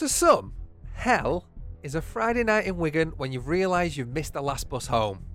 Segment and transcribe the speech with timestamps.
[0.00, 0.54] To some,
[0.94, 1.44] hell
[1.82, 5.26] is a Friday night in Wigan when you've realised you've missed the last bus home.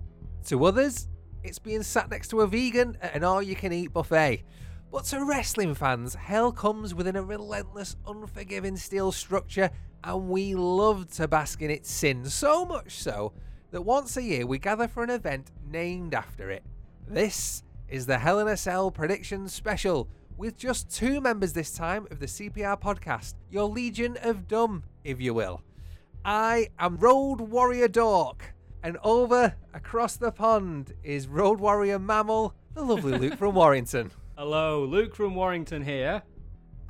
[0.46, 1.06] To others,
[1.44, 4.42] it's being sat next to a vegan at an all you can eat buffet.
[4.90, 9.70] But to wrestling fans, hell comes within a relentless, unforgiving steel structure,
[10.02, 13.34] and we love to bask in its sins, so much so
[13.70, 16.64] that once a year we gather for an event named after it.
[17.06, 22.06] This is the Hell in a Cell Prediction Special, with just two members this time
[22.10, 25.62] of the CPR podcast, your Legion of Dumb, if you will.
[26.24, 32.82] I am Road Warrior Dork, and over across the pond is Road Warrior Mammal, the
[32.82, 34.10] lovely Luke from Warrington.
[34.36, 36.22] Hello, Luke from Warrington here,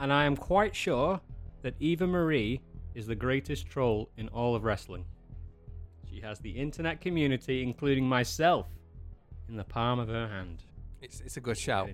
[0.00, 1.20] and I am quite sure
[1.62, 2.60] that Eva Marie
[2.94, 5.04] is the greatest troll in all of wrestling.
[6.10, 8.66] She has the internet community, including myself,
[9.48, 10.64] in the palm of her hand.
[11.00, 11.88] It's, it's a good shout.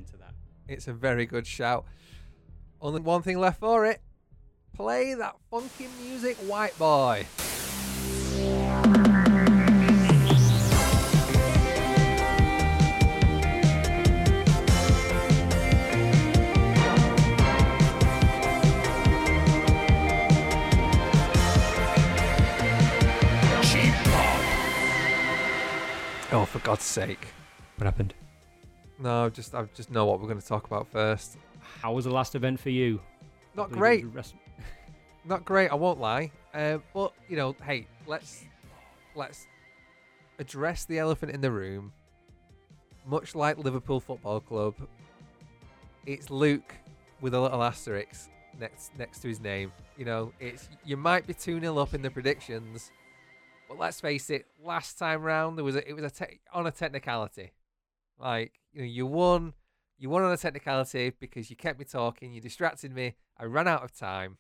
[0.69, 0.77] Get into that.
[0.77, 1.84] It's a very good shout.
[2.80, 4.01] Only one thing left for it.
[4.75, 7.27] Play that funky music, white boy.
[26.35, 27.29] Oh, for God's sake.
[27.76, 28.15] What happened?
[29.02, 31.36] No, just I just know what we're going to talk about first.
[31.80, 33.00] How was the last event for you?
[33.56, 34.06] Not great.
[34.14, 34.36] rest-
[35.24, 35.72] not great.
[35.72, 36.30] I won't lie.
[36.54, 38.45] Uh, but you know, hey, let's
[39.16, 39.46] let's
[40.38, 41.92] address the elephant in the room.
[43.04, 44.74] Much like Liverpool Football Club,
[46.06, 46.73] it's Luke
[47.20, 48.30] with a little asterisk
[48.60, 49.73] next next to his name.
[49.96, 52.92] You know, it's you might be two 0 up in the predictions,
[53.68, 54.46] but let's face it.
[54.64, 57.50] Last time round, there was a, it was a te- on a technicality.
[58.16, 59.54] Like you know, you won.
[59.98, 62.32] You won on a technicality because you kept me talking.
[62.32, 63.14] You distracted me.
[63.38, 64.38] I ran out of time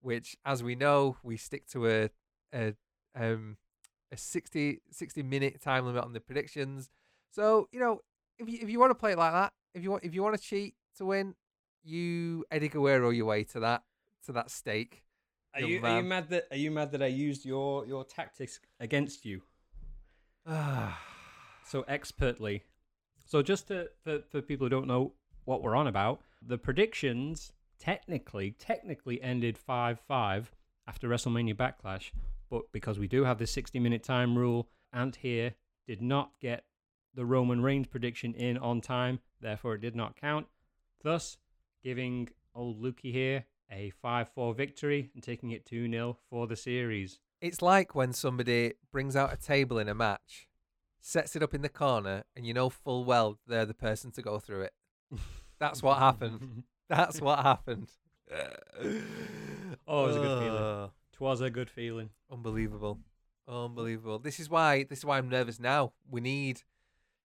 [0.00, 2.10] which as we know we stick to a
[2.54, 2.74] a
[3.14, 3.56] um
[4.12, 6.90] a 60 60 minute time limit on the predictions
[7.30, 8.00] so you know
[8.38, 10.22] if you if you want to play it like that if you want if you
[10.22, 11.34] want to cheat to win
[11.82, 13.82] you Eddie Guerrero your way to that
[14.26, 15.04] to that stake
[15.54, 18.60] Are you, are you mad that are you mad that I used your your tactics
[18.80, 19.42] against you
[21.66, 22.64] so expertly?
[23.30, 25.12] So just to, for for people who don't know
[25.44, 30.50] what we're on about, the predictions technically technically ended five five
[30.88, 32.10] after WrestleMania Backlash,
[32.50, 35.54] but because we do have the sixty minute time rule, Ant here
[35.86, 36.64] did not get
[37.14, 40.48] the Roman Reigns prediction in on time, therefore it did not count.
[41.04, 41.36] Thus,
[41.84, 46.56] giving old Lukey here a 5 4 victory and taking it 2 0 for the
[46.56, 47.20] series.
[47.40, 50.48] it's like when somebody brings out a table in a match
[51.00, 54.22] sets it up in the corner and you know full well they're the person to
[54.22, 54.72] go through it
[55.58, 57.88] that's what happened that's what happened
[59.86, 60.62] Oh, it was a good feeling.
[60.62, 60.90] Ugh.
[61.12, 62.10] Twas a good feeling.
[62.30, 63.00] Unbelievable.
[63.48, 64.18] Unbelievable.
[64.18, 65.92] This is why this is why I'm nervous now.
[66.08, 66.62] We need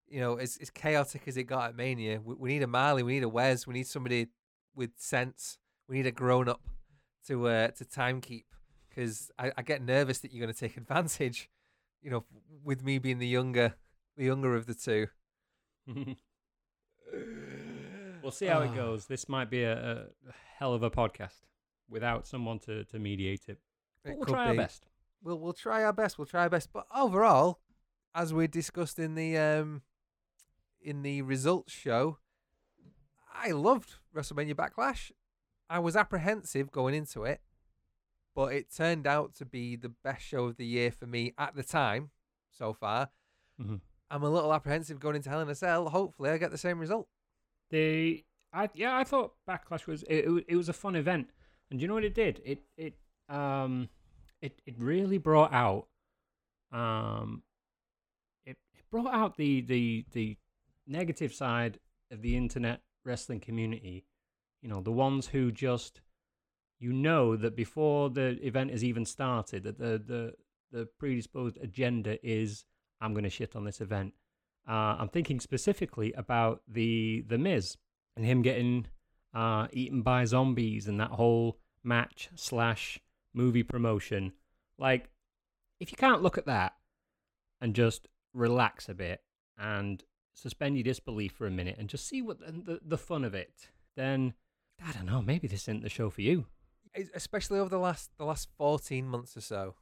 [0.07, 3.01] you know, as, as chaotic as it got at Mania, we, we need a Marley,
[3.03, 4.27] we need a Wes, we need somebody
[4.75, 5.57] with sense.
[5.87, 6.61] We need a grown up
[7.27, 8.45] to uh, to time keep
[8.89, 11.49] because I, I get nervous that you're going to take advantage,
[12.05, 12.23] you know,
[12.63, 13.73] with me being the younger
[14.15, 15.07] the younger of the two.
[18.21, 18.63] we'll see how Ah.
[18.63, 19.07] it goes.
[19.07, 20.05] This might be a, a
[20.57, 21.41] hell of a podcast
[21.89, 23.59] without someone to, to mediate it.
[24.03, 24.87] But It we'll try our best.
[25.23, 26.17] We'll we'll try our best.
[26.17, 26.69] We'll try our best.
[26.71, 27.59] But overall,
[28.13, 29.81] as we discussed in the um
[30.81, 32.19] in the results show,
[33.33, 35.11] I loved WrestleMania Backlash.
[35.69, 37.41] I was apprehensive going into it,
[38.35, 41.55] but it turned out to be the best show of the year for me at
[41.55, 42.11] the time
[42.51, 43.09] so far.
[43.59, 43.81] Mhm.
[44.11, 45.89] I'm a little apprehensive going into Hell in a Cell.
[45.89, 47.07] Hopefully, I get the same result.
[47.69, 51.29] The I yeah, I thought Backlash was it, it, it was a fun event,
[51.71, 52.41] and you know what it did?
[52.45, 52.97] It it
[53.29, 53.89] um
[54.41, 55.87] it it really brought out
[56.71, 57.43] um
[58.45, 60.37] it, it brought out the the the
[60.85, 61.79] negative side
[62.11, 64.05] of the internet wrestling community.
[64.61, 66.01] You know, the ones who just
[66.85, 70.33] you know that before the event has even started that the the
[70.71, 72.65] the predisposed agenda is
[73.01, 74.13] I'm going to shit on this event.
[74.69, 77.77] Uh, I'm thinking specifically about the the Miz
[78.15, 78.85] and him getting
[79.33, 82.99] uh, eaten by zombies and that whole match slash
[83.33, 84.33] movie promotion.
[84.77, 85.09] Like,
[85.79, 86.73] if you can't look at that
[87.61, 89.21] and just relax a bit
[89.57, 93.33] and suspend your disbelief for a minute and just see what the the fun of
[93.33, 94.35] it, then
[94.87, 95.21] I don't know.
[95.23, 96.45] Maybe this isn't the show for you.
[96.95, 99.75] Es- especially over the last the last 14 months or so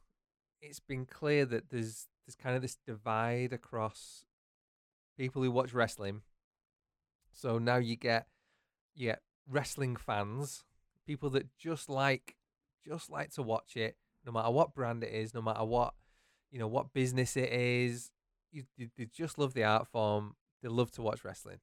[0.60, 4.24] it's been clear that there's there's kind of this divide across
[5.16, 6.22] people who watch wrestling
[7.32, 8.26] so now you get
[8.94, 10.64] you get wrestling fans
[11.06, 12.36] people that just like
[12.84, 15.94] just like to watch it, no matter what brand it is, no matter what
[16.50, 18.10] you know what business it is.
[18.52, 20.36] You, they, they just love the art form.
[20.62, 21.58] They love to watch wrestling.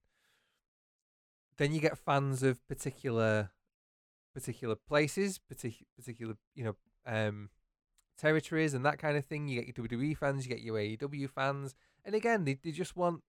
[1.57, 3.51] Then you get fans of particular
[4.33, 6.75] particular places, particular particular you know
[7.05, 7.49] um,
[8.17, 9.47] territories and that kind of thing.
[9.47, 11.75] You get your WWE fans, you get your AEW fans,
[12.05, 13.21] and again, they they just want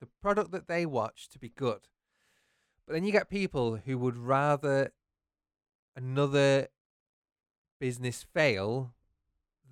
[0.00, 1.88] the product that they watch to be good.
[2.86, 4.92] But then you get people who would rather
[5.96, 6.68] another
[7.80, 8.94] business fail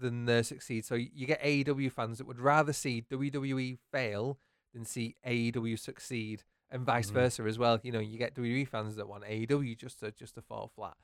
[0.00, 0.84] than uh, succeed.
[0.84, 4.38] So you get AEW fans that would rather see WWE fail
[4.72, 6.42] than see AEW succeed,
[6.74, 7.14] and vice Mhm.
[7.14, 7.78] versa as well.
[7.82, 10.96] You know, you get WWE fans that want AEW just to just to fall flat,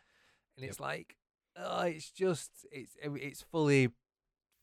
[0.56, 0.70] and Yep.
[0.70, 1.17] it's like,
[1.56, 3.94] oh, it's just it's it's fully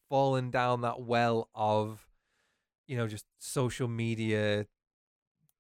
[0.10, 2.08] fallen down that well of,
[2.88, 4.68] you know, just social media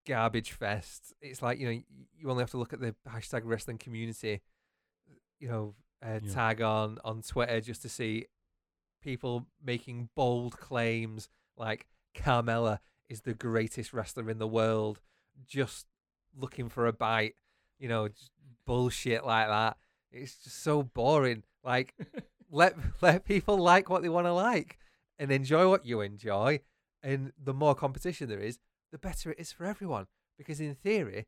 [0.05, 1.13] garbage fest.
[1.21, 1.81] It's like you know
[2.13, 4.41] you only have to look at the hashtag wrestling community,
[5.39, 6.33] you know, uh, Yeah.
[6.33, 8.27] tag on on Twitter just to see
[9.01, 15.01] people making bold claims like Carmella is the greatest wrestler in the world,
[15.45, 15.85] just
[16.35, 17.35] looking for a bite,
[17.79, 18.09] you know,
[18.65, 19.77] bullshit like that.
[20.11, 21.43] It's just so boring.
[21.63, 21.93] Like
[22.51, 24.77] let let people like what they want to like
[25.19, 26.61] and enjoy what you enjoy.
[27.03, 28.59] And the more competition there is,
[28.91, 30.07] the better it is for everyone.
[30.37, 31.25] Because in theory,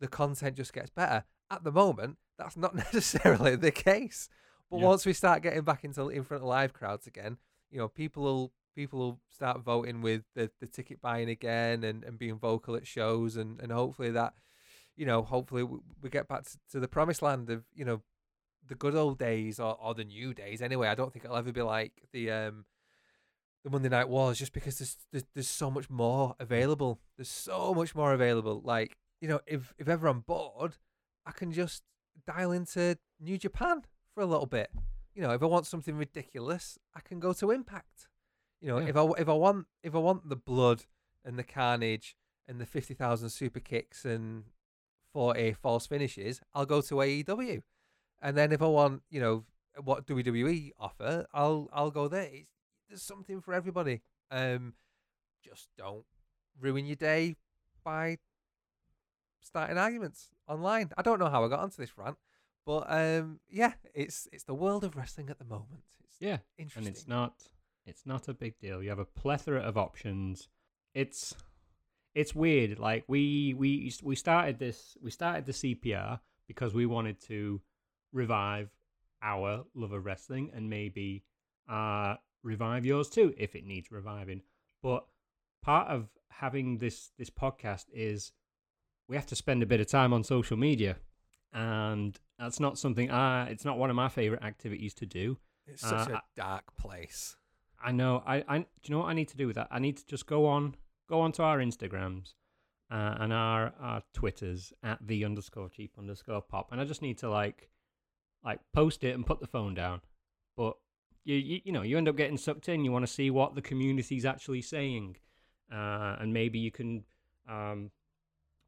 [0.00, 1.24] the content just gets better.
[1.50, 4.28] At the moment, that's not necessarily the case.
[4.70, 4.86] But Yeah.
[4.86, 7.38] once we start getting back into in front of live crowds again,
[7.72, 12.04] you know, people will people will start voting with the, the ticket buying again and,
[12.04, 14.32] and being vocal at shows and, and hopefully that
[14.96, 18.00] you know hopefully we, we get back to, to the promised land of you know
[18.66, 20.88] the good old days or, or the new days anyway.
[20.88, 22.64] I don't think it'll ever be like the um
[23.64, 27.00] the monday night wars just because there's, there's there's so much more available.
[27.16, 28.60] There's so much more available.
[28.64, 30.76] Like you know if if ever i'm bored
[31.24, 31.84] i can just
[32.26, 33.82] dial into new japan
[34.12, 34.70] for a little bit
[35.14, 38.08] you know if i want something ridiculous i can go to impact
[38.60, 38.88] you know Yeah.
[38.88, 40.84] if i if i want if i want the blood
[41.24, 42.16] and the carnage
[42.48, 44.44] and the 50,000 super kicks and
[45.12, 47.62] 40 false finishes i'll go to aew
[48.24, 49.44] and then if I want, you know,
[49.82, 52.28] what WWE offer, I'll I'll go there.
[52.32, 52.52] It's,
[52.88, 54.00] there's something for everybody.
[54.30, 54.74] Um,
[55.42, 56.04] just don't
[56.60, 57.34] ruin your day
[57.82, 58.18] by
[59.40, 60.90] starting arguments online.
[60.96, 62.16] I don't know how I got onto this rant,
[62.66, 65.82] but um, yeah, it's it's the world of wrestling at the moment.
[66.04, 66.88] It's Yeah, interesting.
[66.88, 67.34] and it's not
[67.86, 68.82] it's not a big deal.
[68.82, 70.48] You have a plethora of options.
[70.94, 71.34] It's
[72.14, 72.78] it's weird.
[72.78, 77.60] Like we we we started this we started the CPR because we wanted to
[78.12, 78.70] revive
[79.22, 81.24] our love of wrestling and maybe
[81.70, 84.42] uh revive yours too if it needs reviving.
[84.82, 85.04] But
[85.62, 88.32] part of having this this podcast is
[89.08, 90.96] we have to spend a bit of time on social media
[91.52, 95.38] and that's not something I it's not one of my favorite activities to do.
[95.66, 97.36] It's such uh, a dark place.
[97.82, 98.22] I know.
[98.26, 99.68] I, I do you know what I need to do with that?
[99.70, 100.76] I need to just go on
[101.08, 102.34] go on to our Instagrams
[102.90, 107.18] uh, and our our Twitters at the underscore cheap underscore pop, and I just need
[107.18, 107.68] to like
[108.44, 110.00] like post it and put the phone down.
[110.56, 110.76] But
[111.24, 112.84] you you, you know you end up getting sucked in.
[112.84, 115.16] You want to see what the community's actually saying,
[115.72, 117.04] uh, and maybe you can
[117.48, 117.90] um,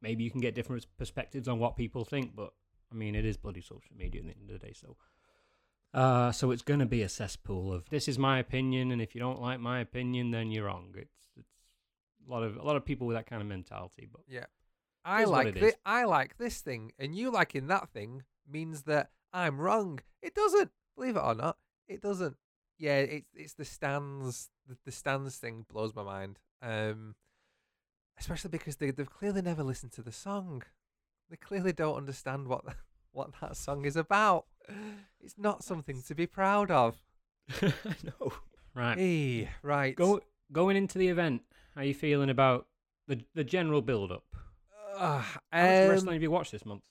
[0.00, 2.34] maybe you can get different perspectives on what people think.
[2.34, 2.52] But
[2.94, 4.96] I mean, it is bloody social media at the end of the day, so.
[5.92, 9.14] Uh, so it's going to be a cesspool of this is my opinion, and if
[9.14, 10.92] you don't like my opinion, then you're wrong.
[10.96, 11.48] It's it's
[12.26, 14.46] a lot of a lot of people with that kind of mentality, but Yeah.
[15.04, 15.76] I like it.
[15.84, 20.00] I like this thing, and you liking that thing means that I'm wrong.
[20.22, 20.70] It doesn't.
[20.96, 21.58] Believe it or not,
[21.88, 22.36] it doesn't.
[22.78, 24.50] Yeah, it's it's the stands.
[24.66, 26.38] The, the stands thing blows my mind.
[26.62, 27.14] Um,
[28.18, 30.62] especially because they they've clearly never listened to the song.
[31.30, 32.64] They clearly don't understand what
[33.12, 34.46] what that song is about.
[35.20, 36.96] It's not something to be proud of.
[37.62, 37.72] I
[38.04, 38.32] know.
[38.74, 39.94] Right, Hey, right.
[39.94, 40.20] go
[40.52, 41.42] going into the event.
[41.74, 42.66] How are you feeling about
[43.06, 44.24] the the general build up?
[44.96, 46.82] Ugh, How much um, wrestling have you watched this month?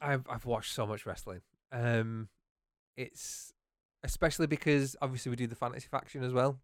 [0.00, 1.40] I've I've watched so much wrestling.
[1.72, 2.28] Um,
[2.96, 3.52] it's
[4.04, 6.58] especially because obviously we do the fantasy faction as well.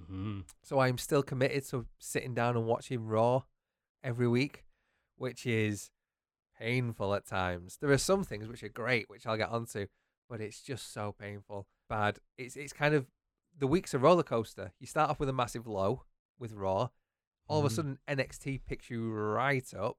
[0.00, 0.40] Mm-hmm.
[0.62, 3.42] So I'm still committed to sitting down and watching Raw
[4.04, 4.64] every week,
[5.16, 5.90] which is
[6.58, 7.78] painful at times.
[7.80, 9.86] There are some things which are great, which I'll get onto,
[10.28, 11.66] but it's just so painful.
[11.88, 12.18] Bad.
[12.36, 13.06] It's it's kind of
[13.58, 14.72] the week's a roller coaster.
[14.78, 16.04] You start off with a massive low
[16.38, 16.88] with Raw.
[17.48, 17.72] All of a Mhm.
[17.72, 19.98] sudden NXT picks you right up.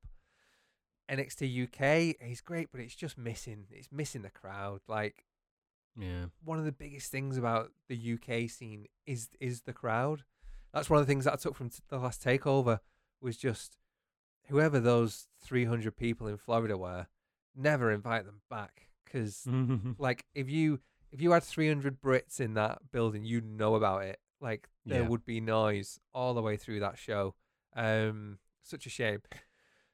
[1.10, 3.68] NXT UK is great, but it's just missing.
[3.72, 4.82] It's missing the crowd.
[4.88, 5.26] Like
[5.96, 10.26] Yeah, one of the biggest things about the UK scene is is the crowd.
[10.74, 12.82] That's one of the things that I took from t- the last takeover
[13.22, 13.78] was just
[14.50, 17.08] whoever those 300 people in Florida were,
[17.56, 19.46] never invite them back because
[19.98, 20.80] like if you
[21.12, 24.20] if you had 300 Brits in that building, you know about it.
[24.42, 25.08] Like there Yeah.
[25.10, 27.34] would be noise all the way through that show.
[27.76, 29.22] Um, such a shame.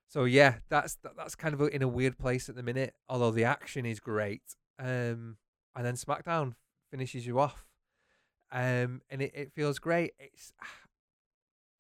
[0.08, 2.94] So yeah, that's that, that's kind of a, in a weird place at the minute.
[3.10, 4.42] Although the action is great,
[4.80, 5.38] um,
[5.76, 6.54] and then SmackDown
[6.92, 7.66] finishes you off,
[8.52, 10.14] um, and it, it feels great.
[10.20, 10.52] It's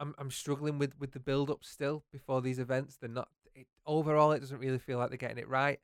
[0.03, 2.97] I'm I'm struggling with with the build up still before these events.
[2.97, 4.33] They're not it, overall.
[4.33, 5.79] It doesn't really feel like they're getting it right,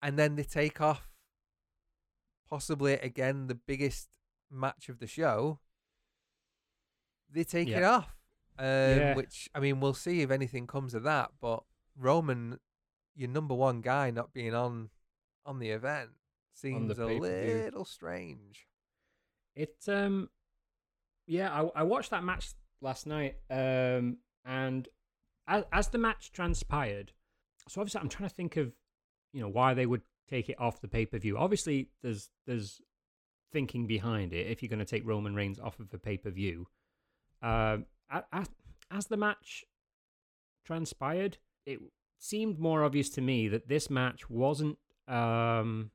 [0.00, 1.08] and then they take off.
[2.48, 4.08] Possibly again the biggest
[4.50, 5.58] match of the show.
[7.30, 7.78] They take Yeah.
[7.78, 8.16] it off,
[8.58, 9.14] um, Yeah.
[9.16, 11.32] which I mean we'll see if anything comes of that.
[11.40, 11.64] But
[11.96, 12.58] Roman,
[13.14, 14.90] your number one guy, not being on
[15.44, 16.10] on the event
[16.54, 17.54] seems a pay-per-view.
[17.64, 18.66] little strange.
[19.54, 20.30] It um
[21.26, 24.88] yeah, I I watched that match last night um and
[25.46, 27.12] as, as the match transpired,
[27.68, 28.72] so obviously I'm trying to think of
[29.32, 31.36] you know why they would take it off the pay-per-view.
[31.38, 32.80] Obviously there's there's
[33.52, 36.66] thinking behind it if you're going to take Roman Reigns off of the pay-per-view.
[37.42, 37.86] Um
[38.32, 38.48] as,
[38.90, 39.64] as the match
[40.64, 41.78] transpired, it
[42.18, 45.90] seemed more obvious to me that this match wasn't um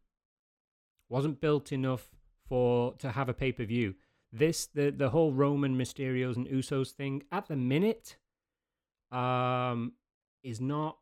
[1.10, 2.10] wasn't built enough
[2.48, 3.96] for to have a pay per view.
[4.36, 8.18] This the the whole Roman Mysterios and Usos thing at the minute,
[9.12, 9.94] um,
[10.44, 10.98] is not.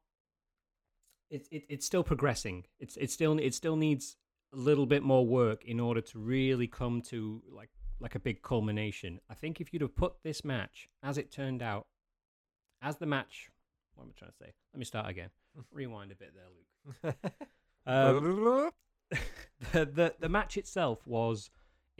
[1.29, 2.65] It's it, it's still progressing.
[2.77, 4.17] It's it still it still needs
[4.53, 7.69] a little bit more work in order to really come to like
[8.01, 9.21] like a big culmination.
[9.29, 11.87] I think if you'd have put this match as it turned out,
[12.81, 13.49] as the match,
[13.95, 14.53] what am I trying to say?
[14.73, 15.29] Let me start again.
[15.71, 17.15] Rewind a bit there, Luke.
[17.83, 18.69] Um,
[19.71, 21.49] the, the the match itself was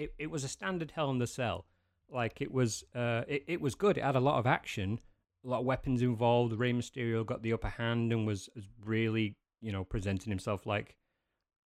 [0.04, 1.66] it, it was a standard Hell in the Cell.
[2.10, 3.98] Like it was uh it, it was good.
[3.98, 5.00] It had a lot of action,
[5.46, 6.54] a lot of weapons involved.
[6.54, 10.98] Rey Mysterio got the upper hand and was, was really you know presenting himself like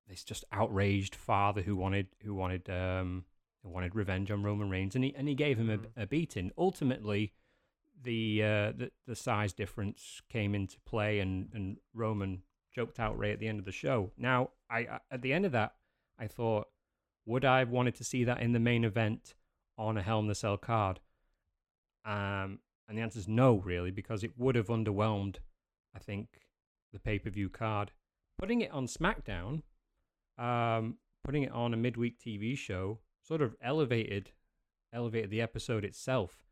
[0.07, 3.25] this just outraged father who wanted who wanted um
[3.63, 6.51] who wanted revenge on Roman Reigns and he and he gave him a, a beating.
[6.57, 7.33] Ultimately,
[8.03, 13.31] the uh the, the size difference came into play and and Roman joked out Rey
[13.31, 14.11] at the end of the show.
[14.17, 15.73] Now, I I- at the end of that,
[16.19, 16.67] I thought,
[17.25, 19.33] would I have wanted to see that in the main event
[19.77, 20.99] on a Hell in the Cell card?
[22.05, 25.37] Um, and the answer is no, really, because it would have underwhelmed.
[25.95, 26.27] I think
[26.93, 27.91] the pay per view card.
[28.37, 29.61] Putting it on SmackDown,
[30.37, 34.31] um, putting it on a midweek TV show, sort of elevated
[34.93, 36.45] elevated the episode itself,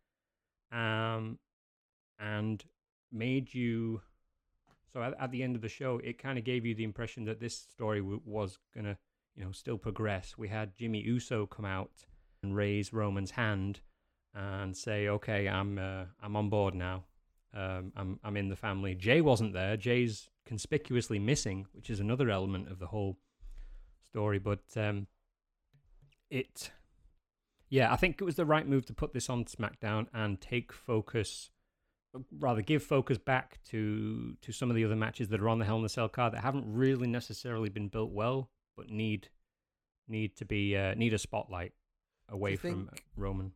[0.71, 1.39] um,
[2.19, 2.63] and
[3.11, 4.01] made you
[4.93, 7.25] so at, at the end of the show, it kind of gave you the impression
[7.25, 8.97] that this story w- was gonna,
[9.35, 10.35] you know, still progress.
[10.37, 12.05] We had Jimmy Uso come out
[12.41, 13.79] and raise Roman's hand
[14.33, 17.03] and say, "Okay, I'm uh, I'm on board now.
[17.53, 19.77] Um, I'm I'm in the family." Jey wasn't there.
[19.77, 23.17] Jey's conspicuously missing, which is another element of the whole
[24.11, 24.39] story.
[24.39, 25.07] But um,
[26.29, 26.71] it,
[27.69, 30.71] yeah, I think it was the right move to put this on SmackDown and take
[30.71, 31.49] focus
[32.39, 35.65] rather give focus back to to some of the other matches that are on the
[35.65, 39.29] Hell in a Cell card that haven't really necessarily been built well, but need
[40.07, 41.73] need to be uh, need a spotlight
[42.29, 43.47] away from think- Roman.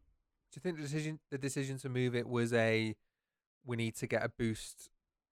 [0.52, 2.96] Do you think the decision the decision to move it was a
[3.66, 4.90] we need to get a boost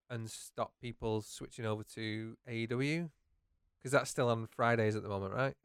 [0.09, 3.09] and stop people switching over to AEW?
[3.79, 5.55] Because that's still on Fridays at the moment, right?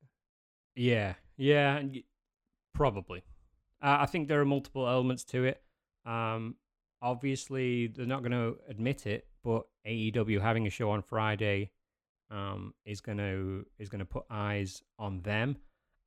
[0.77, 2.05] Yeah, yeah, and y-
[2.75, 3.25] probably.
[3.83, 5.63] Uh, I think there are multiple elements to it.
[6.07, 6.57] Um,
[7.03, 11.71] obviously, they're not going to admit it, but AEW having a show on Friday
[12.31, 15.57] um, is going to is going to put eyes on them.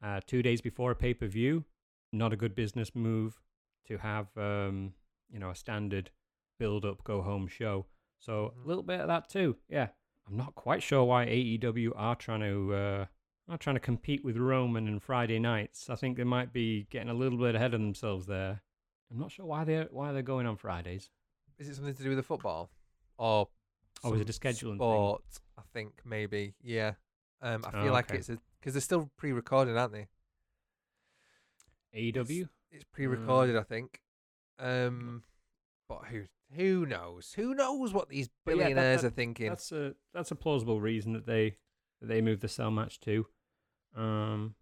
[0.03, 1.63] Uh, two days before a pay per view,
[2.11, 3.41] not a good business move
[3.87, 4.93] to have um,
[5.29, 6.11] you know a standard
[6.59, 7.85] build up go home show.
[8.19, 8.63] So Mhm.
[8.63, 9.57] a little bit of that too.
[9.67, 9.89] Yeah,
[10.27, 12.73] I'm not quite sure why AEW are trying to.
[12.73, 13.05] Uh,
[13.45, 15.89] not trying to compete with Roman and Friday nights.
[15.89, 18.61] I think they might be getting a little bit ahead of themselves there.
[19.11, 21.09] I'm not sure why they're why they're going on Fridays.
[21.57, 22.71] Is it something to do with the football,
[23.17, 23.49] or
[24.03, 24.75] Oh, is it a scheduling thing?
[24.77, 25.23] sport?
[25.57, 26.53] I think maybe.
[26.61, 26.93] Yeah.
[27.41, 28.19] Um, I Oh, feel like okay.
[28.19, 30.07] it's a because they're still pre-recorded, aren't they?
[31.95, 32.47] AEW.
[32.71, 34.01] It's pre-recorded, I think.
[34.59, 35.23] Um,
[35.87, 36.23] but who
[36.55, 37.33] who knows?
[37.35, 39.49] Who knows what these But yeah, that- billionaires that- are thinking?
[39.49, 41.57] That's a that's a plausible reason that they
[42.01, 43.25] that they moved the cell match to.
[43.95, 44.55] Um,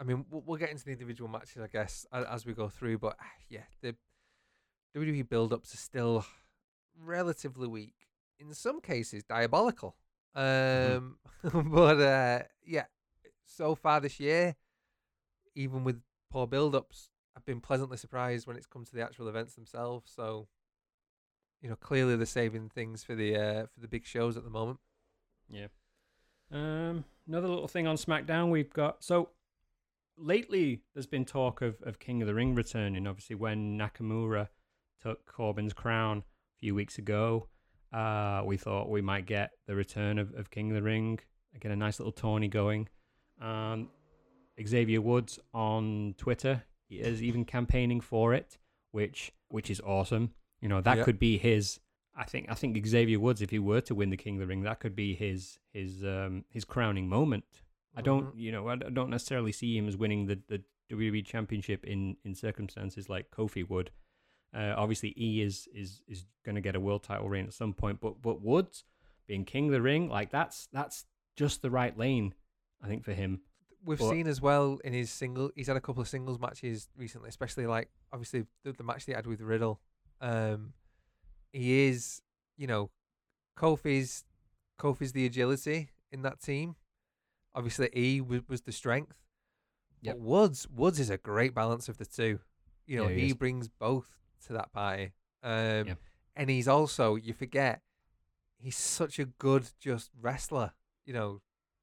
[0.00, 2.68] I mean, we'll, we'll get into the individual matches, I guess, as, as we go
[2.68, 2.98] through.
[2.98, 3.96] But ah, yeah, the
[4.96, 6.24] WWE build-ups are still
[6.98, 7.94] relatively weak.
[8.38, 9.96] In some cases, diabolical.
[10.34, 11.72] Um, Mhm.
[11.72, 12.86] but uh, yeah,
[13.46, 14.56] so far this year,
[15.54, 19.54] even with poor build-ups, I've been pleasantly surprised when it's come to the actual events
[19.54, 20.10] themselves.
[20.14, 20.48] So,
[21.60, 24.50] you know, clearly they're saving things for the uh, for the big shows at the
[24.50, 24.78] moment.
[25.48, 25.68] yeah.
[26.50, 29.30] Um, another little thing on SmackDown we've got so
[30.16, 33.06] lately there's been talk of, of King of the Ring returning.
[33.06, 34.48] Obviously, when Nakamura
[35.02, 37.48] took Corbin's crown a few weeks ago,
[37.92, 41.18] uh, we thought we might get the return of, of King of the Ring.
[41.60, 42.88] Get a nice little tourney going.
[43.40, 43.88] Um,
[44.64, 48.58] Xavier Woods on Twitter is even campaigning for it,
[48.92, 50.32] which which is awesome.
[50.60, 51.04] You know that Yep.
[51.04, 51.80] could be his.
[52.16, 54.46] I think I think Xavier Woods, if he were to win the King of the
[54.46, 57.44] Ring, that could be his his um, his crowning moment.
[57.96, 58.40] I don't, Mhm.
[58.40, 62.34] you know, I don't necessarily see him as winning the, the WWE Championship in, in
[62.34, 63.90] circumstances like Kofi would.
[64.54, 67.72] Uh, obviously, E is is is going to get a world title reign at some
[67.74, 68.84] point, but but Woods
[69.26, 71.04] being King of the Ring, like that's that's
[71.36, 72.34] just the right lane,
[72.82, 73.40] I think, for him.
[73.84, 75.50] We've But- seen as well in his single.
[75.54, 79.12] He's had a couple of singles matches recently, especially like obviously the, the match they
[79.12, 79.80] had with Riddle.
[80.20, 80.72] Um,
[81.52, 82.20] he is,
[82.56, 82.90] you know,
[83.56, 84.24] Kofi's
[84.80, 86.74] Kofi's the agility in that team.
[87.54, 89.14] Obviously, E was, was the strength.
[90.02, 90.16] Yep.
[90.16, 92.40] But Woods Woods is a great balance of the two.
[92.86, 94.06] You know, Yeah, he he, brings both
[94.46, 95.12] to that party.
[95.42, 95.94] Um, Yeah.
[96.36, 97.82] and he's also you forget
[98.58, 100.72] he's such a good just wrestler.
[101.06, 101.40] You know,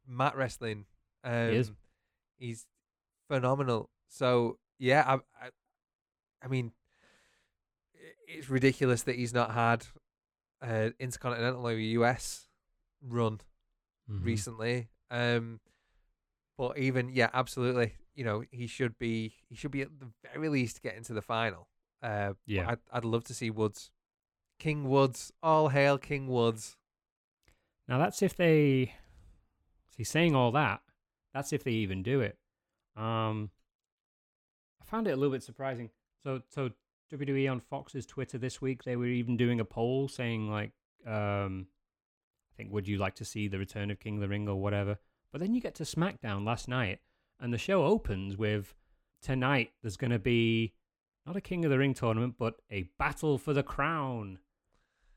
[0.08, 0.86] mat wrestling.
[1.24, 1.72] Um, is.
[2.38, 2.66] He's
[3.28, 3.90] phenomenal.
[4.08, 5.50] So yeah, I, I,
[6.44, 6.74] I mean,
[8.28, 9.86] it's ridiculous that he's not had
[10.62, 12.48] uh, intercontinental or US
[13.02, 13.40] run
[14.10, 14.24] Mm-hmm.
[14.24, 14.90] recently.
[15.10, 15.60] Um,
[16.60, 17.96] but even yeah, absolutely.
[18.14, 21.24] You know, he should be he should be at the very least getting to the
[21.24, 21.68] final.
[22.02, 22.70] Uh, Yeah.
[22.70, 23.92] I'd I'd love to see Woods,
[24.60, 26.78] King Woods, all hail King Woods.
[27.88, 28.94] Now that's if they.
[29.96, 30.82] See, saying all that,
[31.34, 32.38] that's if they even do it.
[32.98, 33.50] Um,
[34.82, 35.90] I found it a little bit surprising.
[36.24, 36.70] So, so
[37.14, 40.72] WWE on Fox's Twitter this week, they were even doing a poll saying like,
[41.08, 41.68] um,
[42.54, 44.56] I think, would you like to see the return of King of the Ring or
[44.56, 44.98] whatever?
[45.32, 47.00] But then you get to SmackDown last night,
[47.40, 48.74] and the show opens with
[49.22, 49.72] tonight.
[49.82, 50.74] There's going to be
[51.26, 54.40] not a King of the Ring tournament, but a battle for the crown.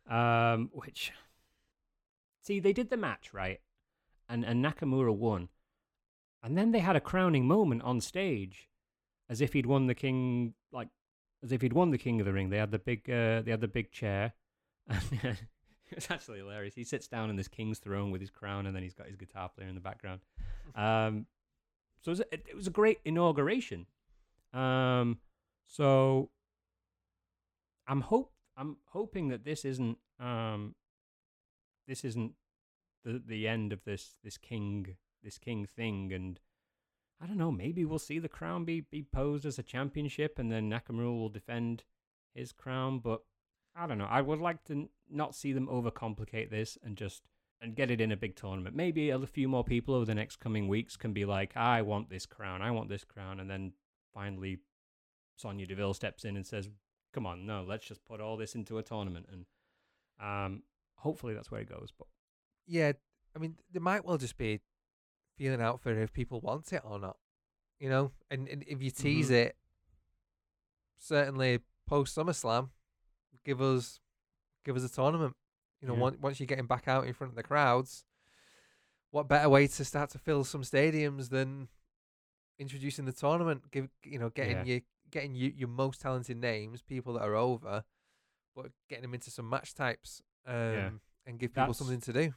[0.08, 1.12] Um, which
[2.42, 3.60] see, they did the match right,
[4.28, 5.48] and and Nakamura won,
[6.42, 8.68] and then they had a crowning moment on stage,
[9.28, 10.88] as if he'd won the king, like
[11.42, 12.50] as if he'd won the King of the Ring.
[12.50, 14.32] They had the big, uh, they had the big chair,
[14.88, 15.02] and
[15.90, 16.74] it's actually hilarious.
[16.74, 19.16] He sits down in this king's throne with his crown, and then he's got his
[19.16, 20.20] guitar player in the background.
[20.74, 21.26] Um,
[22.00, 23.86] so it was, a, it was a great inauguration.
[24.52, 25.18] Um,
[25.68, 26.30] so
[27.86, 30.74] I'm hope I'm hoping that this isn't um
[31.86, 32.32] this isn't
[33.04, 36.40] the the end of this this king this king thing and
[37.20, 40.50] I don't know maybe we'll see the crown be be posed as a championship and
[40.50, 41.84] then Nakamura will defend
[42.34, 43.22] his crown but
[43.76, 47.22] I don't know I would like to n- not see them overcomplicate this and just
[47.60, 48.76] and get it in a big tournament.
[48.76, 52.08] Maybe a few more people over the next coming weeks can be like I want
[52.08, 53.72] this crown I want this crown and then
[54.14, 54.58] finally
[55.38, 56.68] Sonya Deville steps in and says
[57.12, 59.46] come on, no, let's just put all this into a tournament, and
[60.20, 60.62] um,
[60.96, 61.90] hopefully that's where it goes.
[61.96, 62.06] But
[62.66, 62.92] Yeah,
[63.34, 64.60] I mean, there might well just be
[65.36, 67.16] feeling out for if people want it or not.
[67.78, 69.46] You know, and, and if you tease Mhm.
[69.46, 69.56] it,
[70.98, 72.70] certainly post SummerSlam,
[73.44, 74.00] give us
[74.64, 75.34] give us a tournament.
[75.80, 76.00] You know, Yeah.
[76.00, 78.04] once once you're getting back out in front of the crowds,
[79.10, 81.68] what better way to start to fill some stadiums than
[82.58, 83.70] introducing the tournament?
[83.70, 84.64] Give you know, getting Yeah.
[84.64, 87.84] your getting you, your most talented names, people that are over,
[88.54, 92.34] but getting them into some match types, um, and give people That's- something to do.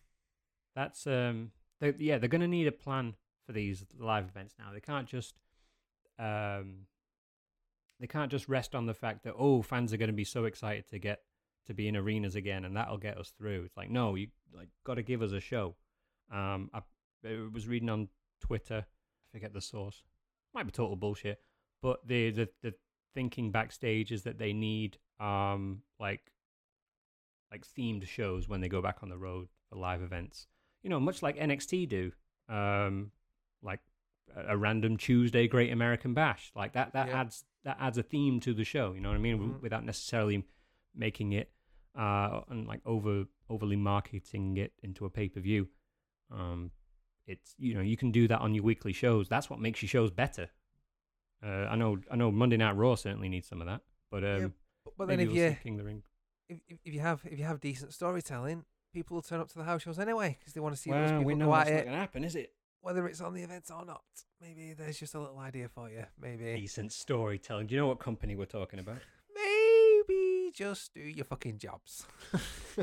[0.75, 4.71] that's um, they, yeah, they're going to need a plan for these live events now.
[4.73, 5.36] They can't just
[6.19, 6.88] um,
[7.99, 10.45] they can't just rest on the fact that oh, fans are going to be so
[10.45, 11.21] excited to get
[11.67, 13.63] to be in arenas again, and that'll get us through.
[13.63, 15.75] It's like no, you like got to give us a show.
[16.31, 16.81] Um, I,
[17.27, 20.03] I was reading on Twitter, I forget the source,
[20.53, 21.39] might be total bullshit,
[21.81, 22.73] but the the the
[23.13, 26.31] thinking backstage is that they need um like
[27.51, 30.47] like themed shows when they go back on the road for live events.
[30.83, 32.11] You know, much like NXT do.
[32.49, 33.11] Um,
[33.61, 33.79] like
[34.35, 36.51] a, a random Tuesday Great American Bash.
[36.55, 37.21] Like that that Yeah.
[37.21, 38.93] adds that adds a theme to the show.
[38.93, 39.37] You know what I mean?
[39.39, 39.61] Mhm.
[39.61, 40.45] Without necessarily
[40.95, 41.51] making it
[41.97, 45.67] uh and like over overly marketing it into a pay per view.
[46.31, 46.71] Um,
[47.27, 49.27] it's you know you can do that on your weekly shows.
[49.27, 50.49] That's what makes your shows better.
[51.43, 54.41] Uh, I know I know Monday Night Raw certainly needs some of that, but um,
[54.41, 54.47] Yeah,
[54.97, 56.04] But, then if you King the Ring.
[56.49, 59.63] if, if you have if you have decent storytelling, people will turn up to the
[59.63, 61.69] house shows anyway because they want to see those Well, people we know at that's
[61.71, 62.54] not going to happen, is it?
[62.82, 64.01] whether it's on the events or not.
[64.41, 66.04] Maybe there's just a little idea for you.
[66.19, 67.67] Maybe Decent storytelling.
[67.67, 68.97] Do you know what company we're talking about?
[69.36, 72.06] maybe just do your fucking jobs.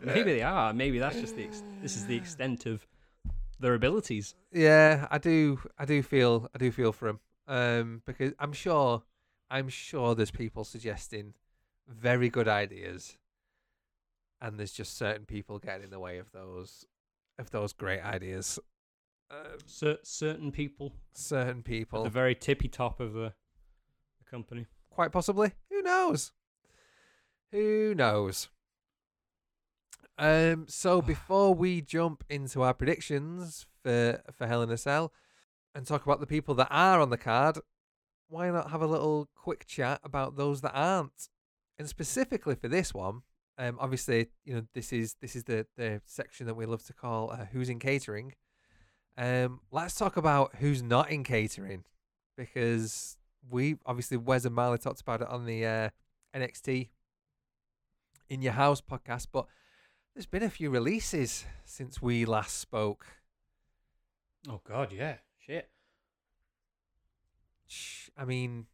[0.00, 0.72] Maybe they are.
[0.72, 1.44] Maybe that's just the.
[1.44, 2.86] Ex- this is the extent of
[3.60, 4.34] their abilities.
[4.52, 5.60] Yeah, I do.
[5.78, 6.48] I do feel.
[6.54, 7.20] I do feel for him.
[7.46, 9.02] Um, because I'm sure,
[9.50, 11.34] I'm sure there's people suggesting
[11.88, 13.16] very good ideas,
[14.40, 16.84] and there's just certain people getting in the way of those,
[17.38, 18.58] of those great ideas.
[19.30, 23.32] Um, Cer- certain people certain at people, the very tippy top of the,
[24.18, 24.66] the company.
[24.90, 25.52] quite possibly.
[25.70, 26.32] Who knows?
[27.52, 28.48] Who knows?
[30.18, 30.66] Um.
[30.68, 35.12] So before we jump into our predictions for for Hell in a Cell,
[35.74, 37.58] and talk about the people that are on the card,
[38.28, 41.28] why not have a little quick chat about those that aren't?
[41.78, 43.22] And specifically for this one,
[43.58, 46.92] um, obviously, you know, this is this is the the section that we love to
[46.92, 48.34] call uh, "Who's in Catering."
[49.16, 51.82] Um, let's talk about who's not in catering,
[52.36, 53.16] because
[53.50, 55.88] we obviously Wes and Marley talked about it on the uh,
[56.36, 56.90] NXT
[58.30, 59.46] in your house podcast, but
[60.18, 63.06] there's been a few releases since we last spoke.
[64.48, 65.70] Oh God, yeah, shit.
[68.16, 68.66] I mean,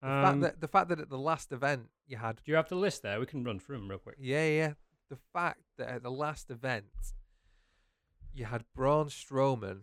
[0.00, 2.56] the Um, fact that the fact that at the last event you had, do you
[2.56, 3.20] have the list there?
[3.20, 4.16] We can run through them real quick.
[4.18, 4.72] yeah, yeah,
[5.10, 6.86] the fact that at the last event
[8.32, 9.82] you had Braun Strowman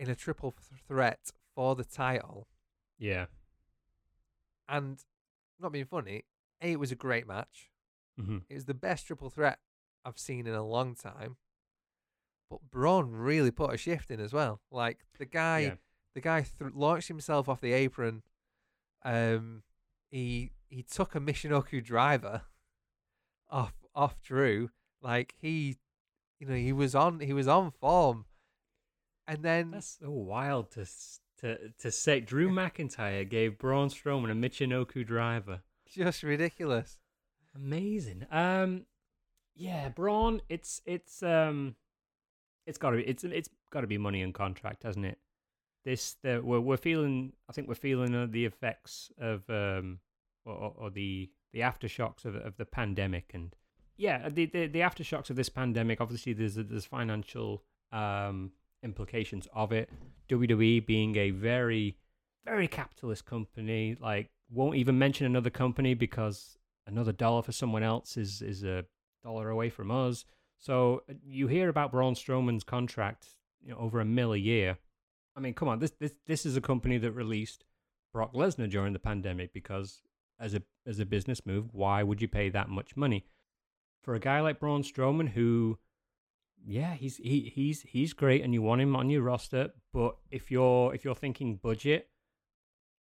[0.00, 2.48] in a triple th- threat for the title,
[2.98, 3.26] Yeah.
[4.68, 5.04] and
[5.60, 6.24] not being funny,
[6.60, 7.70] a it was a great match.
[8.20, 8.38] Mm-hmm.
[8.48, 9.60] It was the best triple threat
[10.04, 11.36] I've seen in a long time.
[12.50, 14.60] But Braun really put a shift in as well.
[14.70, 15.74] Like the guy, Yeah.
[16.14, 18.22] the guy th- launched himself off the apron.
[19.02, 19.62] Um,
[20.10, 22.42] he he took a Michinoku driver
[23.50, 24.70] off off Drew.
[25.02, 25.76] Like he,
[26.38, 28.26] you know, he was on he was on form,
[29.26, 30.86] and then That's so wild to
[31.40, 32.20] to to say.
[32.20, 35.62] Drew McIntyre gave Braun Strowman a Michinoku driver.
[35.88, 36.98] just ridiculous.
[37.54, 38.26] Amazing.
[38.30, 38.86] Um,
[39.54, 40.40] yeah, Braun.
[40.48, 41.76] It's it's um,
[42.66, 45.18] it's got to be it's it's got to be money and contract, hasn't it?
[45.84, 47.32] This the we're we're feeling.
[47.48, 50.00] I think we're feeling uh, the effects of um,
[50.44, 53.54] or, or the the aftershocks of of the pandemic, and
[53.96, 56.00] yeah, the the, the aftershocks of this pandemic.
[56.00, 57.62] Obviously, there's there's financial
[57.92, 59.88] um implications of it.
[60.28, 61.96] WWE being a very
[62.44, 68.16] very capitalist company, like won't even mention another company because another dollar for someone else
[68.16, 68.84] is is a
[69.24, 70.24] dollar away from us.
[70.58, 73.28] So uh, you hear about Braun Strowman's contract,
[73.62, 74.78] you know, over a mil a year.
[75.36, 77.64] I mean, come on, this this this is a company that released
[78.12, 80.02] Brock Lesnar during the pandemic because
[80.38, 83.24] as a as a business move, why would you pay that much money
[84.02, 85.78] for a guy like Braun Strowman who
[86.66, 90.50] yeah, he's he he's he's great and you want him on your roster, but if
[90.50, 92.08] you're if you're thinking budget,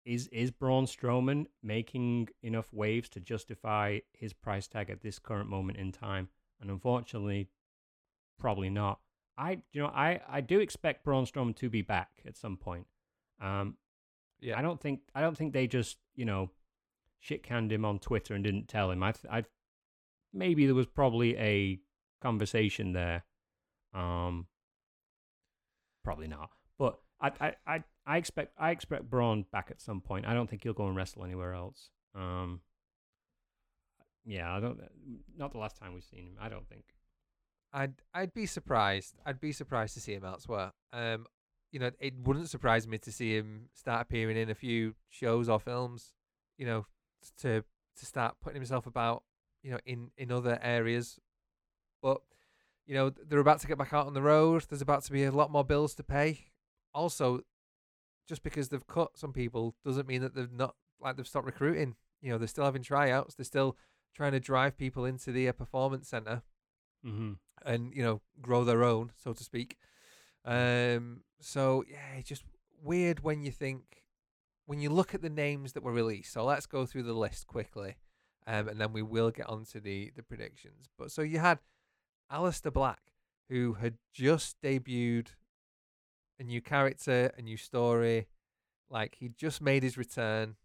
[0.06, 5.50] is is Braun Strowman making enough waves to justify his price tag at this current
[5.50, 6.30] moment in time?
[6.60, 7.50] And unfortunately,
[8.40, 9.00] probably not.
[9.38, 12.88] I you know I I do expect Braun Strowman to be back at some point.
[13.42, 13.78] Um,
[14.40, 16.50] Yeah, I don't think I don't think they just you know
[17.20, 19.04] shit canned him on Twitter and didn't tell him.
[19.04, 19.44] I th- I
[20.34, 21.80] maybe there was probably a
[22.22, 23.24] conversation there.
[23.94, 24.48] Um,
[26.04, 26.50] probably not.
[27.22, 30.26] I I, I expect I expect Braun back at some point.
[30.26, 31.90] I don't think he'll go and wrestle anywhere else.
[32.16, 32.62] Um,
[34.26, 34.80] yeah, I don't.
[35.38, 36.36] Not the last time we've seen him.
[36.40, 36.84] I don't think.
[37.74, 39.16] I'd I'd be surprised.
[39.26, 40.72] I'd be surprised to see him elsewhere.
[40.92, 41.26] Um,
[41.72, 45.48] you know, it wouldn't surprise me to see him start appearing in a few shows
[45.48, 46.14] or films.
[46.58, 46.86] You know,
[47.40, 47.64] to
[47.98, 49.24] to start putting himself about.
[49.64, 51.20] You know, in in other areas,
[52.02, 52.22] but
[52.88, 54.66] you know they're about to get back out on the road.
[54.68, 56.51] There's about to be a lot more bills to pay.
[56.94, 57.42] Also,
[58.28, 61.96] just because they've cut some people doesn't mean that they've not like they've stopped recruiting.
[62.22, 63.36] You know, they're still having tryouts.
[63.36, 63.76] They're still
[64.16, 66.42] trying to drive people into the uh, performance center
[67.06, 67.32] Mm-hmm.
[67.66, 69.76] and you know grow their own, so to speak.
[70.46, 72.44] Um, so yeah, it's just
[72.84, 74.04] weird when you think
[74.68, 76.32] when you look at the names that were released.
[76.32, 77.96] So let's go through the list quickly,
[78.46, 80.90] um, and then we will get onto the the predictions.
[80.98, 81.58] But so you had
[82.32, 83.02] Aleister Black,
[83.50, 85.30] who had just debuted
[86.42, 88.28] a new character, a new story,
[88.90, 90.56] like he just made his return.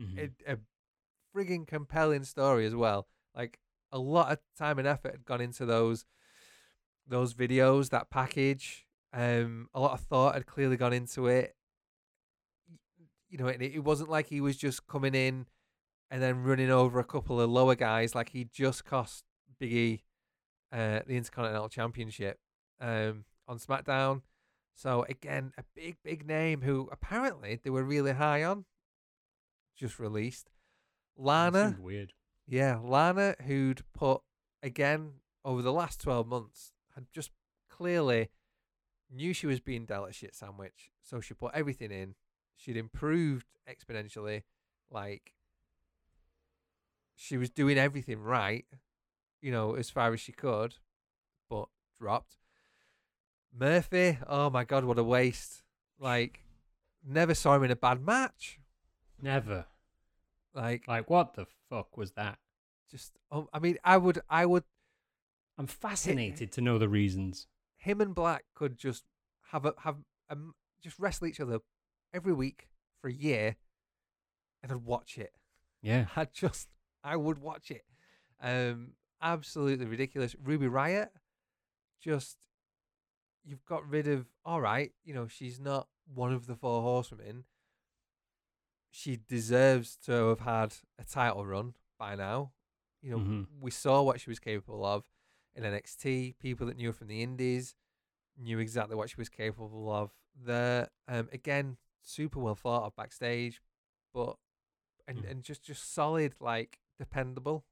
[0.00, 0.18] Mm-hmm.
[0.46, 0.58] A, a
[1.34, 3.08] frigging compelling story as well.
[3.34, 3.58] Like
[3.92, 6.06] a lot of time and effort had gone into those
[7.06, 8.86] those videos, that package.
[9.12, 11.56] Um, a lot of thought had clearly gone into it.
[13.28, 15.46] You know, it, it wasn't like he was just coming in
[16.10, 18.14] and then running over a couple of lower guys.
[18.14, 19.24] Like he just cost
[19.60, 20.02] Biggie
[20.72, 22.38] uh, the Intercontinental Championship
[22.80, 24.22] um, on SmackDown.
[24.74, 28.64] So again, a big, big name who apparently they were really high on.
[29.76, 30.50] Just released.
[31.16, 32.12] Lana, weird.
[32.46, 34.20] yeah, Lana, who'd put
[34.62, 35.12] again
[35.44, 37.30] over the last twelve months, had just
[37.70, 38.28] clearly
[39.10, 42.14] knew she was being dealt a shit sandwich, so she put everything in.
[42.56, 44.42] She'd improved exponentially,
[44.90, 45.34] like
[47.14, 48.66] she was doing everything right,
[49.40, 50.76] you know, as far as she could,
[51.48, 52.36] but dropped.
[53.58, 55.62] Murphy, oh my god, what a waste!
[55.98, 56.40] Like,
[57.04, 58.58] never saw him in a bad match.
[59.20, 59.66] Never.
[60.54, 62.38] Like, Like, what the fuck was that?
[62.90, 64.62] just, oh, I mean, I would, I would,
[65.58, 67.46] I'm fascinated to know the reasons.
[67.76, 69.04] him and Black could just
[69.50, 69.96] have a have
[70.30, 71.58] um just wrestle each other
[72.12, 72.68] every week
[73.00, 73.56] for a year,
[74.62, 75.32] and I'd watch it.
[75.82, 76.06] Yeah.
[76.16, 76.68] I'd just
[77.02, 77.84] I would watch it.
[78.40, 78.92] Um,
[79.22, 80.36] absolutely ridiculous.
[80.42, 81.08] Ruby Riott,
[82.02, 82.45] just
[83.46, 84.26] you've got rid of.
[84.44, 87.44] All right, you know she's not one of the four horsewomen.
[88.90, 92.52] She deserves to have had a title run by now.
[93.02, 93.46] You know Mhm.
[93.60, 95.08] we saw what she was capable of
[95.54, 96.32] in NXT.
[96.38, 97.74] People that knew her from the Indies
[98.36, 100.90] knew exactly what she was capable of there.
[101.08, 103.62] Um, again, super well thought of backstage,
[104.12, 104.38] but
[105.06, 105.30] and Mm.
[105.30, 107.64] and just just solid, like dependable.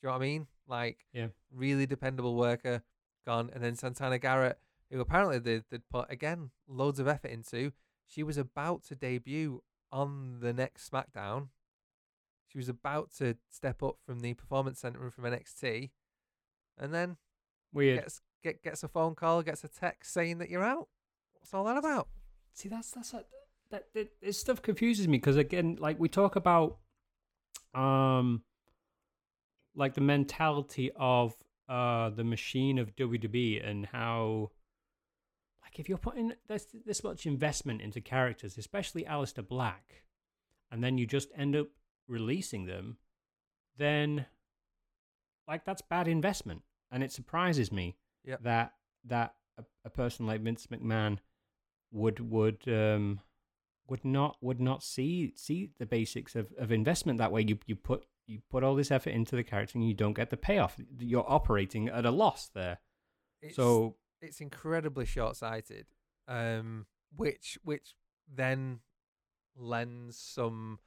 [0.00, 0.48] Do you know what I mean?
[0.66, 1.28] Like Yeah.
[1.50, 2.82] really dependable worker
[3.26, 4.58] gone, and then Santana Garrett,
[4.90, 7.72] who apparently they they'd put again loads of effort into.
[8.06, 11.48] She was about to debut on the next SmackDown.
[12.48, 15.90] She was about to step up from the performance center and from NXT,
[16.76, 17.16] and then
[17.72, 18.00] Weird.
[18.00, 20.88] gets get gets a phone call, gets a text saying that you're out.
[21.34, 22.08] What's all that about?
[22.54, 23.24] See, that's that's a,
[23.70, 26.78] that, that this stuff confuses me because again, like we talk about,
[27.74, 28.42] um,
[29.74, 31.34] like the mentality of
[31.68, 34.50] uh the machine of WWE and how,
[35.70, 40.02] like, if you're putting this this much investment into characters, especially Aleister Black,
[40.70, 41.68] and then you just end up
[42.08, 42.96] releasing them,
[43.76, 44.26] then,
[45.46, 48.42] like, that's bad investment, and it surprises me Yep.
[48.42, 48.74] that
[49.06, 51.18] that a, a person like Vince McMahon
[51.90, 53.20] would would um
[53.88, 57.42] would not would not see see the basics of, of investment that way.
[57.46, 60.30] You you put you put all this effort into the character and you don't get
[60.30, 60.76] the payoff.
[60.98, 62.78] You're operating at a loss there.
[63.42, 65.86] It's, so it's incredibly short sighted.
[66.28, 67.94] Um, which which
[68.32, 68.80] then
[69.56, 70.78] lends some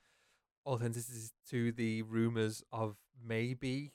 [0.66, 3.92] authenticity to the rumors of maybe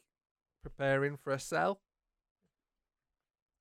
[0.62, 1.81] preparing for a sell.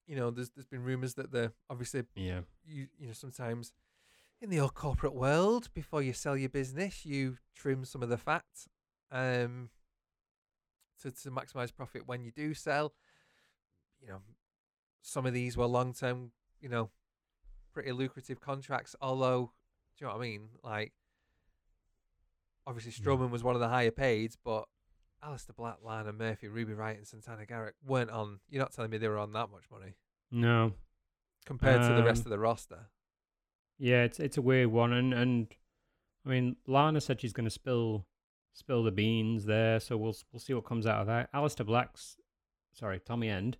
[0.05, 3.71] You know, there's there's been rumors that the obviously yeah, you you know sometimes
[4.41, 8.17] in the old corporate world before you sell your business you trim some of the
[8.17, 8.45] fat
[9.11, 9.69] um
[11.01, 12.93] to to maximize profit when you do sell
[13.99, 14.19] you know
[15.01, 16.31] some of these were long term
[16.61, 16.89] you know
[17.73, 19.51] pretty lucrative contracts although
[19.97, 20.93] do you know what I mean like
[22.65, 23.05] obviously Yeah.
[23.11, 24.65] Strowman was one of the higher paid but
[25.23, 28.97] Aleister Black, Lana Murphy, Ruby Riott and Santana Garrett weren't on you're not telling me
[28.97, 29.95] they were on that much money
[30.31, 30.73] no,
[31.45, 32.89] compared to the rest Um, of the roster
[33.79, 35.47] yeah, it's it's a weird one, and and
[36.25, 38.07] I mean, Lana said she's going to spill
[38.53, 41.31] spill the beans there, so we'll we'll see what comes out of that.
[41.31, 42.17] Aleister Black's,
[42.73, 43.57] sorry, Tommy End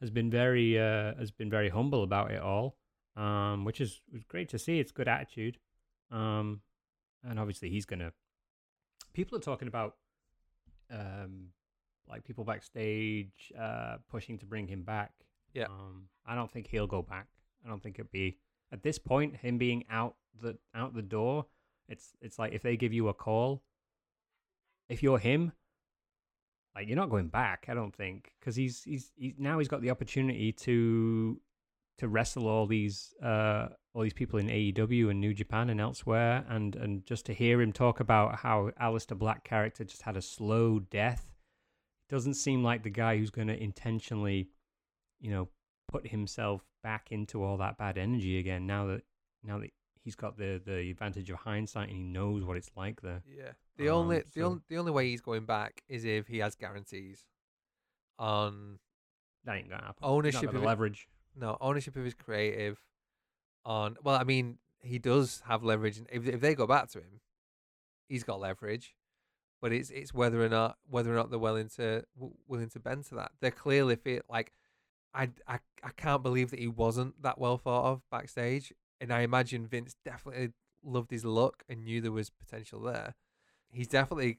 [0.00, 2.76] has been very uh has been very humble about it all,
[3.16, 4.78] um, which is was great to see.
[4.78, 5.58] It's good attitude,
[6.10, 6.60] um,
[7.24, 8.12] and obviously he's gonna.
[9.12, 9.96] People are talking about,
[10.90, 11.48] um,
[12.08, 15.12] like people backstage, uh, pushing to bring him back.
[15.54, 15.66] Yeah.
[15.66, 17.28] Um, I don't think he'll go back.
[17.64, 18.38] I don't think it'd be
[18.72, 21.46] at this point him being out the out the door.
[21.88, 23.62] It's it's like if they give you a call,
[24.88, 25.52] if you're him,
[26.76, 27.66] like you're not going back.
[27.68, 31.40] I don't think because he's he's he's now he's got the opportunity to
[31.98, 36.44] to wrestle all these uh all these people in AEW and New Japan and elsewhere,
[36.48, 40.22] and and just to hear him talk about how Aleister Black character just had a
[40.22, 41.34] slow death,
[42.10, 44.50] doesn't seem like the guy who's going to intentionally,
[45.18, 45.48] you know,
[45.88, 48.66] put himself back into all that bad energy again.
[48.66, 49.02] Now that
[49.42, 49.70] now that
[50.06, 53.22] he's got the the advantage of hindsight and he knows what it's like there.
[53.26, 53.52] Yeah.
[53.76, 56.38] The Um, only the so- only the only way he's going back is if he
[56.38, 57.26] has guarantees
[58.18, 58.78] on
[59.44, 60.02] That ain't gonna happen.
[60.04, 61.08] Ownership Not of leverage.
[61.34, 62.82] no ownership of his creative.
[63.64, 65.98] On well, I mean, he does have leverage.
[65.98, 67.20] and If if they go back to him,
[68.08, 68.94] he's got leverage.
[69.60, 72.04] But it's it's whether or not whether or not they're willing to
[72.46, 73.32] willing to bend to that.
[73.40, 74.24] They're clearly fit.
[74.28, 74.52] Like,
[75.12, 78.72] I I I can't believe that he wasn't that well thought of backstage.
[79.00, 80.50] And I imagine Vince definitely
[80.82, 83.14] loved his look and knew there was potential there.
[83.70, 84.38] He's definitely,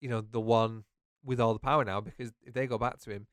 [0.00, 0.84] you know, the one
[1.24, 3.26] with all the power now because if they go back to him,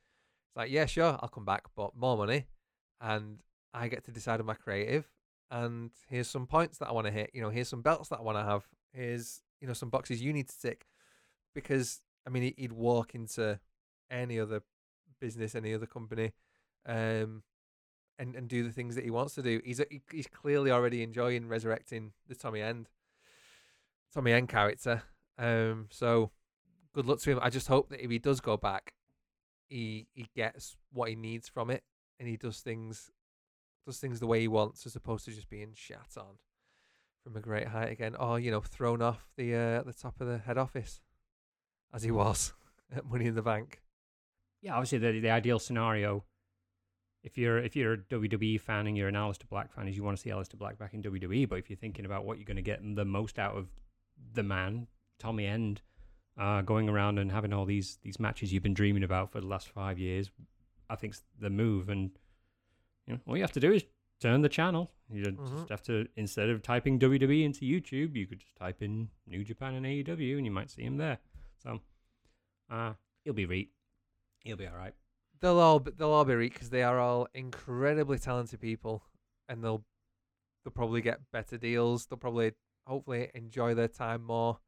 [0.47, 2.47] it's like, yeah, sure, I'll come back, but more money,
[2.99, 3.39] and
[3.73, 5.09] I get to decide on my creative.
[5.49, 7.31] And here's some points that I want to hit.
[7.33, 8.67] You know, here's some belts that I want to have.
[8.93, 10.85] Here's you know some boxes you need to tick.
[11.55, 13.59] Because I mean, he- he'd walk into
[14.09, 14.61] any other
[15.19, 16.33] business, any other company,
[16.85, 17.43] um,
[18.21, 19.59] and, and do the things that he wants to do.
[19.65, 22.87] He's he- he's clearly already enjoying resurrecting the Tommy End,
[24.13, 25.03] Tommy End character.
[25.37, 26.31] Um, so
[26.93, 27.39] good luck to him.
[27.41, 28.93] I just hope that if he does go back,
[29.69, 31.83] he he gets what he needs from it,
[32.19, 33.09] and he does things
[33.85, 36.37] does things the way he wants, as opposed to just being shat on
[37.23, 40.27] from a great height again, or you know thrown off the uh, the top of
[40.27, 41.01] the head office,
[41.93, 42.53] as he was
[42.95, 43.81] at Money in the Bank.
[44.61, 46.23] yeah, obviously the the ideal scenario,
[47.23, 50.03] if you're if you're a WWE fan and you're an Aleister Black fan, is you
[50.03, 51.47] want to see Aleister Black back in WWE.
[51.47, 53.67] But if you're thinking about what you're going to get the most out of
[54.33, 54.87] the man,
[55.19, 55.81] Tommy End,
[56.37, 59.47] uh, going around and having all these these matches you've been dreaming about for the
[59.47, 60.31] last five years,
[60.89, 61.89] I think's the move.
[61.89, 62.11] And
[63.07, 63.83] you know, all you have to do is
[64.19, 64.91] turn the channel.
[65.11, 65.57] You Mhm.
[65.57, 69.43] just have to instead of typing WWE into YouTube, you could just type in New
[69.43, 71.19] Japan and AEW, and you might see him there.
[71.57, 71.81] So,
[72.69, 73.69] uh, he'll be re-
[74.39, 74.95] He'll be all right.
[75.41, 79.03] They'll all be, they'll all be right because they are all incredibly talented people,
[79.49, 79.83] and they'll
[80.63, 82.05] they'll probably get better deals.
[82.05, 82.53] They'll probably
[82.85, 84.59] hopefully enjoy their time more.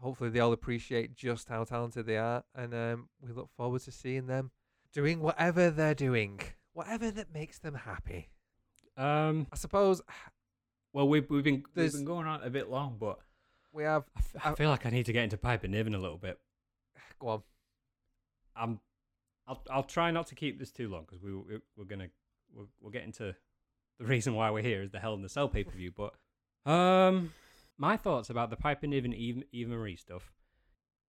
[0.00, 3.92] Hopefully they all appreciate just how talented they are, and um, we look forward to
[3.92, 4.50] seeing them
[4.92, 6.40] doing whatever they're doing,
[6.72, 8.28] whatever that makes them happy.
[8.96, 10.02] Um, I suppose
[10.92, 13.18] well, we've we've been we've been going on a bit long, but
[13.72, 14.04] we have.
[14.16, 16.18] I, f- I I- feel like I need to get into Piper Niven a little
[16.18, 16.38] bit.
[17.20, 17.42] Go on.
[18.56, 18.80] I'm,
[19.48, 22.08] I'll I'll try not to keep this too long because we, we we're gonna
[22.54, 23.34] we'll, we'll get into
[23.98, 25.90] the reason why we're here is the Hell in the Cell pay per view.
[25.90, 26.14] But
[26.70, 27.32] um,
[27.78, 30.30] my thoughts about the Piper Niven Eve, Eva Marie stuff.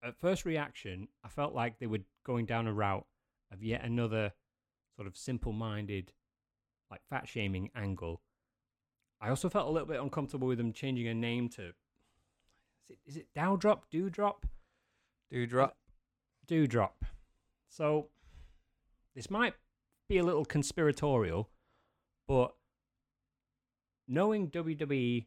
[0.01, 3.05] At first reaction, I felt like they were going down a route
[3.51, 4.31] of yet another
[4.95, 6.13] sort of simple-minded,
[6.89, 8.21] like fat shaming angle.
[9.19, 11.73] I also felt a little bit uncomfortable with them changing a name to.
[12.83, 13.81] Is it, is it Dowdrop?
[13.91, 14.45] Dewdrop?
[15.29, 15.75] Dewdrop.
[16.47, 17.03] Dewdrop.
[17.67, 18.07] So,
[19.15, 19.53] this might
[20.07, 21.49] be a little conspiratorial,
[22.27, 22.53] but
[24.07, 25.25] knowing WWE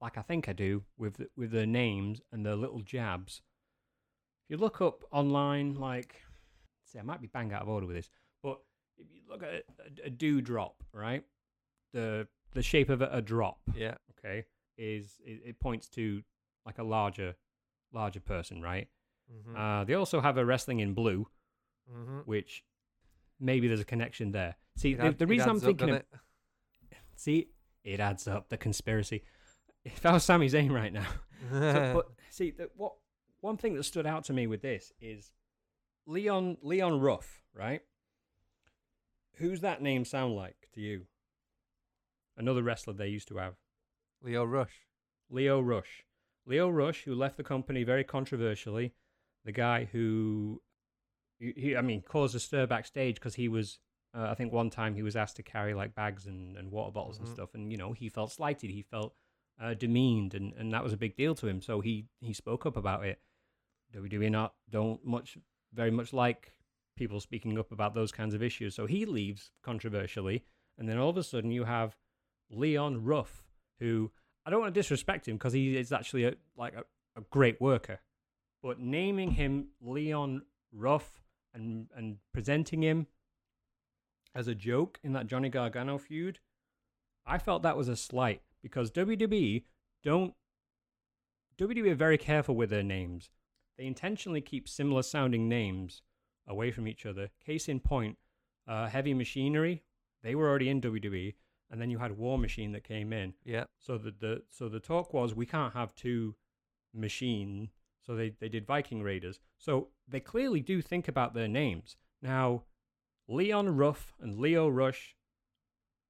[0.00, 3.40] like I think I do with with their names and their little jabs,
[4.44, 6.16] if you look up online, like,
[6.84, 8.10] see, I might be bang out of order with this,
[8.42, 8.58] but
[8.98, 9.62] if you look at a,
[10.04, 11.24] a, a dewdrop, right,
[11.92, 13.94] the the shape of a, a drop, Yeah.
[14.18, 14.44] okay,
[14.76, 16.22] is it, it points to
[16.66, 17.34] like a larger
[17.92, 18.88] larger person, right?
[19.32, 19.56] Mm-hmm.
[19.56, 21.26] Uh, they also have a wrestling in blue,
[21.90, 22.18] mm-hmm.
[22.26, 22.62] which
[23.44, 24.56] maybe there's a connection there.
[24.76, 26.02] See, the, it reason I'm adds up, thinking of,
[27.16, 27.48] see,
[27.84, 29.22] it adds up the conspiracy.
[29.84, 31.06] If I was Sami Zayn right now,
[31.52, 32.94] so, but see, the, what
[33.40, 35.30] one thing that stood out to me with this is
[36.06, 37.82] Leon Leon Ruff, right?
[39.34, 41.02] Who's that name sound like to you?
[42.36, 43.54] Another wrestler they used to have,
[44.22, 44.86] Lio Rush.
[45.30, 46.04] Lio Rush.
[46.46, 48.92] Lio Rush, who left the company very controversially,
[49.44, 50.60] the guy who,
[51.56, 53.78] he, he I mean, caused a stir backstage because he was,
[54.16, 56.92] uh, I think one time he was asked to carry like bags and, and water
[56.92, 57.20] bottles Mhm.
[57.20, 59.14] and stuff, and you know he felt slighted, he felt
[59.60, 61.60] uh, demeaned, and, and that was a big deal to him.
[61.60, 63.20] So he he spoke up about it.
[63.94, 65.38] WWE not don't much
[65.72, 66.52] very much like
[66.96, 68.74] people speaking up about those kinds of issues.
[68.74, 70.44] So he leaves controversially,
[70.78, 71.96] and then all of a sudden you have
[72.50, 73.44] Leon Ruff,
[73.80, 74.10] who
[74.46, 76.84] I don't want to disrespect him because he is actually a, like a,
[77.16, 78.00] a great worker,
[78.62, 81.23] but naming him Leon Ruff
[81.54, 83.06] and and presenting him
[84.34, 86.40] as a joke in that Johnny Gargano feud,
[87.24, 89.64] I felt that was a slight because WWE
[90.02, 90.34] don't
[91.58, 93.30] WWE are very careful with their names.
[93.78, 96.02] They intentionally keep similar sounding names
[96.46, 97.30] away from each other.
[97.44, 98.18] Case in point,
[98.66, 99.82] uh, Heavy Machinery,
[100.22, 101.34] they were already in WWE,
[101.70, 103.34] and then you had War Machine that came in.
[103.44, 103.64] Yeah.
[103.78, 106.34] So the, the so the talk was we can't have two
[106.92, 107.70] machine.
[108.06, 109.40] So they, they did Viking Raiders.
[109.58, 111.96] So they clearly do think about their names.
[112.22, 112.62] Now,
[113.28, 115.16] Leon Ruff and Lio Rush,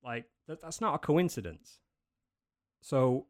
[0.02, 1.78] like that, that's not a coincidence.
[2.80, 3.26] So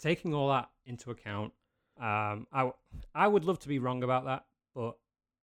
[0.00, 1.52] taking all that into account,
[1.98, 2.74] um, I w-
[3.14, 4.96] I would love to be wrong about that, but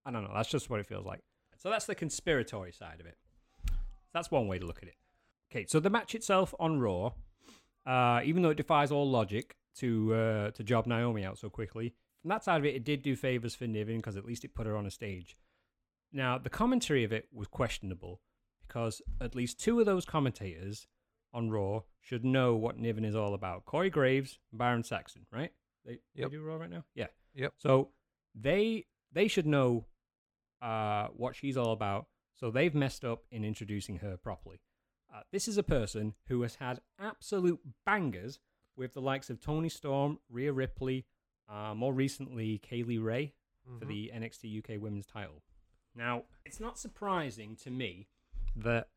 [0.05, 0.31] I don't know.
[0.33, 1.21] That's just what it feels like.
[1.57, 3.17] So that's the conspiratory side of it.
[4.13, 4.95] That's one way to look at it.
[5.51, 7.11] Okay, so the match itself on Raw,
[7.85, 11.93] uh, even though it defies all logic to uh, to job Naomi out so quickly,
[12.27, 14.53] from that side of it, it did do favors for Niven because at least it
[14.53, 15.37] put her on a stage.
[16.11, 18.19] Now, the commentary of it was questionable
[18.67, 20.87] because at least two of those commentators
[21.33, 23.63] on Raw should know what Niven is all about.
[23.63, 25.53] Corey Graves, and Byron Saxton, right?
[25.85, 26.31] They, Yep.
[26.31, 26.83] they do Raw right now?
[26.95, 27.07] Yeah.
[27.33, 27.53] Yep.
[27.59, 27.91] So
[28.35, 29.85] they they should know
[30.61, 32.07] uh, what she's all about.
[32.35, 34.59] So they've messed up in introducing her properly.
[35.13, 38.39] Uh, this is a person who has had absolute bangers
[38.75, 41.05] with the likes of Toni Storm, Rhea Ripley,
[41.49, 43.33] uh, more recently Kay Lee Ray
[43.79, 43.87] for Mhm.
[43.89, 45.43] the NXT UK Women's title.
[45.95, 48.07] Now, it's not surprising to me
[48.55, 48.89] that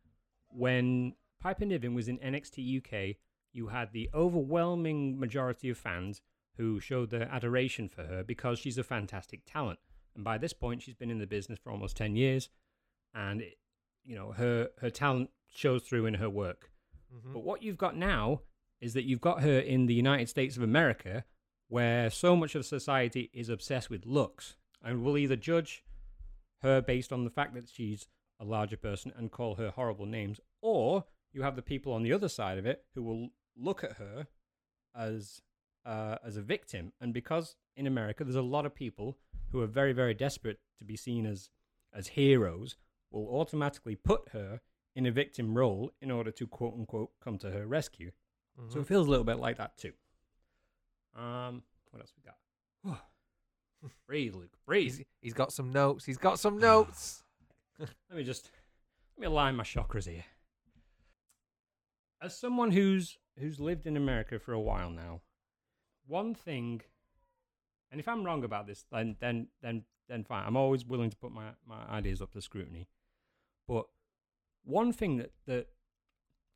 [0.48, 3.16] when Piper Niven was in NXT UK,
[3.52, 6.20] you had the overwhelming majority of fans
[6.56, 9.78] who showed their adoration for her because she's a fantastic talent.
[10.14, 12.48] And by this point, she's been in the business for almost 10 years.
[13.14, 13.58] And, it,
[14.04, 16.70] you know, her, her talent shows through in her work.
[17.12, 17.32] Mhm.
[17.32, 18.42] But what you've got now
[18.80, 21.24] is that you've got her in the United States of America,
[21.70, 25.84] where so much of society is obsessed with looks and will either judge
[26.62, 28.08] her based on the fact that she's
[28.40, 32.12] a larger person and call her horrible names, or you have the people on the
[32.12, 34.26] other side of it who will look at her
[34.94, 35.42] as
[35.86, 36.92] uh, as a victim.
[37.00, 39.16] And because in America there's a lot of people
[39.52, 41.50] who are very very desperate to be seen as
[41.94, 42.76] as heroes,
[43.10, 44.60] will automatically put her
[44.96, 48.10] in a victim role in order to quote unquote come to her rescue.
[48.68, 48.82] So Mhm.
[48.82, 49.92] it feels a little bit like that too.
[51.16, 52.36] Um, what else we got?
[54.06, 54.56] breathe, Luke.
[54.66, 54.96] Breathe.
[54.96, 56.04] he's, he's got some notes.
[56.04, 57.24] He's got some notes.
[57.78, 58.50] Let me just
[59.16, 60.24] let me align my chakras here.
[62.22, 65.22] As someone who's who's lived in America for a while now,
[66.06, 66.82] one thing,
[67.90, 70.44] and if I'm wrong about this, then then then then fine.
[70.46, 72.88] I'm always willing to put my, my ideas up to scrutiny.
[73.66, 73.86] But
[74.64, 75.68] one thing that that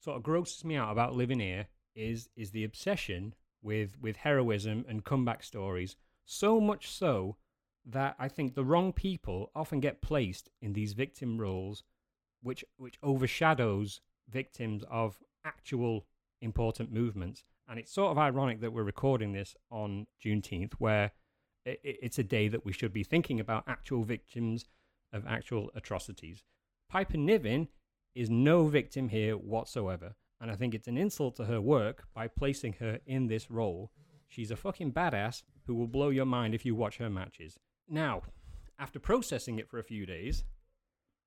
[0.00, 3.34] sort of grosses me out about living here is is the obsession
[3.64, 5.96] with with heroism and comeback stories.
[6.24, 7.36] So much so
[7.84, 11.82] that I think the wrong people often get placed in these victim roles,
[12.42, 16.06] which which overshadows victims of actual
[16.40, 17.44] important movements.
[17.66, 21.12] And it's sort of ironic that we're recording this on Juneteenth, where
[21.64, 24.66] it's a day that we should be thinking about actual victims
[25.12, 26.42] of actual atrocities.
[26.90, 27.68] Piper Niven
[28.14, 32.28] is no victim here whatsoever, and I think it's an insult to her work by
[32.28, 33.90] placing her in this role.
[34.28, 37.58] She's a fucking badass who will blow your mind if you watch her matches.
[37.88, 38.20] Now,
[38.78, 40.44] after processing it for a few days,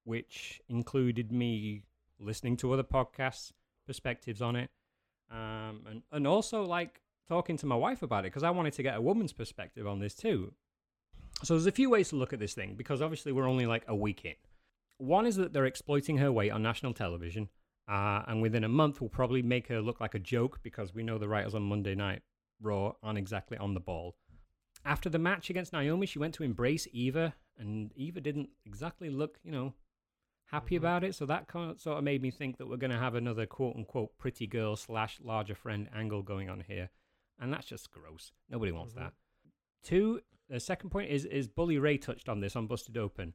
[0.03, 1.82] which included me
[2.20, 3.53] listening to other podcasts,
[3.88, 4.70] perspectives on it,
[5.32, 8.84] um, and and also like talking to my wife about it because I wanted to
[8.84, 10.53] get a woman's perspective on this too.
[11.43, 13.84] So there's a few ways to look at this thing because obviously we're only like
[13.88, 14.36] a week in.
[14.99, 17.49] One is that they're exploiting her weight on national television,
[17.88, 21.04] uh, and within a month we'll probably make her look like a joke because we
[21.04, 22.22] know the writers on Monday Night
[22.62, 24.16] Raw aren't exactly on the ball.
[24.86, 29.40] After the match against Naomi, she went to embrace Eva, and Eva didn't exactly look,
[29.44, 29.74] you know,
[30.46, 30.80] happy Mhm.
[30.80, 31.14] about it.
[31.16, 33.46] So that kind of sort of made me think that we're going to have another
[33.46, 36.90] quote unquote pretty girl slash larger friend angle going on here,
[37.40, 38.32] and that's just gross.
[38.50, 38.98] Nobody wants Mhm.
[38.98, 39.14] that.
[39.84, 43.34] Two, the second point is is Bully Ray touched on this on Busted Open.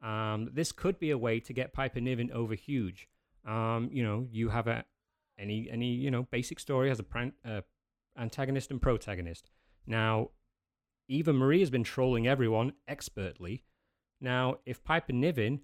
[0.00, 3.08] Um, this could be a way to get Piper Niven over huge.
[3.46, 4.84] Um, you know, you have a
[5.38, 7.62] any any you know basic story has a pran- uh,
[8.18, 9.50] antagonist and protagonist.
[9.86, 10.30] Now,
[11.08, 13.64] Eva Marie has been trolling everyone expertly.
[14.20, 15.60] Now, if Piper Niven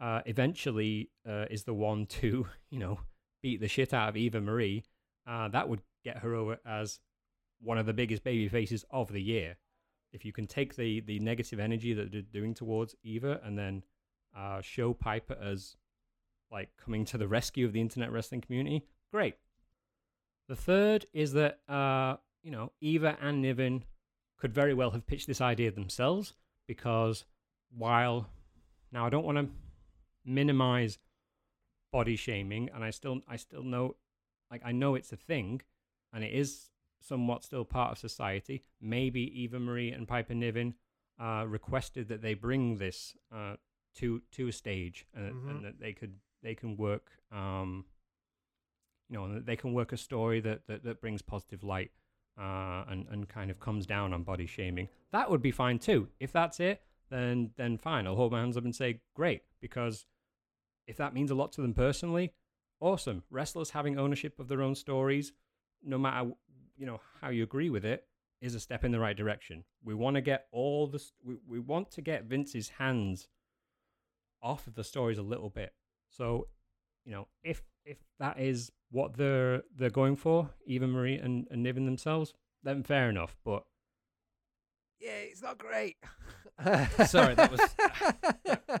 [0.00, 3.00] uh, eventually uh, is the one to, you know,
[3.42, 4.84] beat the shit out of Eva Marie,
[5.26, 7.00] uh, that would get her over as
[7.60, 9.56] one of the biggest baby faces of the year.
[10.12, 13.82] If you can take the, the negative energy that they're doing towards Eva and then
[14.36, 15.76] uh, show Piper as
[16.54, 19.34] like coming to the rescue of the internet wrestling community, great.
[20.48, 23.84] The third is that uh, you know Eva and Niven
[24.38, 26.34] could very well have pitched this idea themselves
[26.68, 27.24] because
[27.76, 28.28] while
[28.92, 29.48] now I don't want to
[30.24, 30.98] minimize
[31.92, 33.96] body shaming and I still I still know
[34.50, 35.60] like I know it's a thing
[36.12, 38.62] and it is somewhat still part of society.
[38.80, 40.74] Maybe Eva Marie and Piper Niven
[41.20, 43.56] uh, requested that they bring this uh,
[43.96, 45.50] to to a stage and, Mhm.
[45.50, 46.14] and that they could
[46.44, 47.84] they can work um,
[49.08, 51.90] you know they can work a story that that, that brings positive light
[52.38, 54.88] uh, and and kind of comes down on body shaming.
[55.12, 56.08] That would be fine too.
[56.20, 58.06] If that's it, then then fine.
[58.06, 60.06] I'll hold my hands up and say great because
[60.86, 62.32] if that means a lot to them personally,
[62.80, 63.22] awesome.
[63.30, 65.32] Wrestlers having ownership of their own stories,
[65.82, 66.30] no matter
[66.76, 68.06] you know how you agree with it,
[68.40, 69.64] is a step in the right direction.
[69.84, 73.28] We want to get all the we, we want to get Vince's hands
[74.42, 75.72] off of the stories a little bit.
[76.16, 76.48] So,
[77.04, 81.62] you know, if if that is what they're they're going for, Eva Marie and, and
[81.62, 83.36] Niven themselves, then fair enough.
[83.44, 83.64] But
[85.00, 85.96] Yeah, it's not great.
[87.06, 87.74] Sorry, that was-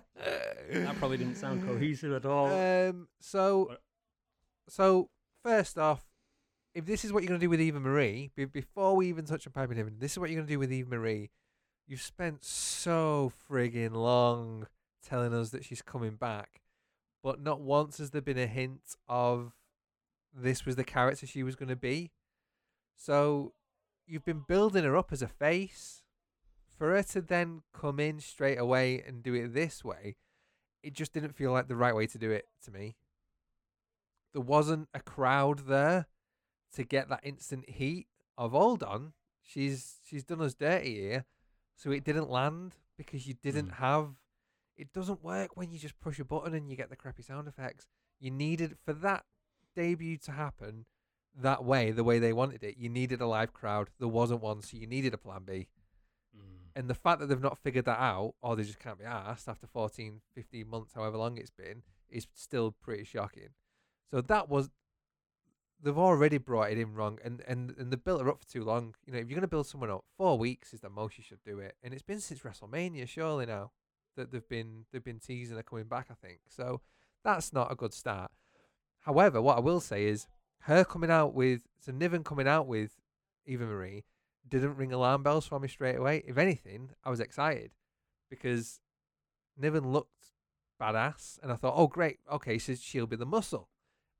[0.70, 2.46] that probably didn't sound cohesive at all.
[2.52, 3.08] Um.
[3.20, 3.80] So, What?
[4.68, 5.10] so
[5.44, 6.04] first off,
[6.74, 9.24] if this is what you're going to do with Eva Marie, be- before we even
[9.24, 11.30] touch on Piper Niven, this is what you're going to do with Eva Marie.
[11.86, 14.66] You've spent so friggin' long
[15.02, 16.62] telling us that she's coming back,
[17.24, 19.54] but not once has there been a hint of
[20.32, 22.12] this was the character she was going to be.
[22.96, 23.54] So,
[24.06, 26.02] you've been building her up as a face.
[26.76, 30.16] For her to then come in straight away and do it this way,
[30.82, 32.96] it just didn't feel like the right way to do it to me.
[34.32, 36.06] there wasn't a crowd there
[36.72, 41.24] to get that instant heat of hold on, she's she's done us dirty here,
[41.76, 43.74] so it didn't land because you didn't Mm.
[43.76, 44.16] have.
[44.76, 47.46] It doesn't work when you just push a button and you get the crappy sound
[47.46, 47.86] effects.
[48.18, 49.24] You needed for that
[49.74, 50.86] debut to happen
[51.36, 52.76] that way, the way they wanted it.
[52.78, 53.90] You needed a live crowd.
[53.98, 55.68] There wasn't one, so you needed a plan B.
[56.36, 56.70] Mm.
[56.76, 59.48] And the fact that they've not figured that out, or they just can't be asked
[59.48, 63.50] after 14, 15 months, however long it's been, is still pretty shocking.
[64.10, 64.70] So that was,
[65.82, 68.62] they've already brought it in wrong, and and and they built her up for too
[68.62, 68.94] long.
[69.04, 71.42] You know, if you're gonna build someone up, four weeks is the most you should
[71.44, 73.72] do it, and it's been since WrestleMania, surely now
[74.16, 76.06] that they've been they've been teasing her coming back.
[76.10, 76.80] I think so.
[77.22, 78.30] That's not a good start.
[79.00, 80.26] However, what I will say is
[80.62, 83.00] her coming out with so Niven coming out with
[83.46, 84.04] Eva Marie
[84.48, 86.22] didn't ring alarm bells for me straight away.
[86.26, 87.70] If anything, I was excited
[88.30, 88.80] because
[89.56, 90.32] Niven looked
[90.80, 93.68] badass, and I thought, oh great, okay, so she'll be the muscle.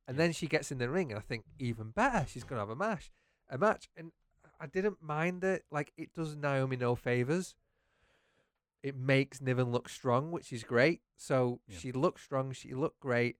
[0.06, 2.70] And then she gets in the ring, and I think even better, she's gonna have
[2.70, 3.10] a match,
[3.48, 4.12] a match, and
[4.60, 5.64] I didn't mind it.
[5.70, 7.54] Like it does Naomi no favors.
[8.84, 11.00] It makes Niven look strong, which is great.
[11.16, 11.78] So Yeah.
[11.78, 12.52] she looked strong.
[12.52, 13.38] She looked great.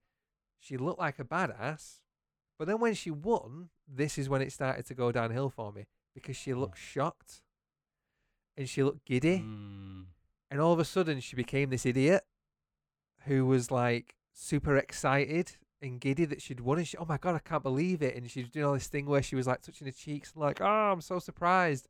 [0.59, 2.01] She looked like a badass.
[2.57, 5.85] But then when she won, this is when it started to go downhill for me
[6.15, 7.43] because she looked shocked
[8.57, 9.39] and she looked giddy.
[9.41, 10.05] Mm.
[10.49, 12.23] And all of a sudden, she became this idiot
[13.25, 16.79] who was like super excited and giddy that she'd won.
[16.79, 18.15] And she, oh my God, I can't believe it.
[18.15, 20.59] And she was doing all this thing where she was like touching her cheeks, like,
[20.61, 21.87] oh, I'm so surprised.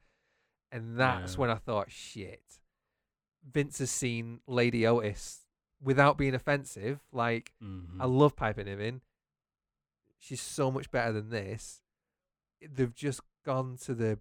[0.71, 1.39] And that's Yeah.
[1.41, 2.43] when I thought, shit,
[3.49, 5.45] Vince has seen Lady Otis
[5.81, 6.99] without being offensive.
[7.11, 7.97] Like, Mhm.
[8.01, 9.01] I love Piper Niven.
[10.17, 11.81] She's so much better than this.
[12.61, 14.19] They've just gone to the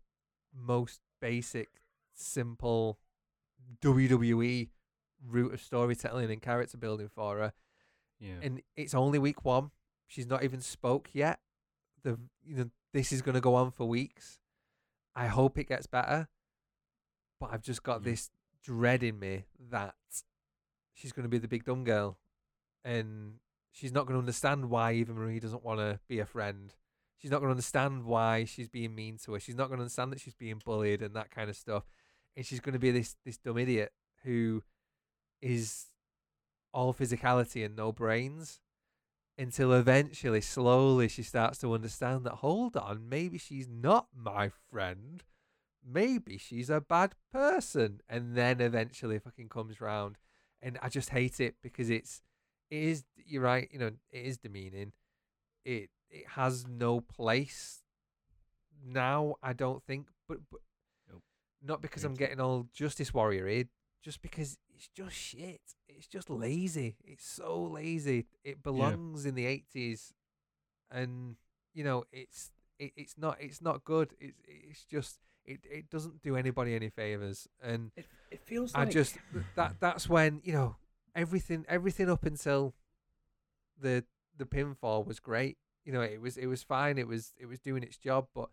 [0.52, 1.80] most basic,
[2.12, 2.98] simple
[3.80, 4.68] WWE
[5.26, 7.52] route of storytelling and character building for her.
[8.18, 8.38] yeah.
[8.42, 9.70] And it's only week one.
[10.06, 11.40] She's not even spoke yet.
[12.02, 14.38] The you know this is going to go on for weeks.
[15.14, 16.28] I hope it gets better,
[17.40, 18.04] but I've just got Mhm.
[18.04, 18.30] this
[18.64, 19.94] dread in me that
[20.92, 22.18] she's going to be the big dumb girl,
[22.84, 23.34] and
[23.70, 26.74] she's not going to understand why Eva Marie doesn't want to be a friend.
[27.18, 29.40] She's not going to understand why she's being mean to her.
[29.40, 31.84] She's not going to understand that she's being bullied and that kind of stuff.
[32.36, 33.92] And she's going to be this this dumb idiot
[34.24, 34.62] who
[35.40, 35.86] is
[36.72, 38.60] all physicality and no brains
[39.38, 45.22] until eventually, slowly, she starts to understand that, hold on, maybe she's not my friend.
[45.86, 48.00] Maybe she's a bad person.
[48.08, 50.16] And then eventually it fucking comes round.
[50.62, 52.22] And I just hate it because it's,
[52.70, 54.92] it is, you're right, you know, it is demeaning.
[55.64, 57.82] It, it has no place
[58.86, 60.08] now, I don't think.
[60.28, 60.60] But, but
[61.10, 61.22] Nope.
[61.62, 63.64] not because I'm getting all justice warrior
[64.02, 65.60] just because it's just shit.
[65.88, 66.96] It's just lazy.
[67.04, 68.26] It's so lazy.
[68.44, 70.12] It belongs in the eighties,
[70.90, 71.36] and
[71.72, 74.14] you know it's it, it's not it's not good.
[74.20, 78.84] It's it's just it, it doesn't do anybody any favors, and It, it feels I
[78.84, 79.16] like just
[79.56, 80.76] that that's when you know
[81.14, 82.74] everything everything up until
[83.80, 84.04] the
[84.36, 85.58] the pinfall was great.
[85.84, 86.98] You know it was it was fine.
[86.98, 88.48] It was it was doing its job, but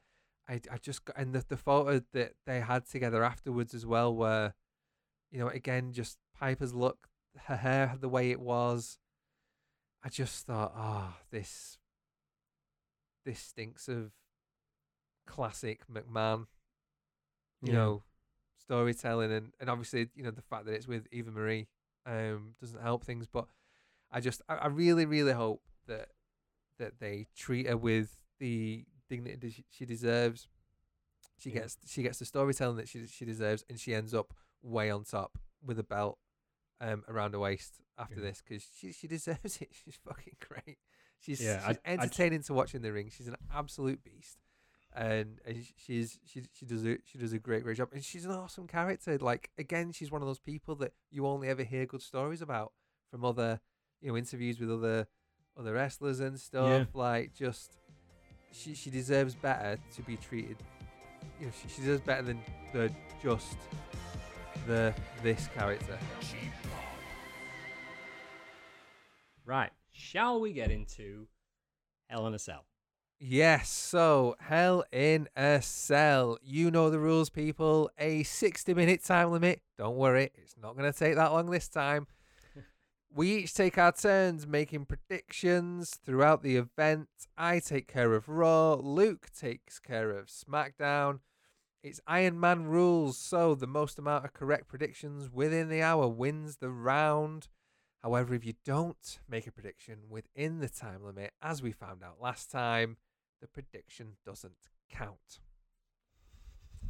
[0.47, 4.13] I I just got and the the photo that they had together afterwards as well,
[4.13, 4.53] where
[5.31, 7.07] you know again just Piper's look,
[7.45, 8.97] her hair the way it was.
[10.03, 11.77] I just thought, ah, this
[13.23, 14.11] this stinks of
[15.27, 16.47] classic McMahon
[17.61, 17.79] you Yeah.
[17.79, 18.03] know,
[18.57, 21.67] storytelling and, and obviously, you know, the fact that it's with Eva Marie
[22.05, 23.27] um doesn't help things.
[23.27, 23.45] But
[24.11, 26.09] I just I, I really, really hope that
[26.77, 30.47] that they treat her with the dignity she, deserves.
[31.37, 31.61] She Yeah.
[31.61, 34.33] gets she gets the storytelling that she she deserves and she ends up
[34.63, 36.17] way on top with a belt
[36.79, 38.21] um around her waist after Yeah.
[38.27, 39.69] this because she she deserves it.
[39.73, 40.77] She's fucking great.
[41.19, 43.11] She's, Yeah, she's I entertaining to watch in the ring.
[43.15, 44.39] She's an absolute beast
[44.95, 47.89] and, and she's she she does a she does a great great job.
[47.93, 49.17] And she's an awesome character.
[49.17, 52.73] Like again she's one of those people that you only ever hear good stories about
[53.09, 53.59] from other
[54.01, 55.07] you know interviews with other
[55.57, 56.87] other wrestlers and stuff.
[56.93, 57.77] Like just
[58.51, 60.57] she she deserves better to be treated
[61.39, 62.39] you know she, she deserves better than
[62.73, 63.57] the just
[64.67, 65.97] the this character.
[69.45, 69.71] Right.
[69.91, 71.27] Shall we get into
[72.07, 72.65] Hell in a Cell?
[73.23, 76.39] Yes, so Hell in a Cell.
[76.41, 77.91] You know the rules, people.
[77.99, 79.61] A 60 minute time limit.
[79.77, 82.07] Don't worry, it's not going to take that long this time.
[83.13, 87.09] we each take our turns making predictions throughout the event.
[87.37, 91.19] I take care of Raw, Luke takes care of SmackDown.
[91.83, 96.57] It's Iron Man rules, so the most amount of correct predictions within the hour wins
[96.57, 97.49] the round.
[98.01, 102.19] However, if you don't make a prediction within the time limit, as we found out
[102.19, 102.97] last time,
[103.41, 105.39] the prediction doesn't count.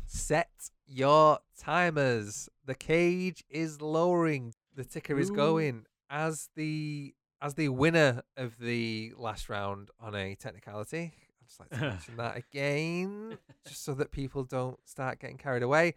[0.05, 2.49] Set your timers.
[2.65, 4.53] The cage is lowering.
[4.75, 10.35] The ticker is going as the as the winner of the last round on a
[10.35, 11.13] technicality.
[11.41, 13.37] I'd just like to mention that again,
[13.67, 15.95] just so that people don't start getting carried away.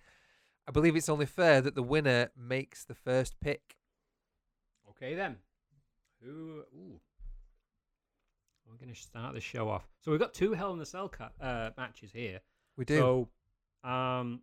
[0.67, 3.77] I believe it's only fair that the winner makes the first pick.
[4.91, 5.37] Okay then.
[6.23, 6.63] Who?
[6.75, 7.01] Ooh.
[8.85, 9.89] Going to start the show off.
[10.03, 12.41] So we've got two Hell in the Cell ca- uh, matches here.
[12.77, 12.99] We do.
[12.99, 13.29] So,
[13.89, 14.43] um,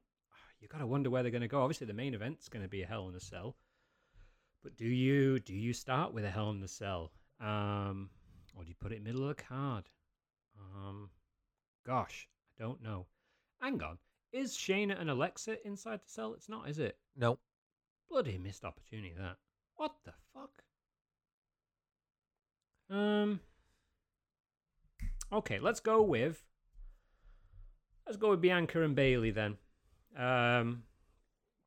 [0.59, 1.61] you got to wonder where they're going to go.
[1.61, 3.55] Obviously, the main event's going to be a Hell in a Cell.
[4.63, 8.09] But do you do you start with a Hell in the Cell, um,
[8.55, 9.83] or do you put it middle of the card?
[10.59, 11.11] Um,
[11.85, 12.27] gosh,
[12.59, 13.05] I don't know.
[13.61, 13.99] Hang on,
[14.33, 16.33] is Shayna and Alexa inside the cell?
[16.33, 16.97] It's not, is it?
[17.15, 17.37] no.
[18.09, 19.37] Bloody missed opportunity that.
[19.75, 20.63] What the fuck?
[22.89, 23.39] Um.
[25.33, 26.43] Okay, let's go with.
[28.05, 29.57] Let's go with Bianca and Bayley then.
[30.17, 30.83] Um,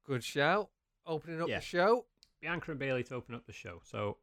[0.04, 0.70] Good shout.
[1.06, 1.60] Opening up Yeah.
[1.60, 2.06] the show.
[2.42, 3.80] Bianca and Bayley to open up the show.
[3.84, 4.18] So,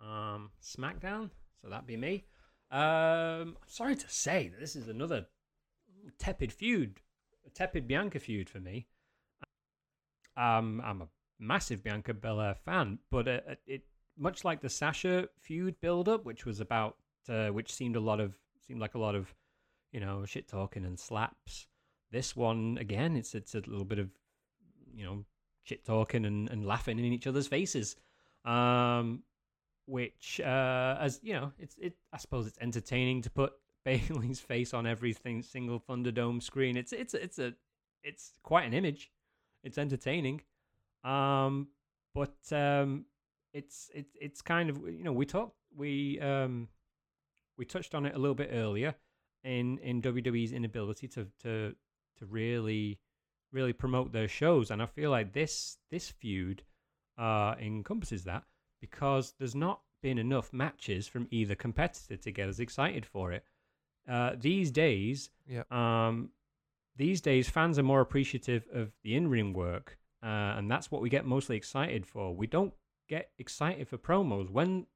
[0.00, 1.30] um, SmackDown.
[1.62, 2.26] So that'd be me.
[2.70, 5.26] Um, I'm sorry to say that this is another
[6.18, 7.00] tepid feud,
[7.46, 8.86] a tepid Bianca feud for me.
[10.36, 11.08] Um, I'm a
[11.38, 16.24] massive Bianca Belair fan, but uh, uh, it much like the Sasha feud build up,
[16.24, 16.96] which was about,
[17.28, 18.34] uh, which seemed a lot of
[18.66, 19.34] seemed like a lot of,
[19.92, 21.66] you know, shit talking and slaps.
[22.10, 24.10] This one again, it's it's a little bit of,
[24.94, 25.24] you know,
[25.64, 27.96] shit talking and, and laughing in each other's faces.
[28.44, 29.22] Um,
[29.86, 31.94] which, uh, as you know, it's it.
[32.12, 33.52] I suppose it's entertaining to put
[33.84, 36.76] Bayley's face on everything single Thunderdome screen.
[36.76, 37.54] It's it's it's a
[38.02, 39.10] it's quite an image.
[39.62, 40.42] It's entertaining,
[41.04, 41.68] um,
[42.14, 43.06] but um,
[43.52, 46.68] it's it's it's kind of you know we talked we um
[47.56, 48.94] we touched on it a little bit earlier
[49.42, 51.74] in in WWE's inability to to
[52.18, 52.98] to really
[53.52, 56.62] really promote their shows and I feel like this this feud
[57.18, 58.44] uh encompasses that
[58.80, 63.44] because there's not been enough matches from either competitor to get us excited for it.
[64.08, 65.62] Uh these days Yeah.
[65.70, 66.30] um
[66.96, 71.10] these days fans are more appreciative of the in-ring work uh, and that's what we
[71.10, 72.34] get mostly excited for.
[72.34, 72.72] We don't
[73.08, 74.86] get excited for promos when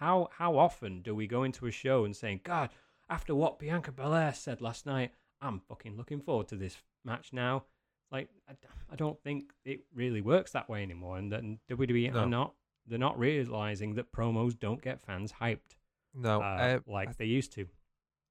[0.00, 2.70] how how often do we go into a show and saying, God,
[3.08, 7.64] after what Bianca Belair said last night, I'm fucking looking forward to this match now.
[8.10, 8.54] Like, I,
[8.90, 11.18] I don't think it really works that way anymore.
[11.18, 12.20] And then WWE No.
[12.20, 12.54] are not
[12.86, 15.76] they're not realizing that promos don't get fans hyped
[16.14, 16.40] No.
[16.40, 17.66] uh, uh, like I, they used to.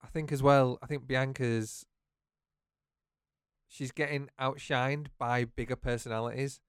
[0.04, 0.80] I think as well.
[0.82, 1.86] I think Bianca's.
[3.68, 6.60] She's getting outshined by bigger personalities.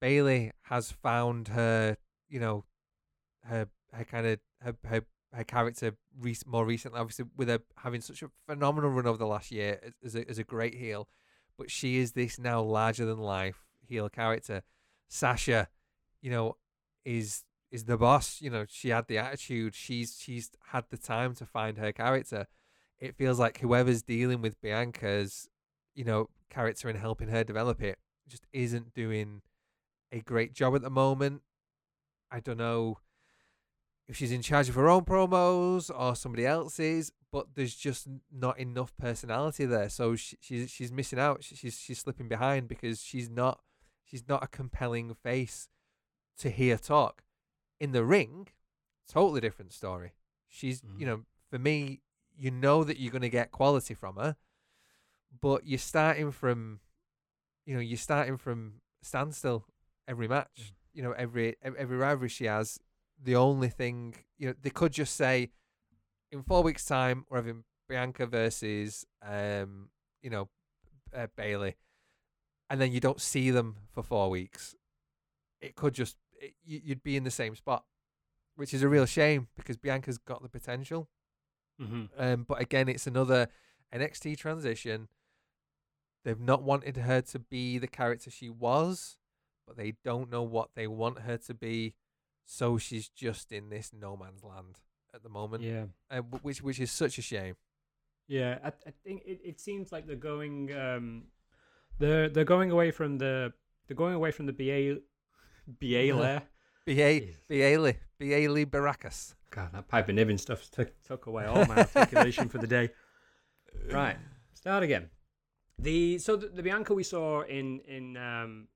[0.00, 1.96] Bayley has found her,
[2.28, 2.64] you know,
[3.44, 7.00] her her kind of her her, her character rec- more recently.
[7.00, 10.38] Obviously, with her having such a phenomenal run over the last year as a, as
[10.38, 11.08] a great heel,
[11.56, 14.62] but she is this now larger than life heel character.
[15.08, 15.68] Sasha,
[16.20, 16.56] you know,
[17.04, 18.40] is is the boss.
[18.40, 19.74] You know, she had the attitude.
[19.74, 22.46] She's she's had the time to find her character.
[22.98, 25.48] It feels like whoever's dealing with Bianca's,
[25.94, 29.42] you know, character and helping her develop it just isn't doing
[30.12, 31.42] a great job at the moment.
[32.30, 32.98] I don't know
[34.08, 38.58] if she's in charge of her own promos or somebody else's, but there's just not
[38.58, 39.88] enough personality there.
[39.88, 41.42] So she, she's she's missing out.
[41.42, 43.60] She, she's she's slipping behind because she's not
[44.04, 45.68] she's not a compelling face
[46.38, 47.22] to hear talk.
[47.80, 48.48] In the ring,
[49.08, 50.12] totally different story.
[50.48, 51.08] She's you Mhm.
[51.08, 52.00] know for me,
[52.36, 54.36] you know that you're going to get quality from her,
[55.40, 56.80] but you're starting from,
[57.64, 59.66] you know, you're starting from standstill
[60.06, 60.72] every match.
[60.92, 62.78] You know, every every rivalry she has.
[63.24, 65.50] The only thing you know, they could just say,
[66.30, 69.88] in four weeks' time, we're having Bianca versus, um,
[70.22, 70.48] you know,
[71.16, 71.76] uh, Bayley,
[72.68, 74.74] and then you don't see them for four weeks.
[75.60, 77.84] It could just it, you- you'd be in the same spot,
[78.56, 81.08] which is a real shame because Bianca's got the potential.
[81.80, 82.04] Mm-hmm.
[82.18, 83.48] Um, but again, it's another
[83.92, 85.08] NXT transition.
[86.24, 89.18] They've not wanted her to be the character she was,
[89.66, 91.94] but they don't know what they want her to be,
[92.44, 94.78] so she's just in this no man's land
[95.14, 95.84] at the moment, Yeah.
[96.10, 97.56] uh, which which is such a shame.
[98.26, 101.24] Yeah, I, I think it, it seems like they're going um
[101.98, 103.52] they're they're going away from the
[103.86, 105.00] they're going away from the BA
[105.80, 106.42] BA layer.
[106.86, 107.22] Ba.
[107.48, 109.34] Bailey Bailey Baracus.
[109.50, 112.90] God, that Piper Niven stuff took took away all my articulation for the day.
[113.90, 114.16] Right,
[114.54, 115.10] start again.
[115.80, 118.68] The so the, the Bianca we saw in in um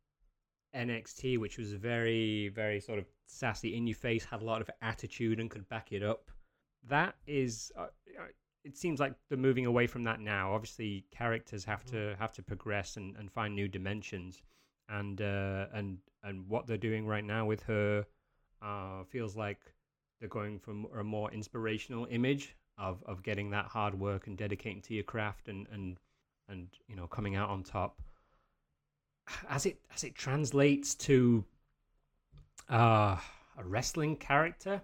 [0.74, 4.70] NXT, which was very, very sort of sassy, in your face, had a lot of
[4.82, 6.30] attitude, and could back it up.
[6.88, 7.82] That is, uh,
[8.18, 8.24] uh,
[8.64, 10.54] it seems like they're moving away from that now.
[10.54, 14.42] Obviously, characters have to have to progress and, and find new dimensions,
[14.88, 18.04] and uh, and and what they're doing right now with her
[18.62, 19.58] uh, feels like
[20.20, 24.82] they're going for a more inspirational image of of getting that hard work and dedicating
[24.82, 25.98] to your craft and and
[26.48, 28.00] and you know coming out on top
[29.48, 31.44] as it as it translates to
[32.70, 33.16] uh,
[33.56, 34.80] a wrestling character?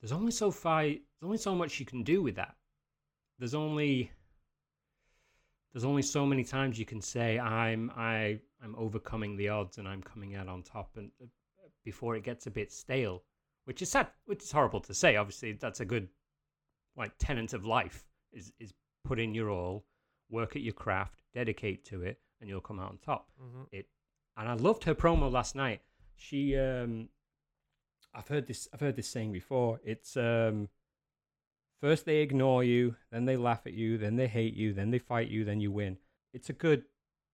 [0.00, 2.56] There's only so far there's only so much you can do with that.
[3.38, 4.10] There's only
[5.72, 9.86] there's only so many times you can say i'm i i'm overcoming the odds and
[9.86, 11.26] i'm coming out on top and uh,
[11.84, 13.22] before it gets a bit stale
[13.64, 15.14] which is sad which is horrible to say.
[15.14, 16.08] Obviously that's a good
[16.96, 18.72] like tenant of life is is
[19.04, 19.84] put in your all
[20.28, 23.30] work at your craft dedicate to it and you'll come out on top.
[23.40, 23.62] Mm-hmm.
[23.70, 23.86] it
[24.36, 25.82] and i loved her promo last night
[26.20, 27.08] she um
[28.14, 29.80] i've heard this i've heard this saying before.
[29.84, 30.68] It's um
[31.80, 34.98] first they ignore you then they laugh at you then they hate you then they
[34.98, 35.96] fight you then you win.
[36.32, 36.84] It's a good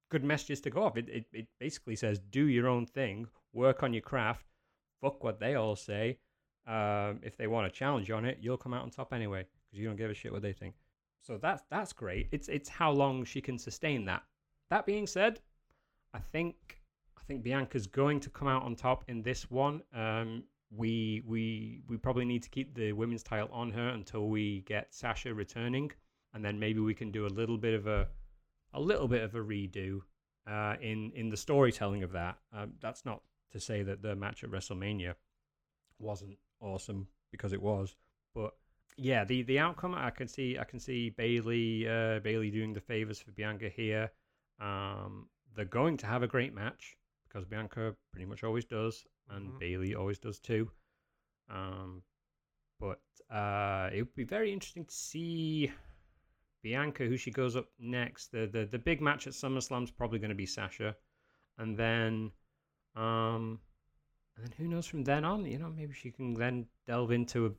[0.08, 0.96] good messages to go off.
[0.96, 4.46] It, it, it basically says do your own thing work on your craft
[5.00, 6.18] fuck what they all say.
[6.66, 9.46] Um, if they want to challenge you on it you'll come out on top anyway
[9.64, 10.74] because you don't give a shit what they think.
[11.22, 12.28] So that's that's great.
[12.30, 14.22] It's it's how long she can sustain that.
[14.70, 15.40] That being said
[16.14, 16.80] i think
[17.18, 21.82] i think bianca's going to come out on top in this one um, we we
[21.88, 25.90] we probably need to keep the women's title on her until we get sasha returning
[26.34, 28.08] and then maybe we can do a little bit of a
[28.74, 30.00] a little bit of a redo
[30.46, 32.36] uh, in in the storytelling of that.
[32.52, 35.14] Um, that's not to say that the match at WrestleMania
[35.98, 37.96] wasn't awesome because it was,
[38.34, 38.52] but
[38.98, 42.80] yeah, the the outcome I can see I can see Bayley uh, Bayley doing the
[42.80, 44.10] favors for Bianca here.
[44.60, 46.96] Um, they're going to have a great match
[47.36, 49.58] because Bianca pretty much always does, and Mhm.
[49.58, 50.70] Bayley always does too.
[51.50, 52.02] Um,
[52.80, 55.70] but uh, it would be very interesting to see
[56.62, 58.32] Bianca, who she goes up next.
[58.32, 60.96] The the, the big match at SummerSlam is probably going to be Sasha,
[61.58, 62.32] and then
[62.94, 63.60] um,
[64.36, 65.44] and then who knows from then on?
[65.44, 67.54] You know, maybe she can then delve into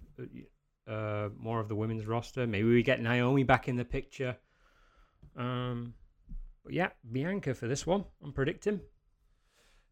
[0.88, 2.48] a, uh, more of the women's roster.
[2.48, 4.38] Maybe we get Naomi back in the picture.
[5.36, 5.94] Um,
[6.64, 8.06] but yeah, Bianca for this one.
[8.24, 8.82] I'm predicting.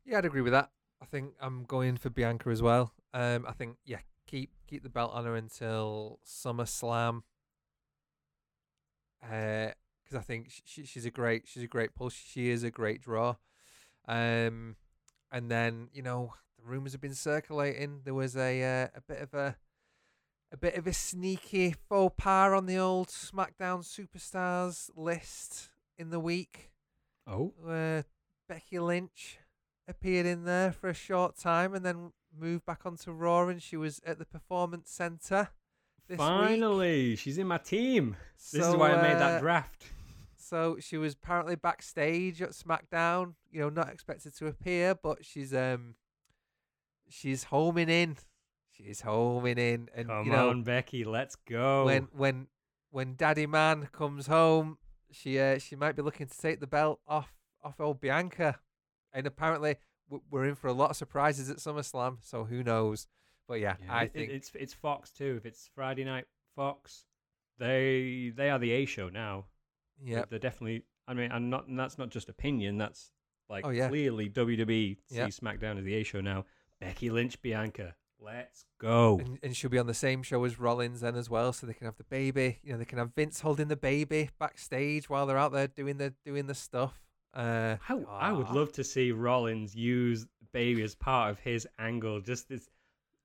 [0.06, 0.70] Yeah, I'd agree with that.
[1.01, 2.93] I think I'm going for Bianca as well.
[3.14, 7.24] Um, I think yeah, keep keep the belt on her until SummerSlam.
[9.22, 12.10] Because I think she, she's a great she's a great pull.
[12.10, 13.36] She is a great draw.
[14.08, 14.76] Um,
[15.32, 18.01] and then you know the rumors have been circulating.
[18.03, 19.56] There was a uh, a bit of a
[20.51, 26.20] a bit of a sneaky faux pas on the old SmackDown superstars list in the
[26.20, 26.70] week
[27.28, 28.06] Oh, where
[28.47, 29.39] Becky Lynch
[29.88, 33.77] appeared in there for a short time and then moved back onto Raw, and she
[33.77, 35.49] was at the Performance Center.
[36.07, 36.27] This week.
[36.27, 38.15] finally, she's in my team.
[38.38, 39.86] This is So, why I made uh, that draft.
[40.38, 43.33] So she was apparently backstage at SmackDown.
[43.51, 45.95] You know, not expected to appear, but she's um,
[47.09, 48.17] she's homing in.
[48.71, 51.86] She's homing in, and Come you know, on, Becky, let's go.
[51.86, 52.47] when when
[52.91, 54.77] when Daddy Man comes home,
[55.11, 57.33] she uh, she might be looking to take the belt off
[57.63, 58.59] off old Bianca,
[59.16, 59.78] and apparently
[60.30, 62.18] we're in for a lot of surprises at SummerSlam.
[62.22, 63.07] So who knows?
[63.47, 65.36] But yeah, Yeah, I it- think it's it's Fox too.
[65.38, 67.05] If it's Friday night Fox,
[67.57, 69.45] they they are the A show now.
[70.03, 70.84] yeah, they're definitely.
[71.07, 72.78] I mean, and not and that's not just opinion.
[72.78, 73.11] That's
[73.49, 73.88] like Oh, yeah.
[73.89, 75.26] clearly WWE Yeah.
[75.26, 76.45] sees SmackDown as the A show now.
[76.82, 79.20] Becky Lynch, Bianca, let's go.
[79.20, 81.74] and, and she'll be on the same show as Rollins then as well, so they
[81.74, 82.59] can have the baby.
[82.63, 85.97] You know, they can have Vince holding the baby backstage while they're out there doing
[85.97, 87.05] the doing the stuff.
[87.36, 88.53] Uh, I, I would ah.
[88.53, 92.21] love to see Rollins use Baby as part of his angle.
[92.21, 92.69] Just this,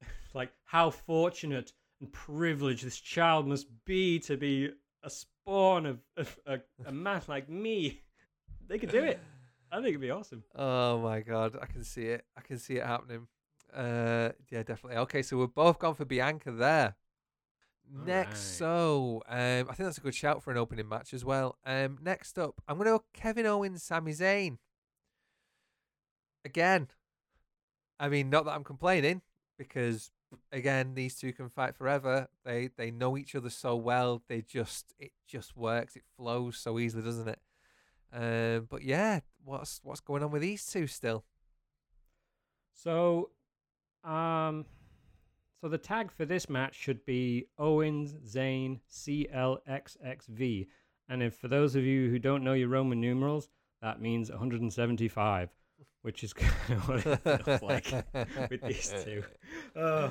[0.34, 4.70] like, how fortunate and privileged this child must be to be
[5.04, 8.02] a spawn of, of a, a man like me.
[8.66, 9.20] They could do it.
[9.72, 10.42] I think it'd be awesome.
[10.56, 12.24] Oh my god, I can see it.
[12.36, 13.28] I can see it happening.
[13.72, 14.98] Uh, yeah, definitely.
[14.98, 16.96] Okay, so we're both gone for Bianca there.
[17.92, 19.22] Next, Alright.
[19.22, 21.58] so um, I think that's a good shout for an opening match as well.
[21.66, 24.58] Um, next up, I'm gonna go Kevin Owens, Sami Zayn.
[26.44, 26.88] Again,
[27.98, 29.22] I mean, not that I'm complaining
[29.58, 30.10] because
[30.52, 32.28] again, these two can fight forever.
[32.44, 34.22] They they know each other so well.
[34.28, 35.96] They just it just works.
[35.96, 37.40] It flows so easily, doesn't it?
[38.12, 41.24] Um, but yeah, what's what's going on with these two still?
[42.72, 43.30] So,
[44.04, 44.64] um,
[45.60, 50.66] so the tag for this match should be Owens Zayn CLXXV,
[51.08, 53.48] and if for those of you who don't know your Roman numerals,
[53.82, 55.50] that means 175.
[56.02, 57.92] which is kind of what it feels like
[58.50, 59.22] with these two.
[59.76, 60.10] Uh,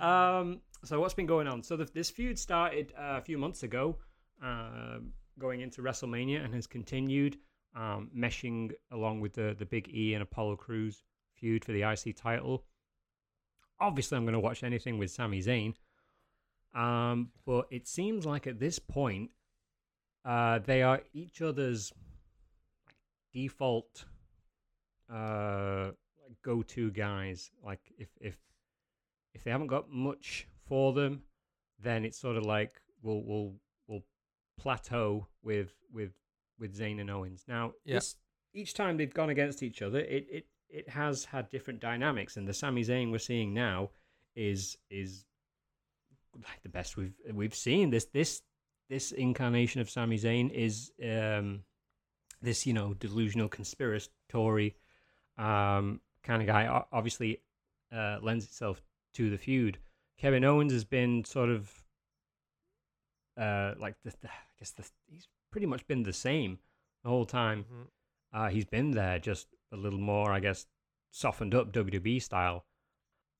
[0.00, 1.62] um, so what's been going on?
[1.62, 3.96] So the, this feud started uh, a few months ago,
[4.42, 4.98] uh,
[5.38, 7.38] going into WrestleMania, and has continued,
[7.74, 11.02] um, meshing along with the the Big E and Apollo Crews
[11.34, 12.64] feud for the IC title.
[13.80, 15.74] Obviously, I'm going to watch anything with Sami Zayn,
[16.74, 19.30] um, but it seems like at this point,
[20.24, 21.92] uh, they are each other's
[23.32, 24.04] default
[25.12, 25.90] uh,
[26.42, 27.50] go-to guys.
[27.64, 28.36] Like if if
[29.34, 31.22] if they haven't got much for them,
[31.78, 33.52] then it's sort of like we'll we'll
[33.86, 34.04] we'll
[34.58, 36.12] plateau with with
[36.58, 37.44] with Zayn and Owens.
[37.46, 37.96] Now, Yeah.
[37.96, 38.16] this,
[38.54, 42.46] each time they've gone against each other, it, it it has had different dynamics, and
[42.46, 43.90] the Sami Zayn we're seeing now
[44.34, 45.24] is is
[46.34, 47.90] like the best we've we've seen.
[47.90, 48.42] This this
[48.88, 51.62] this incarnation of Sami Zayn is um
[52.42, 54.74] this you know delusional conspiratory
[55.38, 56.84] um kind of guy.
[56.92, 57.42] Obviously,
[57.92, 58.82] uh, lends itself
[59.14, 59.78] to the feud.
[60.18, 61.70] Kevin Owens has been sort of
[63.38, 66.58] uh like the, the I guess the, he's pretty much been the same
[67.02, 67.64] the whole time.
[67.64, 67.86] Mhm.
[68.32, 70.66] Uh, he's been there, just a little more, I guess,
[71.10, 72.64] softened up WWE style.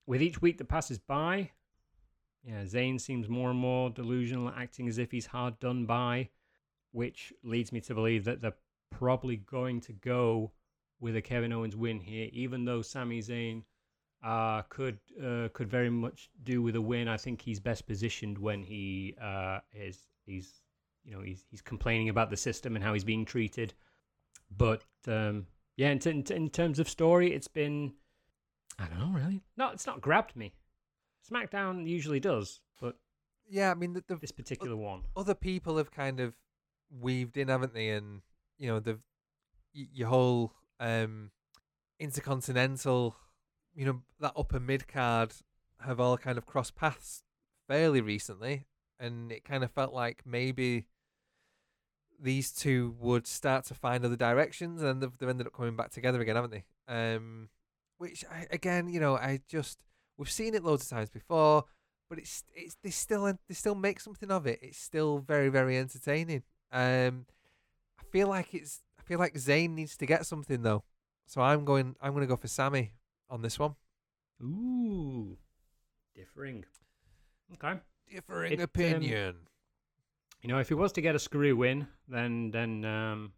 [0.06, 1.50] With each week that passes by,
[2.44, 6.30] yeah, Zayn seems more and more delusional, acting as if he's hard done by,
[6.92, 8.56] which leads me to believe that they're
[8.90, 10.52] probably going to go
[11.00, 13.64] with a Kevin Owens win here, even though Sami Zayn
[14.24, 17.08] uh, could uh, could very much do with a win.
[17.08, 20.62] I think he's best positioned when he uh, is he's
[21.04, 23.74] you know he's he's complaining about the system and how he's being treated.
[24.50, 27.94] But um, yeah, in, t- in, t- in terms of story, it's been
[28.78, 29.42] I don't know really.
[29.56, 30.54] No, it's not grabbed me.
[31.30, 32.96] SmackDown usually does, but
[33.48, 35.02] Yeah, I mean, the, the this particular one.
[35.16, 36.34] other people have kind of
[36.90, 37.88] weaved in, haven't they?
[37.90, 38.22] And
[38.58, 38.98] you know, the
[39.74, 41.30] y- your whole um,
[41.98, 43.16] intercontinental,
[43.74, 45.32] you know, that upper mid card
[45.80, 47.22] have all kind of crossed paths
[47.68, 48.66] fairly recently,
[48.98, 50.86] and it kind of felt like maybe
[52.20, 55.90] these two would start to find other directions, and they've, they've ended up coming back
[55.90, 56.64] together again, haven't they?
[56.88, 57.48] Um,
[57.98, 59.78] which I, again, you know, I just
[60.16, 61.64] we've seen it loads of times before
[62.08, 64.58] but it's it's they still they still make something of it.
[64.62, 66.42] It's still very very entertaining.
[66.72, 67.26] Um,
[67.98, 70.84] I feel like it's I feel like Zayn needs to get something though,
[71.26, 72.92] so I'm going I'm going to go for Sami
[73.28, 73.74] on this one.
[74.42, 75.36] Ooh,
[76.14, 76.64] differing.
[77.54, 77.80] Okay.
[78.12, 79.34] Differing It, um, opinion.
[80.46, 83.32] You know, if he was to get a screw win, then then um,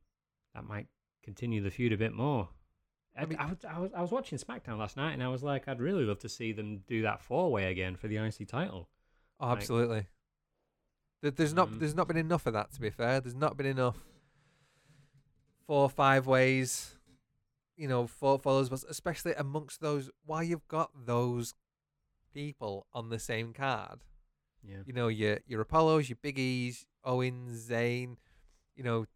[0.54, 0.88] that might
[1.24, 2.50] continue the feud a bit more.
[3.16, 5.42] I, mean- I, was, I was I was watching SmackDown last night, and I was
[5.42, 8.46] like, I'd really love to see them do that four way again for the IC
[8.46, 8.90] title.
[9.40, 10.04] oh, absolutely.
[11.22, 11.78] There, there's not Mm.
[11.78, 13.20] there's not been enough of that to be fair.
[13.22, 13.96] There's not been enough
[15.66, 16.94] four or five ways,
[17.74, 21.54] you know, four followers, but especially amongst those Why you've got those
[22.34, 24.00] people on the same card.
[24.62, 24.78] Yeah.
[24.86, 28.16] you know your your Apollos, your Big E's, Owens, Zayn,
[28.76, 29.06] you know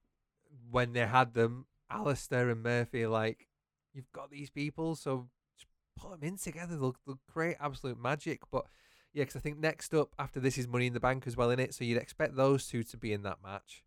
[0.71, 3.49] when they had them, Aleister and Murphy, like
[3.93, 5.67] you've got these people, so just
[5.97, 6.77] put them in together.
[6.77, 8.41] They'll, they'll create absolute magic.
[8.51, 8.67] But
[9.13, 11.51] yeah, because I think next up after this is Money in the Bank as well
[11.51, 13.83] in it, so you'd expect those two to be in that match.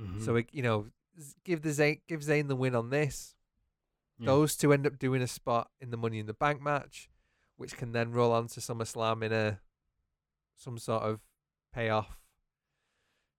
[0.00, 0.24] Mhm.
[0.24, 0.86] So it, you know,
[1.44, 3.34] give the Zayn, give Zayn the win on this.
[4.18, 4.26] Yeah.
[4.26, 7.08] Those two end up doing a spot in the Money in the Bank match,
[7.56, 9.60] which can then roll on to SummerSlam in a
[10.56, 11.20] some sort of
[11.72, 12.18] payoff.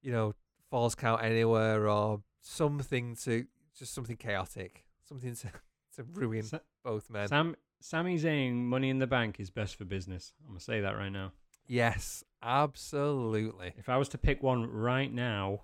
[0.02, 0.34] You know,
[0.70, 3.46] falls count anywhere or something to
[3.78, 5.48] just something chaotic, something to
[5.96, 7.28] to ruin Sa- both men.
[7.28, 10.34] Sam Sami Zayn, Money in the Bank is best for business.
[10.42, 11.32] I'm gonna say that right now.
[11.68, 13.74] yes, absolutely.
[13.78, 15.62] If I was to pick one right now,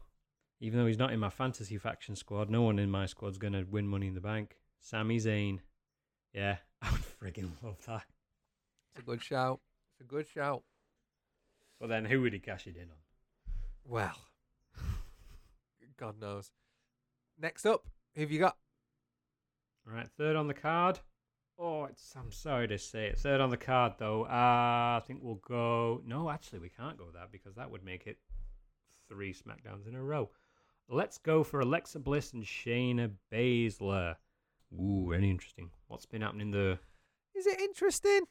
[0.59, 3.63] even though he's not in my fantasy faction squad, no one in my squad's gonna
[3.69, 4.57] win Money in the Bank.
[4.79, 5.59] Sami Zayn,
[6.33, 8.03] yeah, I would friggin' love that.
[8.91, 9.59] It's a good shout.
[9.93, 10.63] It's a good shout.
[11.83, 12.95] But then, who would he cash it in on?
[13.85, 14.15] Well,
[15.99, 16.49] God knows.
[17.37, 17.83] Next up,
[18.15, 18.55] who have you got?
[19.85, 20.99] All right, third on the card.
[21.59, 23.19] Oh, it's I'm sorry to say it.
[23.19, 24.23] Third on the card though.
[24.23, 26.01] Uh, I think we'll go.
[26.05, 28.17] No, actually, we can't go that because that would make it
[29.09, 30.29] three Smackdowns in a row.
[30.87, 34.15] Let's go for Alexa Bliss and Shayna Baszler.
[34.73, 35.69] Ooh, very interesting.
[35.89, 36.79] What's been happening there?
[37.35, 38.21] Is it interesting?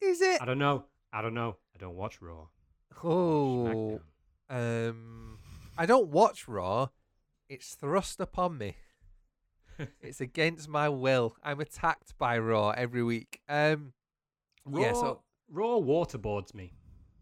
[0.00, 0.40] Is it?
[0.40, 0.86] I don't know.
[1.12, 1.56] I don't know.
[1.76, 2.46] I don't watch Raw.
[3.02, 4.00] Oh,
[4.50, 5.38] um,
[5.78, 6.88] I don't watch Raw.
[7.48, 8.76] It's thrust upon me.
[10.00, 11.34] It's against my will.
[11.42, 13.40] I'm attacked by Raw every week.
[13.48, 13.94] Um,
[14.64, 16.74] Raw, yeah, so Raw waterboards me.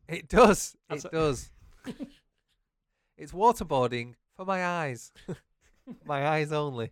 [0.09, 0.77] it does.
[0.89, 1.51] That's it a- does.
[3.17, 5.13] it's waterboarding for my eyes.
[6.05, 6.91] my eyes only.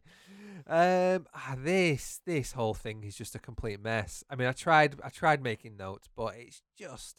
[0.66, 4.22] Um, ah, this this whole thing is just a complete mess.
[4.30, 7.16] I mean, I tried I tried making notes, but it's just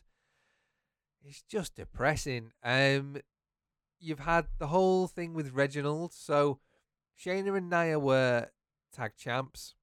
[1.24, 2.52] it's just depressing.
[2.64, 3.18] Um,
[4.00, 6.14] you've had the whole thing with Reginald.
[6.14, 6.60] So
[7.20, 8.48] Shayna and Nia were
[8.94, 9.76] tag champs,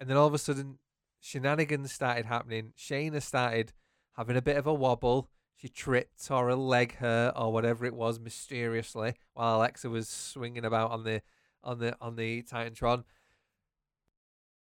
[0.00, 0.78] and then all of a sudden
[1.20, 2.72] shenanigans started happening.
[2.78, 3.72] Shayna started
[4.16, 5.28] having a bit of a wobble.
[5.56, 10.64] She tripped or a leg hurt or whatever it was mysteriously while Alexa was swinging
[10.64, 11.22] about on the
[11.64, 13.04] on the on the Titantron.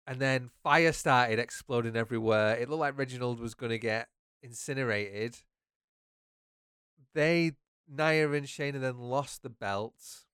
[0.07, 2.57] And then fire started exploding everywhere.
[2.57, 4.09] It looked like Reginald was going to get
[4.43, 5.39] incinerated.
[7.15, 7.53] They
[7.89, 10.25] Nia and Shayna then lost the belts.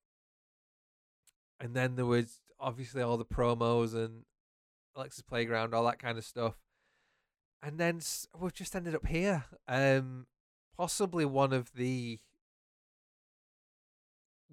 [1.59, 4.23] And then there was obviously all the promos and
[4.95, 6.55] Alexa's Playground, all that kind of stuff.
[7.61, 8.01] And then
[8.37, 9.45] we've just ended up here.
[9.67, 10.25] Um,
[10.75, 12.19] possibly one of the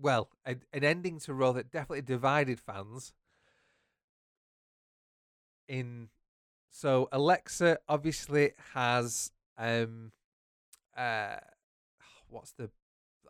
[0.01, 3.13] well, a, an ending to Raw that definitely divided fans.
[5.67, 6.09] In
[6.71, 10.13] so Alexa obviously has um
[10.97, 11.37] uh
[12.31, 12.71] what's the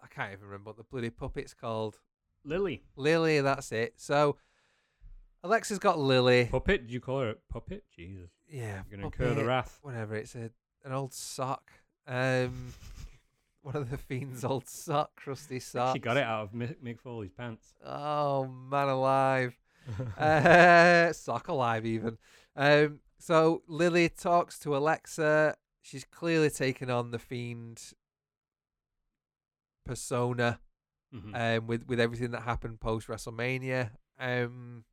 [0.02, 1.98] I can't even remember what the bloody puppet's called.
[2.44, 2.82] Lily.
[2.96, 3.94] Lily, that's it.
[3.96, 4.36] So
[5.42, 6.46] Alexa's got Lily.
[6.50, 6.82] Puppet?
[6.82, 7.84] Did you call her a puppet?
[7.94, 8.30] Jesus.
[8.48, 8.82] Yeah.
[8.90, 9.78] You're gonna incur the wrath.
[9.82, 10.16] Whatever.
[10.16, 10.50] It's a
[10.84, 11.70] an old sock.
[12.06, 12.72] Um
[13.62, 15.94] one of the fiend's old sock, crusty socks.
[15.94, 17.74] She got it out of Mick, Mick Foley's pants.
[17.84, 19.56] Oh man alive.
[20.18, 22.18] uh, sock alive even.
[22.56, 25.56] Um so Lily talks to Alexa.
[25.80, 27.92] She's clearly taken on the fiend
[29.88, 30.60] persona
[31.14, 31.34] mm-hmm.
[31.34, 33.90] um, with with everything that happened post WrestleMania.
[34.20, 34.84] Um,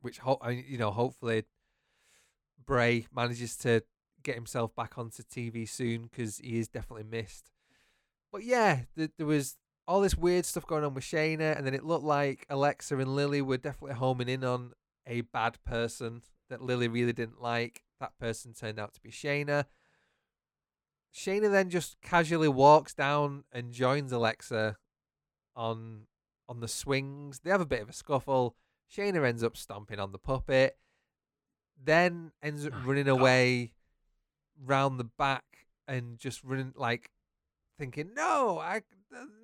[0.00, 1.44] which ho- you know, hopefully
[2.64, 3.82] Bray manages to
[4.22, 7.50] get himself back onto TV soon because he is definitely missed.
[8.30, 9.56] But yeah, th- there was
[9.86, 13.16] all this weird stuff going on with Shayna, and then it looked like Alexa and
[13.16, 14.72] Lily were definitely homing in on
[15.06, 17.82] a bad person that Lily really didn't like.
[17.98, 19.64] That person turned out to be Shayna.
[21.18, 24.76] Shayna then just casually walks down and joins Alexa
[25.56, 26.02] on
[26.48, 27.40] on the swings.
[27.40, 28.54] They have a bit of a scuffle.
[28.90, 30.78] Shayna ends up stomping on the puppet,
[31.82, 33.72] then ends up oh, running away
[34.64, 37.10] round the back and just running like
[37.78, 38.82] thinking, "No, I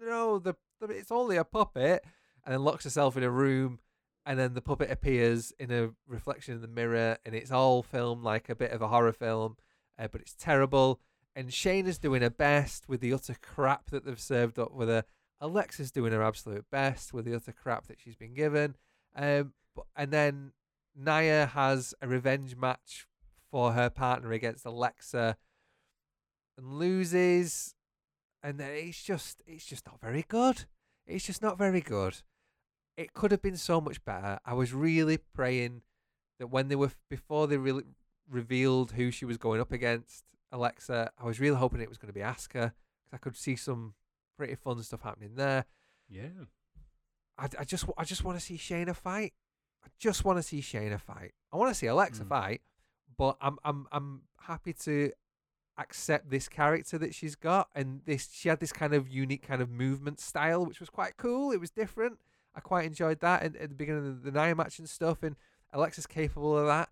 [0.01, 2.05] no, the, the it's only a puppet,"
[2.45, 3.81] and then locks herself in a room.
[4.25, 8.23] And then the puppet appears in a reflection in the mirror, and it's all filmed
[8.23, 9.57] like a bit of a horror film,
[9.99, 11.01] uh, but it's terrible
[11.37, 15.05] and Shayna's doing her best with the utter crap that they've served up with her.
[15.41, 18.77] Alexa's doing her absolute best with the utter crap that she's been given.
[19.17, 20.53] Um, but, and then
[20.97, 23.07] Nia has a revenge match
[23.51, 25.37] for her partner against Alexa
[26.57, 27.75] and loses.
[28.43, 30.67] And it's just, it's just not very good.
[31.07, 32.17] It's just not very good.
[32.97, 34.39] It could have been so much better.
[34.45, 35.83] I was really praying
[36.39, 37.83] that when they were before they really
[38.31, 40.25] revealed who she was going up against,
[40.55, 41.11] Alexa.
[41.19, 43.95] I was really hoping it was going to be Asuka because I could see some
[44.39, 45.67] pretty fun stuff happening there.
[46.09, 46.47] Yeah.
[47.37, 49.35] I, I just I just want to see Shayna fight.
[49.85, 51.33] I just want to see Shayna fight.
[51.53, 52.29] I want to see Alexa mm.
[52.29, 52.63] fight,
[53.19, 55.11] but I'm I'm I'm happy to
[55.77, 59.61] accept this character that she's got and this she had this kind of unique kind
[59.61, 61.51] of movement style which was quite cool.
[61.51, 62.19] It was different.
[62.55, 65.35] I quite enjoyed that and at the beginning of the Nia match and stuff and
[65.73, 66.91] Alexa's capable of that.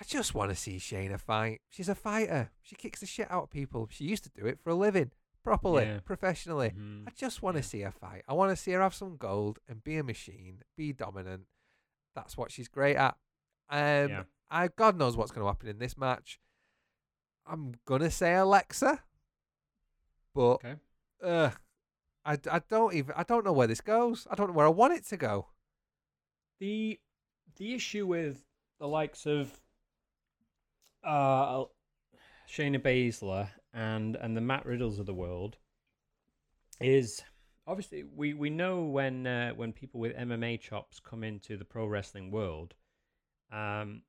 [0.00, 1.60] I just want to see Shayna fight.
[1.68, 2.50] She's a fighter.
[2.62, 3.88] She kicks the shit out of people.
[3.90, 5.10] She used to do it for a living,
[5.44, 5.98] properly, yeah.
[6.04, 6.70] professionally.
[6.70, 7.04] Mm-hmm.
[7.06, 7.66] I just want to yeah.
[7.66, 8.22] see her fight.
[8.26, 11.42] I want to see her have some gold and be a machine, be dominant.
[12.14, 13.16] That's what she's great at.
[13.68, 14.22] Um, yeah.
[14.50, 16.40] I God knows what's going to happen in this match.
[17.46, 19.00] I'm gonna say Alexa,
[20.34, 20.74] but okay.
[21.22, 21.50] uh,
[22.24, 24.26] I, I don't even I don't know where this goes.
[24.30, 25.48] I don't know where I want it to go.
[26.60, 27.00] The
[27.56, 28.44] the issue with
[28.78, 29.60] the likes of
[31.04, 31.64] uh,
[32.48, 35.56] Shayna Baszler and and the Matt Riddles of the world
[36.80, 37.22] is
[37.66, 41.86] obviously we we know when uh, when people with MMA chops come into the pro
[41.86, 42.74] wrestling world,
[43.52, 44.02] um,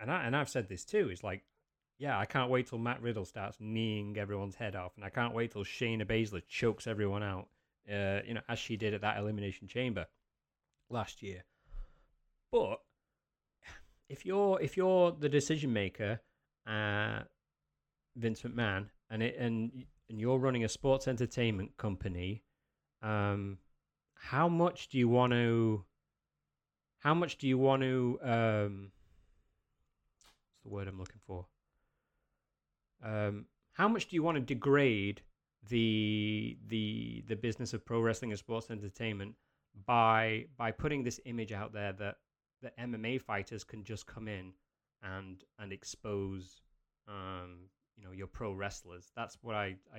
[0.00, 1.08] and I and I've said this too.
[1.10, 1.42] It's like,
[1.98, 5.34] yeah, I can't wait till Matt Riddle starts kneeing everyone's head off, and I can't
[5.34, 7.48] wait till Shayna Baszler chokes everyone out.
[7.90, 10.06] Uh, you know, as she did at that Elimination Chamber
[10.88, 11.44] last year.
[12.50, 12.80] But
[14.08, 16.20] if you're if you're the decision maker,
[16.66, 17.20] uh,
[18.16, 22.42] Vince McMahon, and it and and you're running a sports entertainment company,
[23.02, 23.58] um,
[24.14, 25.84] how much do you want to?
[26.98, 28.18] How much do you want to?
[28.22, 28.92] Um,
[30.48, 31.46] what's the word I'm looking for?
[33.02, 35.22] Um, how much do you want to degrade
[35.68, 39.34] the the the business of pro wrestling and sports entertainment
[39.86, 42.16] by by putting this image out there that
[42.62, 44.52] that MMA fighters can just come in
[45.02, 46.62] and and expose
[47.08, 49.12] um you know your pro wrestlers.
[49.16, 49.98] That's what I I,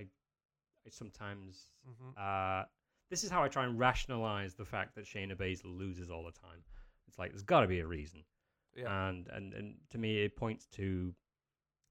[0.86, 2.14] I sometimes Mhm.
[2.18, 2.66] uh
[3.10, 6.32] this is how I try and rationalize the fact that Shayna Baszler loses all the
[6.32, 6.64] time.
[7.08, 8.24] It's like there's got to be a reason
[8.76, 9.08] Yeah.
[9.10, 11.14] and and and to me it points to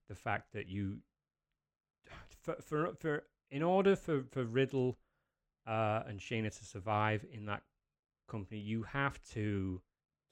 [0.09, 0.99] the fact that you
[2.43, 4.99] for for, for in order for for Riddle
[5.67, 7.63] uh, and Shayna to survive in that
[8.29, 9.81] company, you have to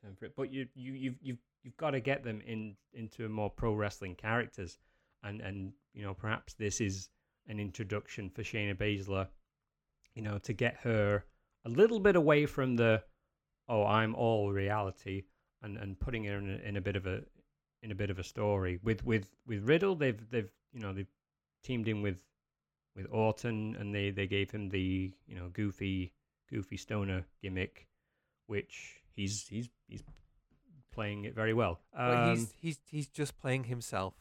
[0.02, 0.34] turn for it.
[0.36, 4.14] But you you you've you've you've got to get them in into more pro wrestling
[4.14, 4.78] characters,
[5.22, 7.08] and and you know perhaps this is
[7.48, 9.26] an introduction for Shayna Baszler,
[10.14, 11.24] you know, to get her
[11.64, 13.02] a little bit away from the
[13.68, 15.24] oh I'm all reality
[15.62, 17.22] and and putting her in a, in a bit of a
[17.82, 21.12] in a bit of a story with with with Riddle they've they've you know they've
[21.62, 22.22] teamed in with
[22.96, 26.12] with Orton and they they gave him the you know goofy
[26.50, 27.86] goofy stoner gimmick
[28.46, 30.02] which he's he's he's
[30.92, 34.14] playing it very well but um, he's he's he's just playing himself.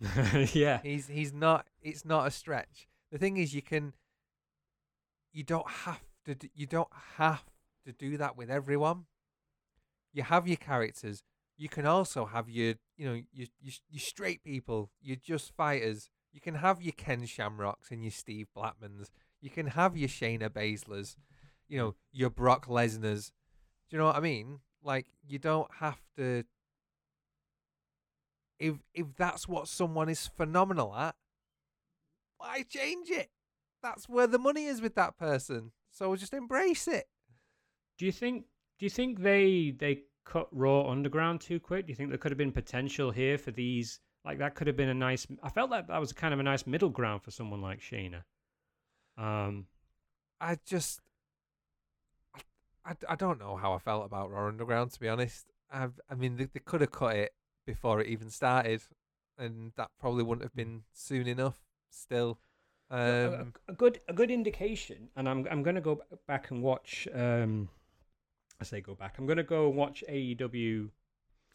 [0.52, 1.66] yeah He's he's not.
[1.82, 2.88] It's not a stretch.
[3.10, 3.94] The thing is, you can.
[5.32, 6.34] You don't have to.
[6.34, 7.44] d- You don't have
[7.84, 9.06] to do that with everyone.
[10.12, 11.22] You have your characters.
[11.56, 14.90] You can also have your, you know, your your, your straight people.
[15.00, 16.10] You're just fighters.
[16.32, 19.08] You can have your Ken Shamrocks and your Steve Blackmans.
[19.40, 21.16] You can have your Shayna Baszlers.
[21.68, 23.32] You know, your Brock Lesnar's.
[23.88, 24.60] Do you know what I mean?
[24.82, 26.44] Like, you don't have to
[28.58, 31.14] if if that's what someone is phenomenal at,
[32.38, 33.30] why change it?
[33.82, 35.72] That's where the money is with that person.
[35.90, 37.06] So just embrace it.
[37.98, 38.46] do you think
[38.78, 42.30] do you think they they cut Raw Underground too quick do you think there could
[42.30, 45.70] have been potential here for these like that could have been a nice I felt
[45.70, 48.22] like that was kind of a nice middle ground for someone like Shayna
[49.16, 49.66] um
[50.40, 51.00] I just,
[52.88, 55.46] I, I, I don't know how I felt about Raw Underground to be honest.
[55.70, 57.32] I've, I mean, they, they could have cut it
[57.66, 58.82] before it even started,
[59.36, 61.58] and that probably wouldn't have been soon enough.
[61.90, 62.38] Still,
[62.90, 66.62] a- a- um, a, good a good indication, and I'm I'm gonna go back and
[66.62, 67.06] watch.
[67.14, 67.68] Um,
[68.60, 69.16] I say go back.
[69.18, 70.90] I'm gonna go and watch AEW.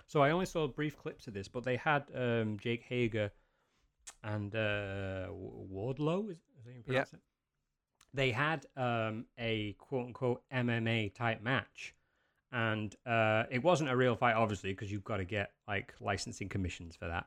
[0.08, 3.32] So I only saw brief clips of this, but they had um, Jake Hager
[4.24, 6.30] and uh, Wardlow.
[6.30, 7.20] Is, is that how you pronounce it?
[8.14, 11.96] They had um, a quote unquote MMA type match,
[12.52, 16.50] and uh, it wasn't a real fight, obviously, because you've got to get like licensing
[16.50, 17.26] commissions for that.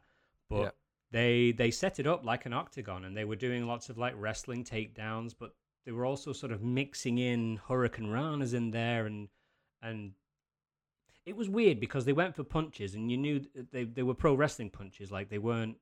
[0.48, 0.70] But Yeah.
[1.10, 4.14] they they set it up like an octagon, and they were doing lots of like
[4.16, 9.28] wrestling takedowns, but they were also sort of mixing in Hurricanranas in there, and
[9.82, 10.12] and
[11.24, 14.34] it was weird because they went for punches, and you knew they they were pro
[14.34, 15.76] wrestling punches, like they weren't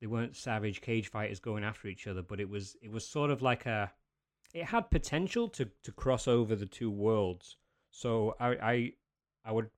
[0.00, 3.30] they weren't savage cage fighters going after each other, but it was it was sort
[3.30, 3.92] of like a
[4.52, 7.56] it had potential to to cross over the two worlds.
[7.90, 8.92] So I I
[9.44, 9.70] I would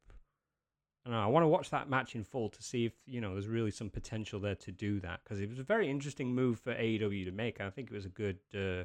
[1.07, 3.33] I know, I want to watch that match in full to see if you know
[3.33, 6.59] there's really some potential there to do that because it was a very interesting move
[6.61, 7.61] for AEW to make.
[7.61, 8.85] I think it was a good uh,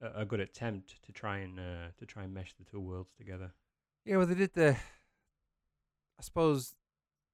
[0.00, 3.52] a good attempt to try and uh, to try and mesh the two worlds together.
[4.04, 4.76] yeah, well, they did the.
[6.18, 6.74] I suppose,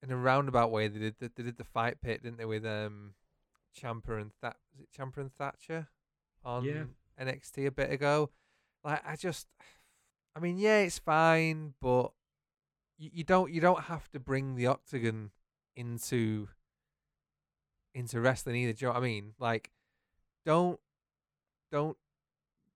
[0.02, 2.64] in a roundabout way, they did the, they did the fight pit, didn't they, with
[2.66, 3.14] um,
[3.78, 5.88] Ciampa and That was it Ciampa and Thatcher
[6.44, 6.84] on Yeah.
[7.20, 8.30] NXT a bit ago.
[8.84, 9.48] Like, I just,
[10.34, 12.12] I mean, yeah, it's fine, but
[12.98, 15.30] you, you don't you don't have to bring the octagon
[15.74, 16.48] into
[17.94, 18.72] into wrestling either.
[18.72, 19.32] Do you know what I mean?
[19.38, 19.70] Like,
[20.44, 20.78] don't
[21.72, 21.96] don't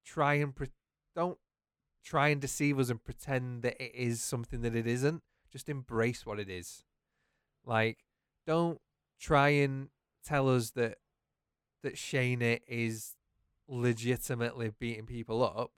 [0.05, 0.69] try and pre-
[1.15, 1.39] don't
[2.03, 5.23] try and deceive us and pretend that it is something that it isn't.
[5.53, 6.85] Just embrace what it is.
[7.65, 7.99] Like,
[8.47, 8.81] don't
[9.21, 9.89] try and
[10.25, 10.99] tell us that
[11.83, 13.15] that Shayna is
[13.69, 15.71] legitimately beating people up.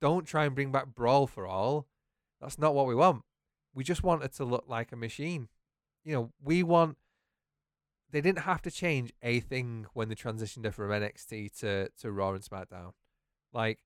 [0.00, 1.86] Don't try and bring back Brawl for all.
[2.40, 3.22] That's not what we want.
[3.74, 5.48] We just want it to look like a machine.
[6.04, 6.96] You know, we want.
[8.10, 12.12] They didn't have to change a thing when they transitioned her from NXT to to
[12.12, 12.92] Raw and SmackDown.
[13.52, 13.78] Like,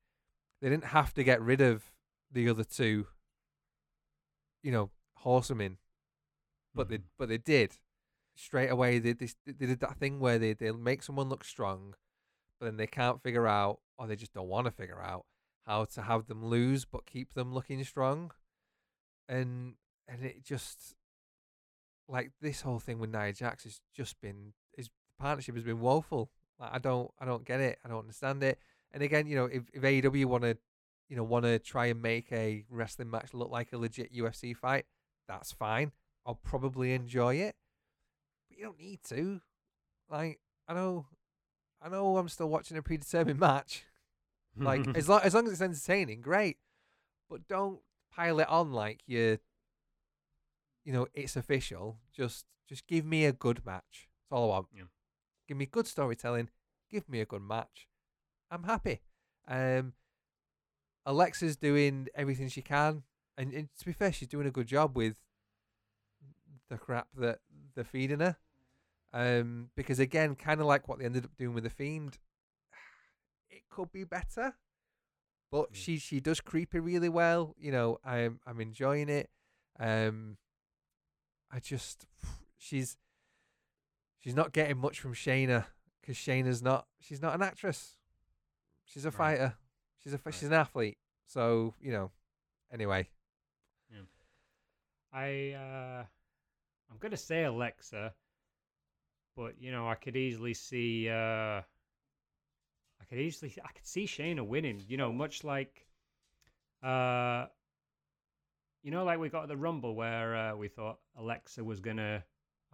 [0.60, 1.92] they didn't have to get rid of
[2.30, 3.06] the other two.
[4.62, 5.78] You know, horsewomen,
[6.74, 7.04] but they Mhm.
[7.18, 7.78] but they did
[8.34, 8.98] straight away.
[8.98, 11.94] They, they they did that thing where they they make someone look strong,
[12.58, 15.26] but then they can't figure out, or they just don't want to figure out
[15.66, 18.32] how to have them lose but keep them looking strong,
[19.28, 19.76] and
[20.08, 20.96] and it just
[22.08, 26.30] like this whole thing with Nia Jax has just been his partnership has been woeful.
[26.58, 27.78] Like I don't I don't get it.
[27.84, 28.58] I don't understand it.
[28.92, 30.56] And again, you know, if, if AEW want to,
[31.08, 34.52] you know, want to try and make a wrestling match look like a legit UFC
[34.56, 34.86] fight,
[35.28, 35.92] that's fine.
[36.26, 37.56] I'll probably enjoy it,
[38.48, 39.40] but you don't need to.
[40.10, 41.06] Like I know,
[41.82, 43.84] I know, I'm still watching a predetermined match,
[44.56, 46.58] Like as long as long as it's entertaining, great.
[47.28, 47.80] But don't
[48.12, 49.38] pile it on like you
[50.84, 51.98] you know, it's official.
[52.14, 54.08] Just just give me a good match.
[54.22, 54.66] That's all I want.
[54.74, 54.84] Yeah.
[55.48, 56.48] Give me good storytelling.
[56.90, 57.88] Give me a good match.
[58.50, 59.00] I'm happy.
[59.48, 59.94] Um
[61.06, 63.04] Alexa's doing everything she can.
[63.36, 65.16] And, and to be fair, she's doing a good job with
[66.70, 67.40] the crap that
[67.74, 68.36] they're feeding her.
[69.12, 72.18] Um, because again, kind of like what they ended up doing with the fiend,
[73.50, 74.54] it could be better.
[75.50, 75.76] But Mm.
[75.76, 77.54] she she does creepy really well.
[77.58, 79.28] You know, I'm I'm enjoying it.
[79.78, 80.36] Um,
[81.50, 82.06] I just
[82.56, 82.96] she's
[84.20, 85.66] she's not getting much from Shayna
[86.00, 87.96] because Shayna's not she's not an actress.
[88.84, 89.16] She's a Right.
[89.38, 89.54] fighter.
[89.98, 90.32] She's a Right.
[90.34, 90.98] she's an athlete.
[91.26, 92.12] So you know.
[92.72, 93.08] Anyway,
[95.12, 96.04] I uh,
[96.90, 98.12] I'm gonna say Alexa,
[99.36, 104.46] but you know I could easily see uh, I could easily I could see Shayna
[104.46, 104.82] winning.
[104.88, 105.86] You know, much like
[106.82, 107.46] uh,
[108.82, 112.24] you know, like we got the Rumble where uh, we thought Alexa was gonna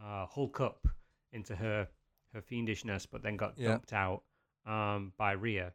[0.03, 0.87] uh, hulk up
[1.33, 1.89] into her
[2.33, 3.69] her fiendishness, but then got Yeah.
[3.71, 4.23] dumped out
[4.67, 5.73] um, by Rhea.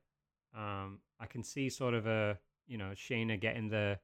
[0.56, 2.38] Um, I can see sort of a
[2.68, 4.00] you know Shayna getting the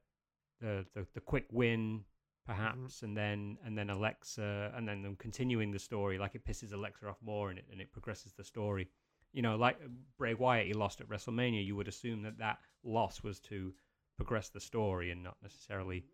[0.60, 2.04] the the, the quick win
[2.48, 6.72] perhaps and then and then Alexa and then them continuing the story like it pisses
[6.72, 8.88] Alexa off more and it and it progresses the story.
[9.32, 9.78] You know like
[10.16, 11.64] Bray Wyatt he lost at WrestleMania.
[11.64, 13.74] You would assume that that loss was to
[14.16, 16.06] progress the story and not necessarily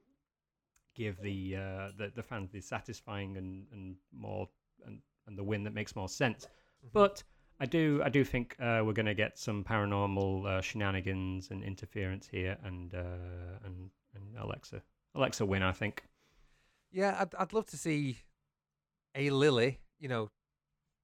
[0.96, 4.48] give the uh, the, the fans the satisfying and, and more
[4.84, 4.98] and,
[5.28, 6.48] and the win that makes more sense.
[6.92, 7.22] But
[7.60, 11.62] I do I do think uh, we're going to get some paranormal uh, shenanigans and
[11.62, 14.82] interference here and uh, and and Alexa
[15.14, 16.02] Alexa win I think
[16.94, 18.18] yeah, I'd I'd love to see
[19.14, 19.80] a Lily.
[19.98, 20.30] You know,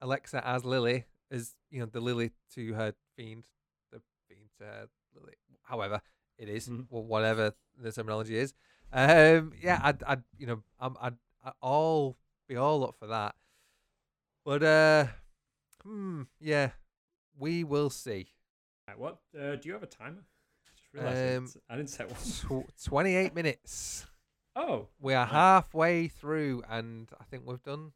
[0.01, 3.45] Alexa as Lily as you know the Lily to her fiend,
[3.93, 5.35] the fiend to her Lily.
[5.63, 6.01] However,
[6.39, 6.87] it is, Mhm.
[6.91, 8.55] or whatever the terminology is.
[8.93, 12.17] Um, yeah, I'd I'd you know I'm I'd, I'd all
[12.49, 13.35] be all up for that.
[14.45, 15.07] But uh,
[15.83, 16.71] hmm, yeah,
[17.39, 18.29] we will see.
[18.89, 20.25] Right, what uh, do you have a timer?
[20.27, 22.65] I just realized I Um, I didn't set one.
[22.65, 24.07] Tw- Twenty-eight minutes.
[24.57, 27.93] Oh, We are halfway through, and I think we've done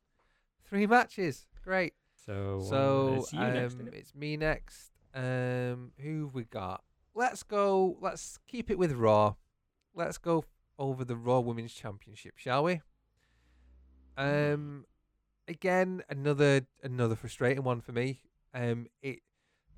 [0.64, 1.46] three matches.
[1.62, 1.94] Great.
[2.14, 3.94] so um, So next, um, innit?
[3.94, 4.92] it's me next.
[5.14, 6.82] Um, who have we got?
[7.14, 7.96] Let's go.
[8.00, 9.34] Let's keep it with Raw.
[9.94, 10.44] Let's go
[10.78, 12.80] over the Raw Women's Championship, shall we?
[14.16, 14.86] Um,
[15.48, 18.20] again, another another frustrating one for me.
[18.52, 19.20] Um, it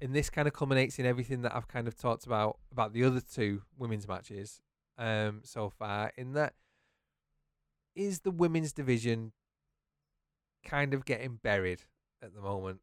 [0.01, 3.05] and this kind of culminates in everything that I've kind of talked about about the
[3.05, 4.61] other two women's matches.
[4.99, 6.55] Um, so far, in that
[7.97, 9.33] is the women's division
[10.65, 11.83] kind of getting buried
[12.23, 12.81] at the moment.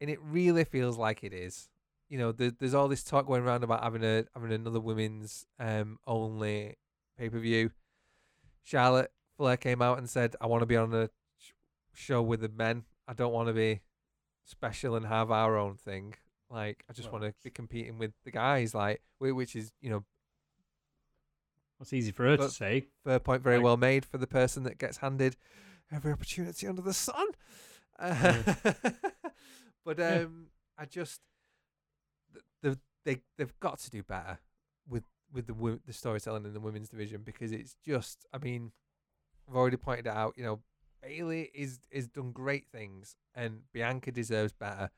[0.00, 1.68] And it really feels like it is.
[2.08, 5.46] You know, there, there's all this talk going around about having a having another women's
[5.58, 6.76] um only
[7.18, 7.70] pay per view.
[8.62, 11.52] Charlotte Flair came out and said, "I want to be on a sh-
[11.92, 12.84] show with the men.
[13.06, 13.82] I don't want to be
[14.44, 16.14] special and have our own thing.
[16.48, 18.74] Like, I just Well, want to be competing with the guys.
[18.74, 20.04] Like, which is you know
[21.80, 22.88] What's easy for her but- to say?
[23.04, 25.36] fair point, very Like- well made for the person that gets handed
[25.90, 27.26] every opportunity under the sun.
[27.98, 28.42] Uh,
[29.84, 30.20] but Yeah.
[30.24, 31.22] um, I just
[32.62, 34.38] the they they've got to do better
[34.86, 38.72] with with the wo- the storytelling in the women's division because it's just I mean
[39.48, 40.34] I've already pointed it out.
[40.36, 40.60] You know,
[41.02, 44.90] Bayley is is done great things, and Bianca deserves better.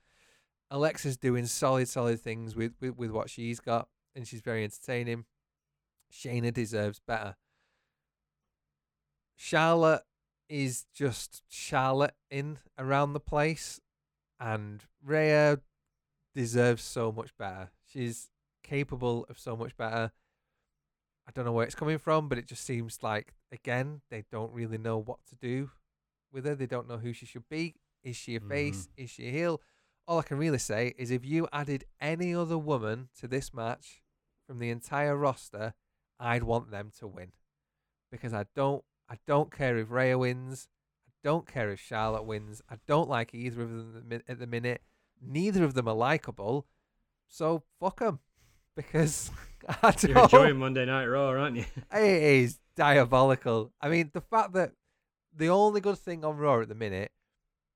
[0.70, 5.26] Alexa's doing solid, solid things with, with, with what she's got, and she's very entertaining.
[6.12, 7.36] Shayna deserves better.
[9.36, 10.02] Charlotte
[10.48, 13.80] is just Charlotte in around the place,
[14.38, 15.60] and Rhea
[16.34, 17.70] deserves so much better.
[17.90, 18.30] She's
[18.62, 20.12] capable of so much better.
[21.26, 24.52] I don't know where it's coming from, but it just seems like again they don't
[24.52, 25.70] really know what to do
[26.32, 26.54] with her.
[26.54, 27.74] They don't know who she should be.
[28.02, 28.88] Is she a face?
[28.88, 29.04] Mm-hmm.
[29.04, 29.60] Is she a heel?
[30.06, 34.02] All I can really say is if you added any other woman to this match
[34.46, 35.74] from the entire roster,
[36.18, 37.32] I'd want them to win
[38.10, 38.84] because I don't.
[39.08, 40.68] I don't care if Rhea wins.
[41.06, 42.62] I don't care if Charlotte wins.
[42.70, 44.82] I don't like either of them at the min- at the minute.
[45.20, 46.66] Neither of them are likable,
[47.28, 48.20] so fuck them
[48.76, 49.30] because
[49.82, 50.04] I don't.
[50.04, 51.64] You're enjoying Monday Night Raw, aren't you?
[51.92, 53.72] It is diabolical.
[53.80, 54.72] I mean, the fact that
[55.34, 57.10] the only good thing on Raw at the minute,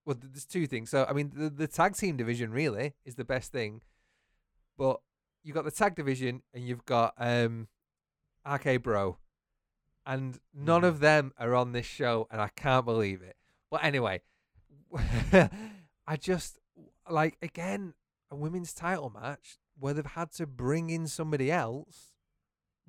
[0.05, 0.91] well, there's two things.
[0.91, 3.83] So, I mean, the, the tag team division really is the best thing,
[4.77, 5.01] but
[5.43, 7.69] you've got the tag division and you've got um,
[8.47, 9.19] RK Bro,
[10.07, 10.89] and none Mhm.
[10.89, 13.37] of them are on this show, and I can't believe it.
[13.71, 14.23] But anyway,
[16.07, 16.59] I just
[17.09, 17.95] like again
[18.31, 19.59] a women's title match.
[19.79, 22.15] where they've had to bring in somebody else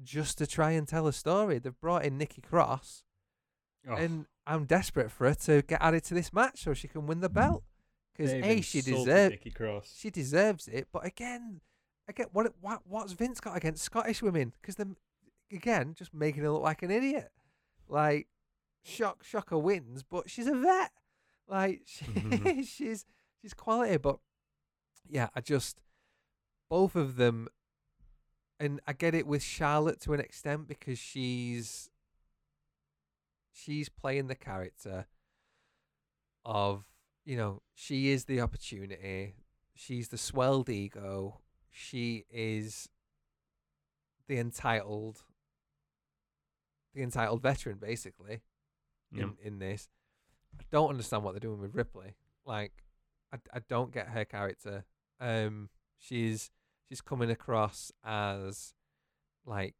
[0.01, 1.59] just to try and tell a story.
[1.59, 3.03] They've brought in Nikki Cross,
[3.85, 7.05] Oh, and I'm desperate for her to get added to this match so she can
[7.05, 7.65] win the belt.
[8.15, 9.95] Because a she deserves Nikki Cross.
[9.97, 11.59] she deserves it, but again,
[12.07, 14.53] again, what what what's Vince got against Scottish women?
[14.61, 14.95] Because them
[15.51, 17.29] again just making her look like an idiot.
[17.87, 18.27] Like
[18.83, 20.91] shock shocker wins, but she's a vet.
[21.47, 22.67] Like she, Mhm.
[22.67, 23.05] she's
[23.41, 24.19] she's quality, but
[25.09, 25.79] yeah, I just
[26.69, 27.47] both of them,
[28.59, 31.89] and I get it with Charlotte to an extent because she's
[33.53, 35.07] she's playing the character
[36.45, 36.83] of
[37.25, 39.35] you know she is the opportunity
[39.75, 42.87] she's the swelled ego she is
[44.27, 45.23] the entitled
[46.97, 48.41] the entitled veteran basically
[49.11, 49.23] Yeah.
[49.23, 49.87] in, in this.
[50.59, 52.15] I don't understand what they're doing with ripley.
[52.45, 52.73] Like
[53.31, 54.83] i, I don't get her character.
[55.19, 55.69] Um
[55.99, 56.51] she's
[56.89, 58.73] she's coming across as
[59.45, 59.75] like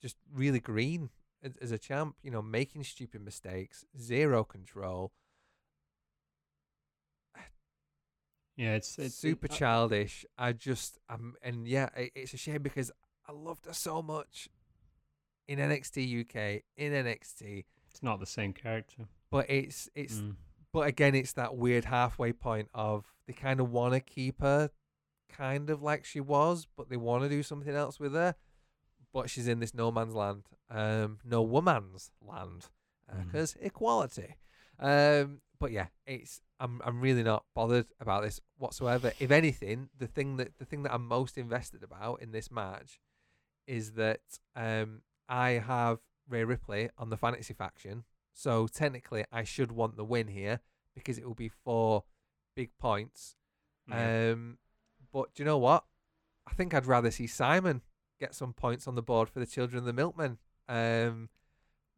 [0.00, 1.10] just really green
[1.42, 5.12] as, as a champ you know making stupid mistakes zero control.
[8.56, 10.26] Yeah, it's, it's super it, childish.
[10.36, 12.90] I just um and yeah, it, it's a shame because
[13.28, 14.48] I loved her so much
[15.48, 19.08] in NXT UK, in NXT, It's not the same character.
[19.30, 20.36] but it's it's Mm.
[20.72, 24.70] but again it's that weird halfway point of they kind of want to keep her
[25.30, 28.34] kind of like she was, but they want to do something else with her.
[29.12, 32.66] But she's in this no man's land, um, no woman's land,
[33.24, 34.36] because equality.
[34.78, 39.12] Um, but yeah, it's I'm I'm really not bothered about this whatsoever.
[39.18, 43.00] If anything, the thing that the thing that I'm most invested about in this match
[43.66, 44.20] is that
[44.56, 45.98] um I have
[46.28, 50.60] Rhea Ripley on the fantasy faction, so technically I should want the win here
[50.94, 52.04] because it will be four
[52.56, 53.36] big points.
[53.88, 54.32] Yeah.
[54.32, 54.58] Um,
[55.12, 55.84] but do you know what?
[56.46, 57.82] I think I'd rather see Simon
[58.18, 60.38] get some points on the board for the Children of the Milkmen.
[60.68, 61.28] Um,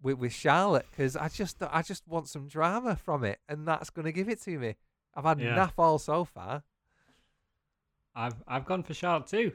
[0.02, 3.90] with with Charlotte because I just I just want some drama from it, and that's
[3.90, 4.76] going to give it to me.
[5.14, 5.52] I've had Yeah.
[5.52, 6.62] enough all so far.
[8.14, 9.52] I've I've gone for Charlotte too.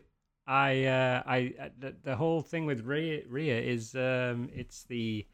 [0.48, 5.26] I uh, I uh, the, the whole thing with Rhea, Rhea is um it's the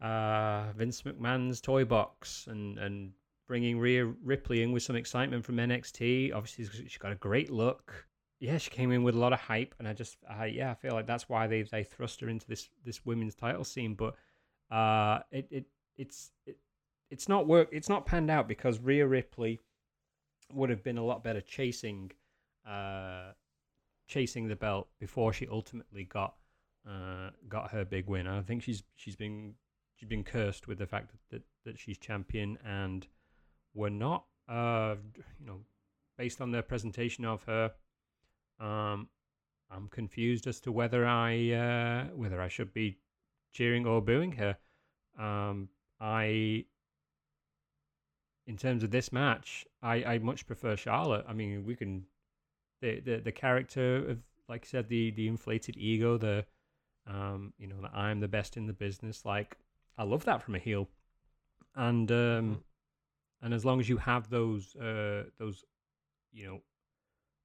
[0.00, 3.12] uh Vince McMahon's toy box and and
[3.46, 6.34] bringing Rhea Ripley in with some excitement from NXT.
[6.34, 8.06] Obviously, she's got a great look.
[8.40, 10.74] Yeah, she came in with a lot of hype, and I just I yeah I
[10.74, 13.94] feel like that's why they they thrust her into this this women's title scene.
[13.94, 14.16] But
[14.74, 15.64] uh, it it
[15.96, 16.58] it's it,
[17.10, 17.68] it's not work.
[17.70, 19.60] It's not panned out because Rhea Ripley
[20.52, 22.10] would have been a lot better chasing
[22.68, 23.32] uh,
[24.06, 26.34] chasing the belt before she ultimately got
[26.88, 28.26] uh, got her big win.
[28.26, 29.54] I think she's she's been
[29.94, 33.06] she's been cursed with the fact that that, that she's champion, and
[33.74, 34.94] we're not uh,
[35.40, 35.60] you know
[36.16, 37.72] based on their presentation of her.
[38.60, 39.08] Um,
[39.70, 42.98] I'm confused as to whether I uh, whether I should be
[43.52, 44.56] cheering or booing her.
[45.18, 45.68] Um,
[46.00, 46.66] I
[48.46, 51.24] in terms of this match, I, I much prefer Charlotte.
[51.28, 52.04] I mean, we can
[52.80, 56.44] the the, the character of like I said, the the inflated ego, the
[57.06, 59.24] um, you know, that I'm the best in the business.
[59.24, 59.56] Like
[59.98, 60.88] I love that from a heel,
[61.74, 62.60] and um, Mm.
[63.42, 65.64] and as long as you have those uh those,
[66.32, 66.60] you know,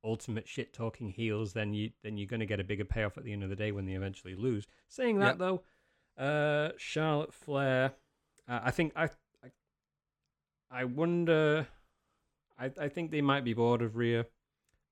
[0.03, 3.33] ultimate shit talking heels, then you then you're gonna get a bigger payoff at the
[3.33, 4.67] end of the day when they eventually lose.
[4.87, 5.37] Saying that Yep.
[5.39, 5.61] though,
[6.23, 7.93] uh, Charlotte Flair,
[8.47, 9.05] uh, I think I,
[9.43, 9.49] I
[10.69, 11.67] I wonder.
[12.57, 14.25] I I think they might be bored of Rhea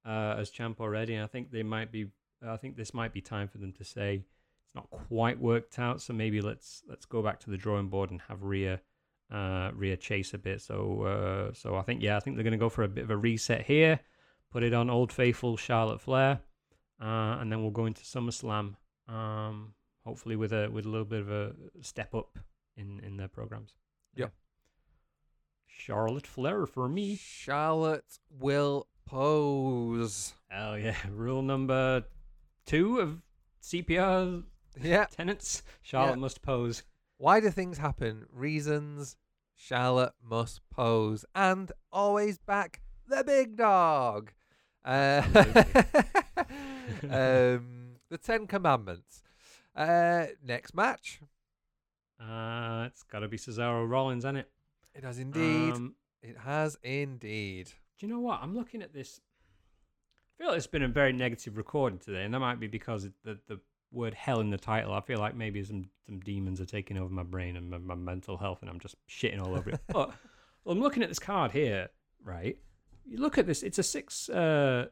[0.06, 1.20] uh, as champ already.
[1.20, 2.08] I think they might be.
[2.46, 4.24] I think this might be time for them to say
[4.66, 6.02] it's not quite worked out.
[6.02, 8.82] So maybe let's let's go back to the drawing board and have Rhea
[9.32, 10.62] uh, Rhea chase a bit.
[10.62, 13.04] So uh, so I think yeah, I think they're going to go for a bit
[13.04, 14.00] of a reset here.
[14.52, 16.40] Put it on Old Faithful Charlotte Flair,
[17.02, 18.76] uh, and then we'll go into SummerSlam.
[19.08, 19.74] Um,
[20.06, 22.40] hopefully with a with a little bit of a step up
[22.78, 23.74] in in their programs.
[24.16, 24.28] Yeah.
[25.68, 27.16] Charlotte Flair for me.
[27.16, 30.34] Charlotte will pose.
[30.50, 30.96] Hell yeah!
[31.12, 32.04] Rule number
[32.66, 33.22] two of
[33.64, 34.44] CPR
[34.82, 35.06] Yeah.
[35.12, 36.16] tenants: Charlotte Yeah.
[36.22, 36.84] must pose.
[37.18, 38.26] Why do things happen?
[38.32, 39.18] Reasons.
[39.56, 44.32] Charlotte must pose and always back the big dog.
[44.86, 45.22] Uh,
[47.04, 49.22] um, the Ten Commandments.
[49.76, 51.20] Uh, next match.
[52.22, 54.50] Uh, it's got to be Cesaro Rollins, isn't it?
[54.96, 55.74] It has indeed.
[55.74, 57.70] Um, it has indeed.
[58.00, 58.40] Do you know what?
[58.42, 59.20] I'm looking at this.
[60.34, 63.06] I feel like it's been a very negative recording today, and that might be because
[63.06, 63.60] of the the
[63.92, 64.94] word "hell" in the title.
[64.94, 67.96] I feel like maybe some some demons are taking over my brain and my, my
[67.96, 69.82] mental health, and I'm just shitting all over it.
[70.66, 71.88] But I'm looking at this card here,
[72.24, 72.58] right?
[73.06, 74.88] You look at this; it's a six uh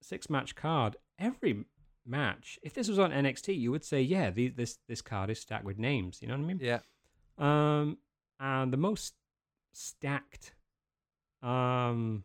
[0.00, 1.64] six match card, every
[2.06, 5.40] match, if this was on NXT, you would say, yeah, the, this this card is
[5.40, 6.20] stacked with names.
[6.20, 6.60] You know what I mean?
[6.60, 6.80] Yeah.
[7.38, 7.98] Um,
[8.40, 9.14] and the most
[9.72, 10.54] stacked,
[11.42, 12.24] um,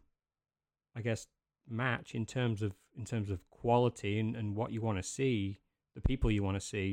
[0.98, 1.28] I guess,
[1.69, 5.60] match in terms of in terms of quality and, and what you want to see,
[5.95, 6.90] the people you want to see.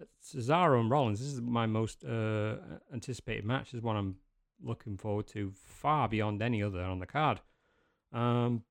[0.00, 1.18] uh, Cesaro and Rollins.
[1.20, 2.56] This is my most uh,
[2.92, 3.66] anticipated match.
[3.72, 4.16] This is one I'm
[4.62, 7.40] looking forward to far beyond any other on the card.
[8.12, 8.62] Um,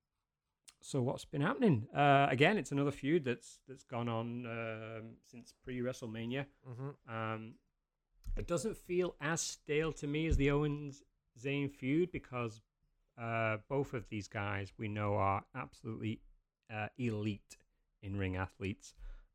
[0.82, 1.88] so what's been happening?
[1.96, 6.46] Uh, again, it's another feud that's that's gone on um, since pre WrestleMania.
[6.70, 7.16] Mm-hmm.
[7.16, 7.54] Um,
[8.38, 11.04] it doesn't feel as stale to me as the Owens
[11.40, 12.62] Zayn feud because
[13.22, 16.20] uh, both of these guys we know are absolutely
[16.74, 17.58] uh, elite
[18.02, 18.94] in ring athletes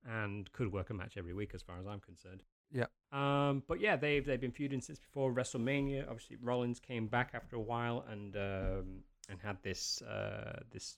[0.09, 2.43] and could work a match every week as far as I'm concerned.
[2.73, 2.87] Yeah.
[3.13, 6.09] Um, but yeah, they've they've been feuding since before WrestleMania.
[6.09, 10.97] Obviously, Rollins came back after a while and um, and had this uh, this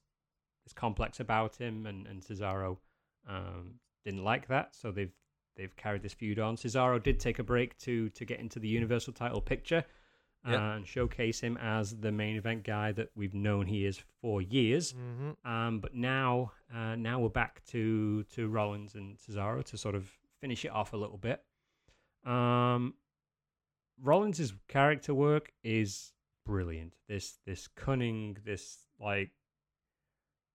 [0.64, 2.78] this complex about him, and and Cesaro
[3.28, 3.74] um,
[4.04, 5.12] didn't like that, so they've
[5.56, 6.56] they've carried this feud on.
[6.56, 9.84] Cesaro did take a break to to get into the Universal Title picture
[10.46, 10.60] Yep.
[10.60, 14.92] and showcase him as the main event guy that we've known he is for years.
[14.94, 15.50] Mm-hmm.
[15.50, 20.10] Um, but now, uh, now we're back to to Rollins and Cesaro to sort of
[20.40, 21.42] finish it off a little bit.
[22.24, 22.94] Um,
[24.00, 26.12] Rollins' character work is
[26.46, 26.94] brilliant.
[27.08, 29.30] This this cunning, this like,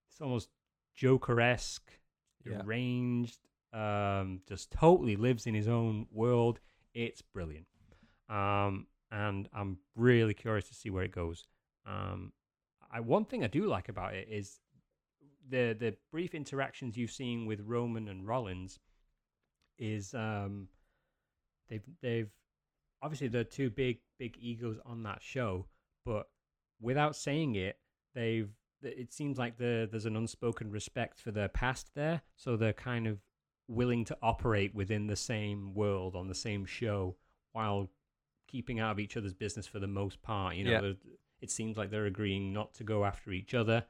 [0.09, 0.49] it's almost
[0.95, 1.91] Joker esque,
[2.45, 2.61] Yeah.
[2.61, 3.39] deranged.
[3.73, 6.59] Um, just totally lives in his own world.
[6.93, 7.65] It's brilliant.
[8.29, 11.47] Um, and I'm really curious to see where it goes.
[11.85, 12.33] Um,
[12.91, 14.59] I one thing I do like about it is
[15.49, 18.79] the the brief interactions you've seen with Roman and Rollins
[19.77, 20.67] is um
[21.69, 22.31] they've they've
[23.01, 25.67] obviously they're two big big egos on that show,
[26.05, 26.27] but
[26.81, 27.77] without saying it,
[28.15, 28.49] they've
[28.81, 33.07] it seems like the there's an unspoken respect for their past there, so they're kind
[33.07, 33.19] of
[33.67, 37.15] willing to operate within the same world on the same show
[37.53, 37.89] while
[38.53, 40.55] keeping out of each other's business for the most part.
[40.55, 40.93] You know, Yeah.
[41.41, 43.85] it seems like they're agreeing not to go after each other,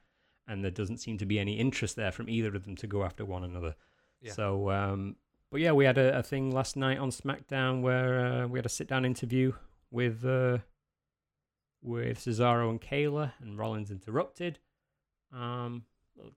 [0.47, 3.03] and there doesn't seem to be any interest there from either of them to go
[3.03, 3.75] after one another.
[4.21, 4.31] Yeah.
[4.31, 5.17] So, um,
[5.51, 8.65] but yeah, we had a, a thing last night on SmackDown where uh, we had
[8.65, 9.51] a sit-down interview
[9.91, 10.59] with uh,
[11.81, 14.59] with Cesaro and Kayla, and Rollins interrupted.
[15.33, 15.83] Um,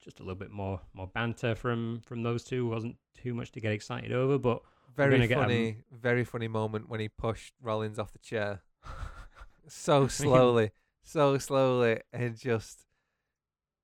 [0.00, 2.66] just a little bit more more banter from from those two.
[2.66, 4.62] wasn't too much to get excited over, but
[4.96, 8.62] Very gonna get 'em- funny, very funny moment when he pushed Rollins off the chair
[9.68, 10.70] so slowly,
[11.02, 12.86] so slowly, and just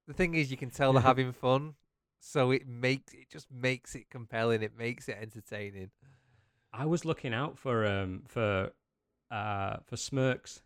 [0.06, 1.74] the thing is, you can tell they're having fun,
[2.18, 4.62] so it makes it just makes it compelling.
[4.62, 5.90] It makes it entertaining.
[6.72, 8.72] I was looking out for um for
[9.30, 10.62] uh for smirks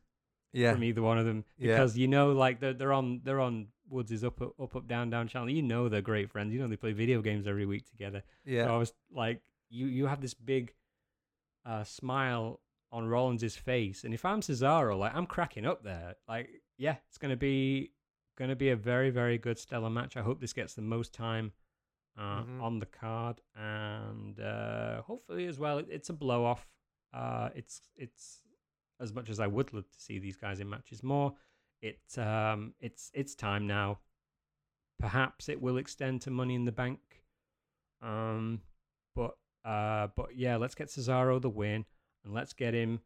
[0.52, 1.74] Yeah, from either one of them Yeah.
[1.74, 5.10] because you know like they're they're on they're on Woods' up up up up down
[5.10, 5.50] down channel.
[5.50, 6.52] You know they're great friends.
[6.52, 8.22] You know they play video games every week together.
[8.44, 10.74] yeah, So I was like, you you have this big
[11.64, 12.60] uh, smile
[12.92, 16.14] on Rollins' face, and if I'm Cesaro, like I'm cracking up there.
[16.28, 16.48] Like,
[16.78, 17.92] yeah, it's gonna be
[18.38, 20.16] gonna be a very very good stellar match.
[20.16, 21.52] I hope this gets the most time
[22.18, 22.62] uh, Mhm.
[22.62, 26.66] on the card, and uh, hopefully as well, it, it's a blow off.
[27.12, 28.42] Uh, it's it's
[29.00, 31.34] as much as I would love to see these guys in matches more.
[31.82, 33.98] It um it's it's time now.
[34.98, 37.00] Perhaps it will extend to Money in the Bank.
[38.00, 38.62] Um,
[39.14, 39.36] but
[39.66, 41.84] uh, but yeah, let's get Cesaro the win,
[42.24, 43.00] and let's get him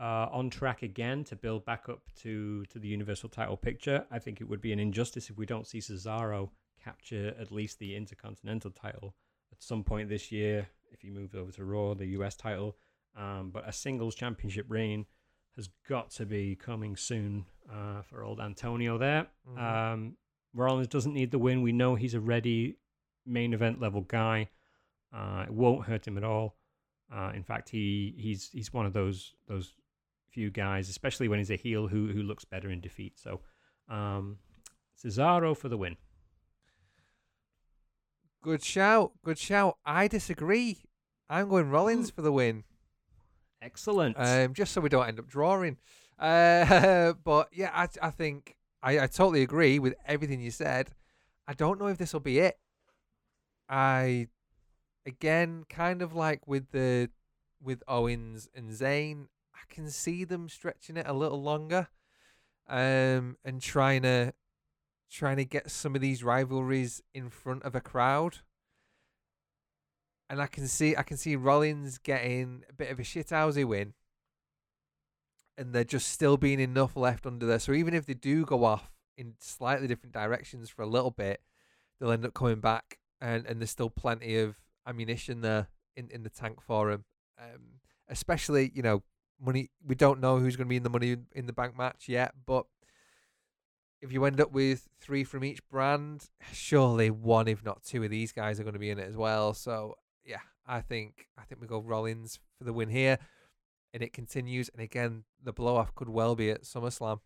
[0.00, 4.06] uh, on track again to build back up to to the Universal Title picture.
[4.10, 6.50] I think it would be an injustice if we don't see Cesaro
[6.82, 9.14] capture at least the Intercontinental title
[9.52, 10.68] at some point this year.
[10.92, 12.76] If he moves over to Raw, the US title,
[13.16, 15.06] um, but a singles championship reign
[15.56, 19.26] has got to be coming soon uh, for old Antonio there.
[19.48, 19.58] Mhm.
[19.58, 20.16] Um,
[20.54, 21.62] Rollins doesn't need the win.
[21.62, 22.76] We know he's a ready
[23.24, 24.48] main event level guy.
[25.16, 26.56] Uh, it won't hurt him at all.
[27.12, 29.72] Uh, in fact, he he's he's one of those those
[30.28, 33.18] few guys, especially when he's a heel, who who looks better in defeat.
[33.18, 33.40] So,
[33.88, 34.38] um,
[35.02, 35.96] Cesaro for the win.
[38.42, 39.78] good shout, good shout.
[39.84, 40.78] I disagree.
[41.28, 42.64] I'm going Rollins for the win.
[43.62, 44.16] Excellent.
[44.18, 45.78] um, just so we don't end up drawing.
[46.18, 50.90] Uh, but yeah, I, I think I, I totally agree with everything you said.
[51.48, 52.56] I don't know if this will be it.
[53.68, 54.28] I,
[55.06, 57.10] again, kind of like with the
[57.62, 61.88] with Owens and Zayn, I can see them stretching it a little longer,
[62.68, 64.34] um, and trying to
[65.10, 68.40] trying to get some of these rivalries in front of a crowd
[70.28, 73.94] and I can see I can see Rollins getting a bit of a shithousey win,
[75.56, 77.58] and there just still being enough left under there.
[77.58, 81.40] So even if they do go off in slightly different directions for a little bit,
[81.98, 84.56] they'll end up coming back, and and there's still plenty of
[84.86, 87.04] ammunition there in in the tank for him.
[87.38, 89.02] Um, especially you know
[89.40, 89.70] money.
[89.86, 92.34] We don't know who's going to be in the money in the bank match yet,
[92.46, 92.66] but
[94.00, 98.10] if you end up with three from each brand, surely one, if not two, of
[98.10, 99.54] these guys are going to be in it as well.
[99.54, 103.18] So yeah, I think I think we go Rollins for the win here,
[103.92, 104.68] and it continues.
[104.68, 107.20] And again, the blow off could well be at SummerSlam.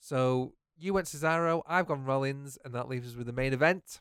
[0.00, 4.00] So you went Cesaro, I've gone Rollins, and that leaves us with the main event.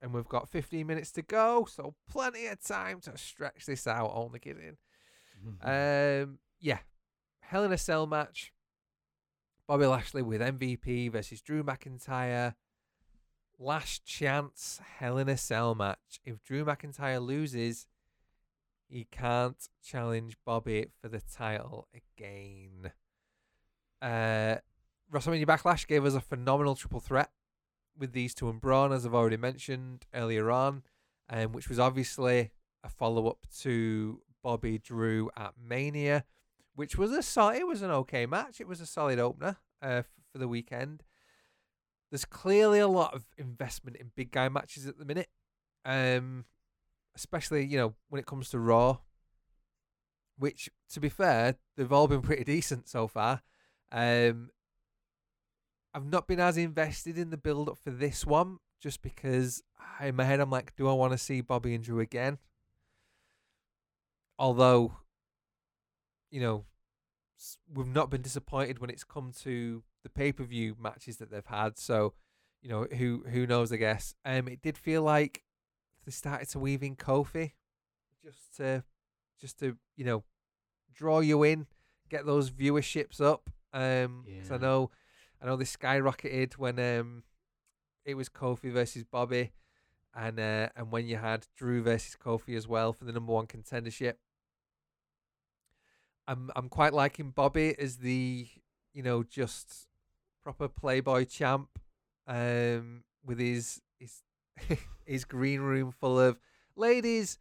[0.00, 4.12] And we've got 15 minutes to go, so plenty of time to stretch this out.
[4.14, 4.76] Only kidding.
[5.62, 6.78] um, yeah,
[7.40, 8.52] Hell in a Cell match.
[9.66, 12.54] Bobby Lashley with MVP versus Drew McIntyre.
[13.58, 16.20] Last chance Hell in a Cell match.
[16.24, 17.86] If Drew McIntyre loses,
[18.88, 22.92] he can't challenge Bobby for the title again.
[24.00, 24.56] Uh,
[25.12, 27.30] WrestleMania Backlash gave us a phenomenal triple threat
[27.98, 30.82] with these two and Braun, as I've already mentioned earlier on,
[31.28, 32.50] um, which was obviously
[32.84, 36.24] a follow up to Bobby Drew at Mania,
[36.74, 38.60] which was a solid, it was an okay match.
[38.60, 40.02] It was a solid opener uh,
[40.32, 41.02] for the weekend.
[42.10, 45.28] There's clearly a lot of investment in big guy matches at the minute,
[45.84, 46.44] um,
[47.14, 48.98] especially you know when it comes to Raw.
[50.38, 53.42] Which, to be fair, they've all been pretty decent so far.
[53.90, 54.50] Um,
[55.94, 59.62] I've not been as invested in the build up for this one just because
[60.00, 62.38] in my head I'm like, do I want to see Bobby and Drew again?
[64.38, 64.92] Although,
[66.30, 66.64] you know,
[67.72, 71.44] we've not been disappointed when it's come to the pay per view matches that they've
[71.46, 71.78] had.
[71.78, 72.14] So,
[72.62, 73.72] you know, who who knows?
[73.72, 74.14] I guess.
[74.24, 75.42] Um, it did feel like
[76.04, 77.52] they started to weave in Kofi,
[78.22, 78.84] just to
[79.40, 80.24] just to you know
[80.94, 81.66] draw you in,
[82.08, 83.50] get those viewerships up.
[83.72, 84.90] Um, because I know,
[85.40, 87.22] I know they skyrocketed when um
[88.04, 89.52] it was Kofi versus Bobby,
[90.14, 93.46] and uh, and when you had Drew versus Kofi as well for the number one
[93.46, 94.14] contendership.
[96.26, 98.48] I'm I'm quite liking Bobby as the
[98.94, 99.86] you know just
[100.42, 101.78] proper playboy champ,
[102.26, 104.22] um, with his his
[105.04, 106.38] his green room full of
[106.76, 107.38] ladies,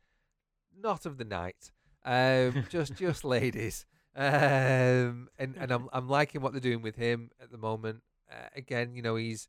[0.78, 1.72] not of the night,
[2.04, 3.86] um, just just ladies,
[4.18, 8.02] um, and and I'm I'm liking what they're doing with him at the moment.
[8.32, 9.48] Uh, again, you know he's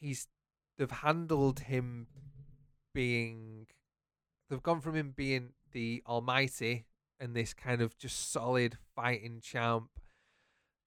[0.00, 0.26] he's
[0.78, 2.06] they've handled him
[2.94, 3.66] being
[4.48, 6.86] they've gone from him being the almighty
[7.20, 9.90] and this kind of just solid fighting champ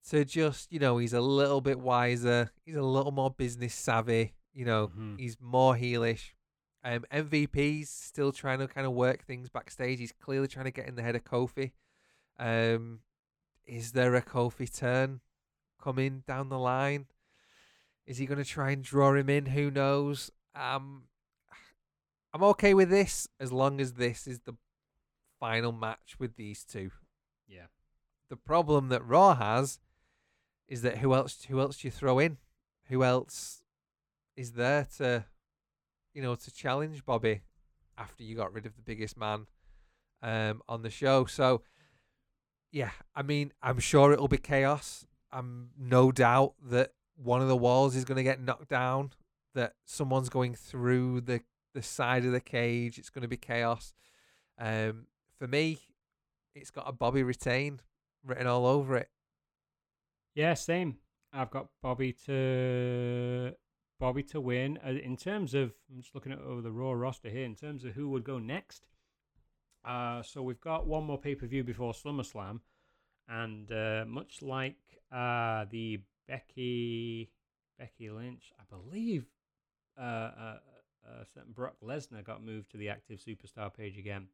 [0.09, 4.33] to just you know he's a little bit wiser he's a little more business savvy
[4.53, 5.17] you know Mhm.
[5.19, 6.31] he's more heelish
[6.83, 10.87] um mvp's still trying to kind of work things backstage he's clearly trying to get
[10.87, 11.71] in the head of kofi
[12.39, 12.99] um
[13.65, 15.19] is there a kofi turn
[15.81, 17.05] coming down the line
[18.05, 21.03] is he going to try and draw him in who knows um
[22.34, 24.53] i'm okay with this as long as this is the
[25.39, 26.91] final match with these two
[27.47, 27.68] Yeah.
[28.30, 29.80] the problem that Raw has
[30.68, 32.38] is that who else who else do you throw in?
[32.85, 33.61] Who else
[34.38, 35.26] is there to
[36.14, 37.41] you know to challenge Bobby
[37.97, 39.47] after you got rid of the biggest man
[40.22, 41.26] um on the show?
[41.26, 41.61] So
[42.73, 45.05] yeah, I mean, I'm sure it'll be chaos.
[45.31, 49.11] I'm no doubt that one of the walls is going to get knocked down,
[49.53, 51.41] that someone's going through the
[51.75, 52.97] the side of the cage.
[52.97, 53.93] It's going to be chaos.
[54.59, 55.05] Um
[55.37, 55.79] for me,
[56.55, 57.79] it's got a Bobby retain
[58.25, 59.09] written all over it.
[60.35, 60.97] Yeah, same.
[61.31, 63.53] I've got Bobby to
[63.99, 64.79] Bobby to win.
[64.85, 67.45] Uh, in terms of, I'm just looking at over the Raw roster here.
[67.45, 68.85] In terms of who would go next,
[69.85, 72.60] uh, so we've got one more pay per view before SummerSlam,
[73.27, 74.77] and uh, much like
[75.11, 77.31] uh, the Becky
[77.77, 79.26] Becky Lynch, I believe,
[79.99, 80.57] uh, uh,
[81.05, 84.27] uh, certain Brock Lesnar got moved to the active superstar page again.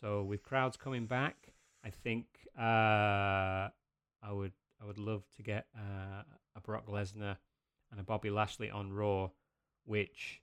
[0.00, 1.52] So with crowds coming back,
[1.84, 2.26] I think
[2.58, 3.68] uh,
[4.22, 6.22] I would I would love to get uh,
[6.56, 7.36] a Brock Lesnar
[7.90, 9.30] and a Bobby Lashley on Raw,
[9.84, 10.40] which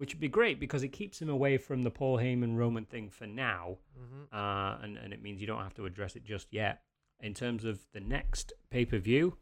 [0.00, 3.10] which would be great because it keeps him away from the Paul Heyman Roman thing
[3.10, 4.34] for now, Mm-hmm.
[4.34, 6.80] uh, and and it means you don't have to address it just yet.
[7.20, 9.36] In terms of the next pay per view,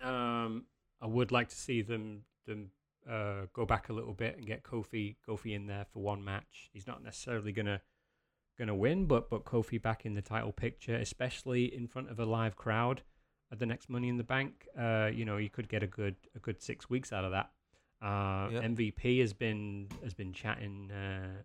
[0.00, 0.66] um,
[1.00, 2.70] I would like to see them them
[3.10, 6.70] uh, go back a little bit and get Kofi Kofi in there for one match.
[6.72, 7.80] He's not necessarily gonna
[8.58, 12.24] gonna win, but but Kofi back in the title picture, especially in front of a
[12.24, 13.02] live crowd
[13.52, 14.66] at the next Money in the Bank.
[14.78, 17.50] Uh, you know, you could get a good a good six weeks out of that.
[18.02, 18.62] Uh, Yep.
[18.62, 21.42] MVP has been has been chatting uh,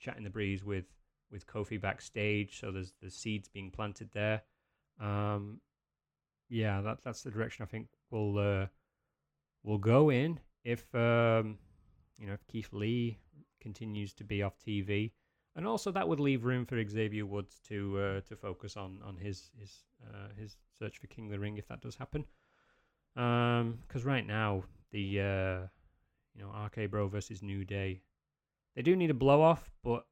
[0.00, 0.86] chatting the breeze with
[1.30, 4.42] with Kofi backstage, so there's the seeds being planted there.
[5.00, 5.60] Um,
[6.48, 8.66] yeah, that that's the direction I think we'll uh,
[9.62, 10.40] we'll go in.
[10.64, 11.58] if um,
[12.18, 13.18] you know if Keith Lee
[13.60, 15.12] continues to be off TV,
[15.56, 19.16] and also that would leave room for Xavier Woods to uh, to focus on on
[19.16, 22.24] his his uh, his search for King of the Ring if that does happen.
[23.14, 25.66] Because right now the uh,
[26.34, 28.00] you know RK Bro versus New Day,
[28.76, 30.06] they do need a blow off, but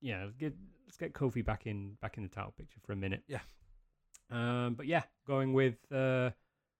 [0.00, 0.54] yeah, let's get
[0.86, 3.22] let's get Kofi back in back in the title picture for a minute.
[3.28, 3.40] Yeah.
[4.30, 6.30] Um, but yeah, going with uh,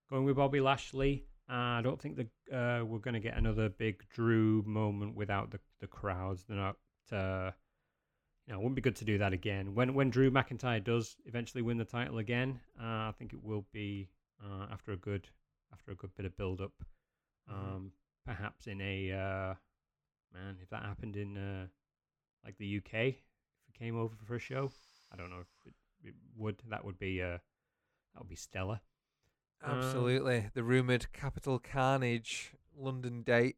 [0.08, 1.26] going with Bobby Lashley.
[1.48, 5.50] Uh, I don't think the uh, we're going to get another big Drew moment without
[5.50, 6.44] the the crowds.
[6.48, 6.76] They're not.
[7.12, 7.50] Uh,
[8.46, 9.74] you know, it wouldn't be good to do that again.
[9.74, 13.66] When when Drew McIntyre does eventually win the title again, uh, I think it will
[13.72, 14.08] be
[14.42, 15.28] uh, after a good
[15.72, 16.72] after a good bit of build up.
[17.48, 17.54] Mhm.
[17.54, 17.92] Um,
[18.24, 19.54] perhaps in a uh,
[20.32, 21.66] man, if that happened in uh,
[22.44, 24.70] like the UK, if it came over for a show,
[25.12, 25.74] I don't know if it,
[26.08, 26.62] it would.
[26.68, 27.38] That would be uh,
[28.14, 28.80] that would be stellar.
[29.62, 30.50] Um, Absolutely.
[30.54, 33.56] the rumored Capital Carnage London date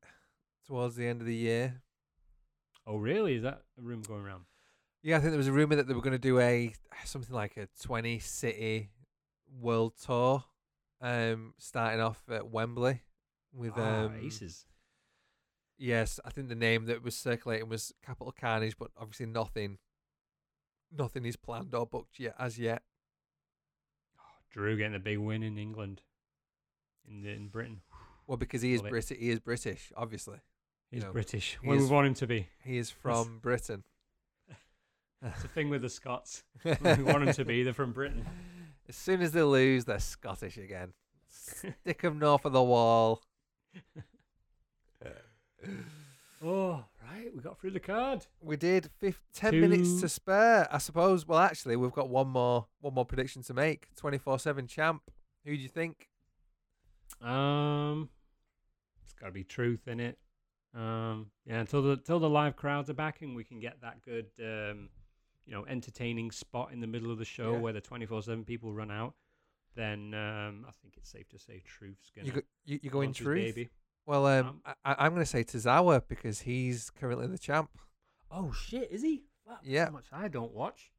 [0.67, 1.83] towards the end of the year.
[2.87, 3.37] Oh, really?
[3.37, 4.45] Is that a rumor going around?
[5.03, 6.73] Yeah, I think there was a rumor that they were going to do a
[7.05, 8.91] something like a 20 city
[9.61, 10.45] world tour,
[11.03, 13.03] um, starting off at Wembley
[13.53, 14.65] with Ah, um, aces.
[15.77, 19.79] Yes, I think the name that was circulating was Capital Carnage, but obviously nothing,
[20.97, 22.83] nothing is planned or booked yet as yet.
[24.51, 26.03] Drew getting the big win in England,
[27.09, 27.81] in in Britain.
[28.27, 28.83] Well, because he is.
[28.83, 30.39] British, he is British, obviously.
[30.91, 31.59] He's know, British.
[31.63, 32.49] he we want him to be.
[32.63, 33.85] He is from Britain.
[35.25, 36.43] It's a thing with the Scots.
[36.65, 37.63] we want him to be.
[37.63, 38.27] They're from Britain.
[38.93, 40.93] As soon as they lose, they're Scottish again.
[41.31, 43.23] Stick 'em north of the wall.
[46.45, 47.33] Oh, right.
[47.35, 48.27] We got through the card.
[48.41, 51.27] We did fif- ten minutes to spare, I suppose.
[51.27, 53.87] Well, actually, we've got one more, one more prediction to make.
[53.95, 55.03] Twenty four seven champ.
[55.47, 56.09] Who do you think?
[57.21, 58.11] Um,
[59.05, 60.19] it's got to be truth in it.
[60.75, 64.03] Um, yeah, until the until the live crowds are back and we can get that
[64.05, 64.89] good, um,
[65.47, 67.59] you know, entertaining spot in the middle of the show Yeah.
[67.59, 69.15] where the twenty four seven people run out,
[69.75, 72.27] then um, I think it's safe to say truth's gonna.
[72.27, 73.37] You go, you, you going truth?
[73.55, 73.71] baby.
[74.07, 77.71] Well, um, Um, I, I'm going to say Tozawa because he's currently the champ.
[78.33, 79.23] Oh shit, is he?
[79.47, 79.85] Fuck, Yeah.
[79.87, 80.91] How much I don't watch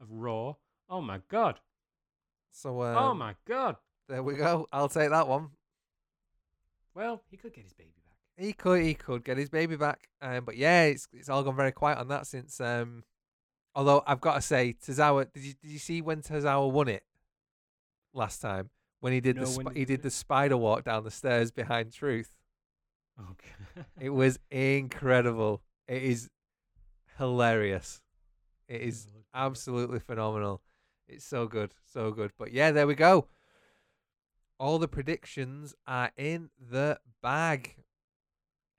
[0.00, 0.54] of Raw.
[0.90, 1.60] Oh my god.
[2.50, 3.76] So, um, oh my god.
[4.08, 4.66] there we go.
[4.70, 5.48] I'll take that one.
[6.94, 8.44] Well, he could get his baby back.
[8.44, 10.08] He could, he could get his baby back.
[10.20, 12.60] Um, but yeah, it's it's all gone very quiet on that since.
[12.60, 13.04] Um,
[13.74, 17.04] although I've got to say, Tozawa, did you did you see when Tozawa won it
[18.14, 18.70] last time
[19.00, 21.50] when he did No, the sp- did he did the spider walk down the stairs
[21.50, 22.32] behind Truth?
[23.20, 23.86] Okay.
[24.00, 25.62] It was incredible.
[25.88, 26.30] It is
[27.18, 28.00] hilarious.
[28.68, 30.62] It is absolutely phenomenal.
[31.08, 32.32] It's so good, so good.
[32.38, 33.26] But yeah, there we go.
[34.58, 37.74] All the predictions are in the bag.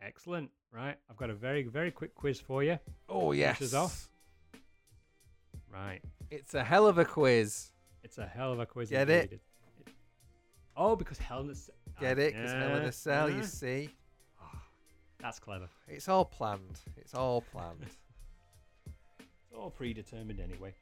[0.02, 0.50] Excellent.
[0.72, 0.96] Right.
[1.10, 2.80] I've got a very, very quick quiz for you.
[3.08, 4.10] Oh yes, off.
[5.74, 6.02] Right.
[6.30, 7.72] It's a hell of a quiz.
[8.04, 8.90] It's a hell of a quiz.
[8.90, 9.34] Get it?
[9.34, 9.42] It-
[10.76, 11.76] Oh, because Hell in a Cell.
[12.00, 12.34] Get it?
[12.34, 13.90] Because Hell in a Cell, you see.
[15.20, 15.70] That's clever.
[15.88, 16.80] It's all planned.
[16.98, 17.86] It's all planned.
[19.20, 20.74] It's all predetermined anyway.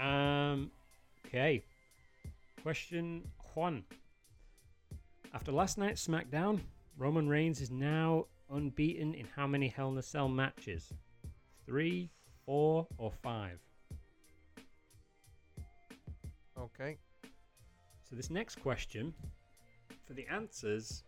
[0.00, 0.70] Um.
[1.26, 1.64] Okay.
[2.62, 3.82] Question one.
[5.34, 6.60] After last night's SmackDown,
[6.96, 10.92] Roman Reigns is now unbeaten in how many Hell in a Cell matches?
[11.66, 12.10] Three,
[12.46, 13.58] four, or five?
[16.58, 16.98] Okay.
[18.08, 19.12] So this next question,
[20.06, 21.04] for the answers,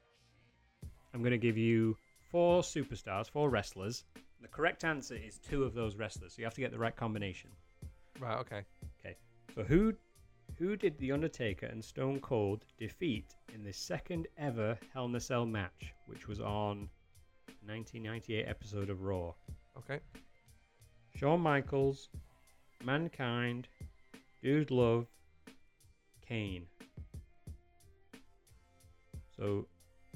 [1.14, 1.97] I'm going to give you
[2.31, 4.05] four superstars, four wrestlers.
[4.40, 6.94] The correct answer is two of those wrestlers, so you have to get the right
[6.94, 7.51] combination.
[8.18, 8.39] Right.
[8.39, 8.62] Okay.
[9.01, 9.16] Okay.
[9.55, 9.94] So who
[10.59, 15.20] who did the Undertaker and Stone Cold defeat in the second ever Hell in a
[15.20, 16.89] Cell match, which was on
[17.64, 19.32] 1998 episode of Raw?
[19.78, 20.01] Okay.
[21.16, 22.09] Shawn Michaels,
[22.85, 23.68] Mankind,
[24.43, 25.06] Dude Love,
[26.31, 26.69] Kane.
[29.36, 29.66] So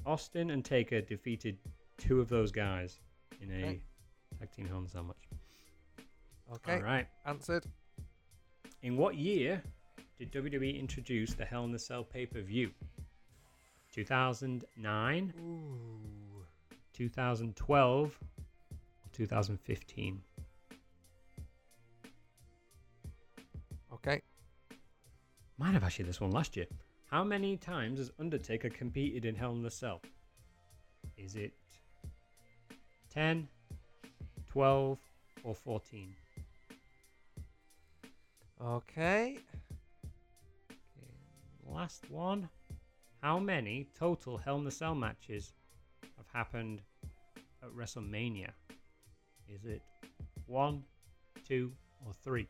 [0.05, 1.57] Austin and Taker defeated
[1.97, 3.01] two of those guys
[3.41, 3.81] in a Okay.
[4.39, 5.27] tag team Hell in a Cell match.
[6.53, 6.75] Okay.
[6.75, 7.05] All right.
[7.25, 7.65] Answered.
[8.81, 9.61] In what year
[10.17, 12.71] did WWE introduce the Hell in a Cell pay per view?
[13.91, 16.45] 2009, Ooh.
[16.93, 18.19] 2012,
[18.71, 20.21] or 2015?
[25.57, 26.65] Might have asked you this one last year.
[27.09, 30.01] How many times has Undertaker competed in Hell in a Cell?
[31.17, 31.53] Is it
[33.13, 33.47] 10,
[34.47, 34.99] 12,
[35.43, 36.13] or 14?
[38.61, 39.37] Okay.
[39.37, 39.37] Okay,
[41.65, 42.49] last one.
[43.21, 45.53] How many total Hell in a Cell matches
[46.17, 46.81] have happened
[47.63, 48.49] at WrestleMania?
[49.47, 49.81] Is it
[50.47, 50.83] one,
[51.47, 51.71] two,
[52.05, 52.47] or three?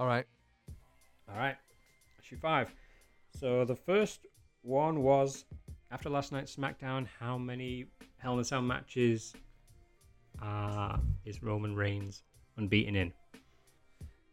[0.00, 0.24] All right.
[1.28, 1.56] All right,
[2.22, 2.68] issue five.
[3.38, 4.24] So the first
[4.62, 5.44] one was
[5.90, 7.06] after last night's SmackDown.
[7.18, 7.84] How many
[8.16, 9.34] Hell in a Cell matches
[10.42, 10.96] uh,
[11.26, 12.22] is Roman Reigns
[12.56, 13.12] unbeaten in?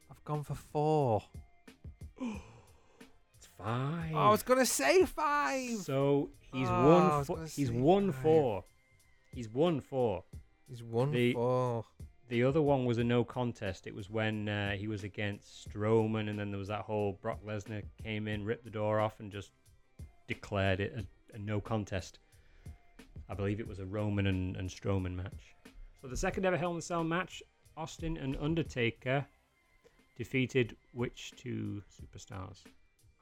[0.10, 1.22] I've gone for four.
[3.36, 4.14] It's five.
[4.16, 5.80] Oh, I was gonna say five.
[5.80, 7.04] So he's Oh, won.
[7.10, 8.22] was Fo- he's won five.
[8.24, 8.64] four.
[9.36, 10.24] He's won four.
[10.70, 11.84] He's won The- four.
[12.30, 13.88] The other one was a no contest.
[13.88, 17.40] It was when uh, he was against Strowman, and then there was that whole Brock
[17.46, 19.52] Lesnar came in, ripped the door off, and just
[20.28, 22.20] declared it a, a no contest.
[23.30, 25.56] I believe it was a Roman and, and Strowman match.
[26.02, 27.42] So the second ever Hell in a Cell match,
[27.78, 29.26] Austin and Undertaker
[30.18, 32.64] defeated which two superstars?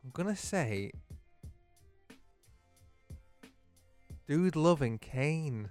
[0.03, 0.91] I'm gonna say,
[4.27, 5.69] Dude Love and Kane.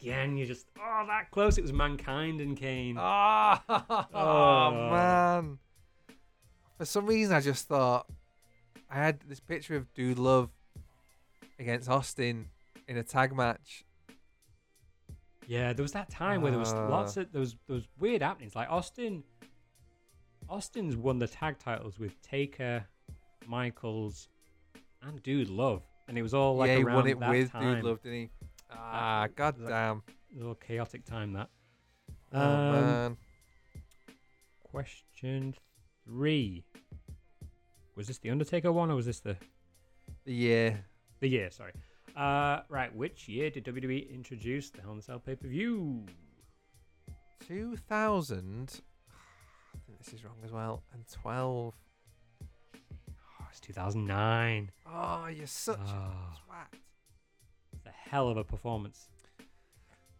[0.00, 1.58] Again, you're just oh that close.
[1.58, 2.96] It was Mankind and Kane.
[2.98, 3.56] Oh,
[4.14, 4.90] Oh.
[4.90, 5.58] man.
[6.76, 8.06] For some reason, I just thought
[8.88, 10.50] I had this picture of Dude Love
[11.58, 12.46] against Austin
[12.86, 13.84] in a tag match.
[15.48, 16.88] Yeah, there was that time where there was Uh.
[16.88, 18.54] lots of was there weird happenings.
[18.54, 19.24] Like Austin,
[20.48, 22.84] Austin's won the tag titles with Taker,
[23.46, 24.28] Michaels,
[25.02, 27.50] and Dude Love, and it was all like yeah, he around won it that with
[27.50, 27.74] time.
[27.76, 28.30] Dude Love, didn't he?
[28.70, 30.02] Ah, was god like- damn.
[30.36, 31.50] It was chaotic time that.
[32.32, 33.16] Oh, Um, man.
[34.62, 35.54] Question
[36.04, 36.64] three.
[37.96, 39.36] Was this the Undertaker one or was this the
[40.24, 40.84] The year.
[41.20, 41.50] the year?
[41.50, 41.72] Sorry.
[42.14, 42.94] Uh, right.
[42.94, 46.04] Which year did WWE introduce the Hell in a Cell pay per view?
[47.40, 48.82] 2000.
[49.74, 50.82] I think this is wrong as well.
[50.92, 51.74] And 12.
[52.44, 54.70] Oh, it's 2009.
[54.86, 56.34] Oh, you're such Ah.
[56.34, 56.80] a twat.
[57.88, 59.08] A hell of a performance.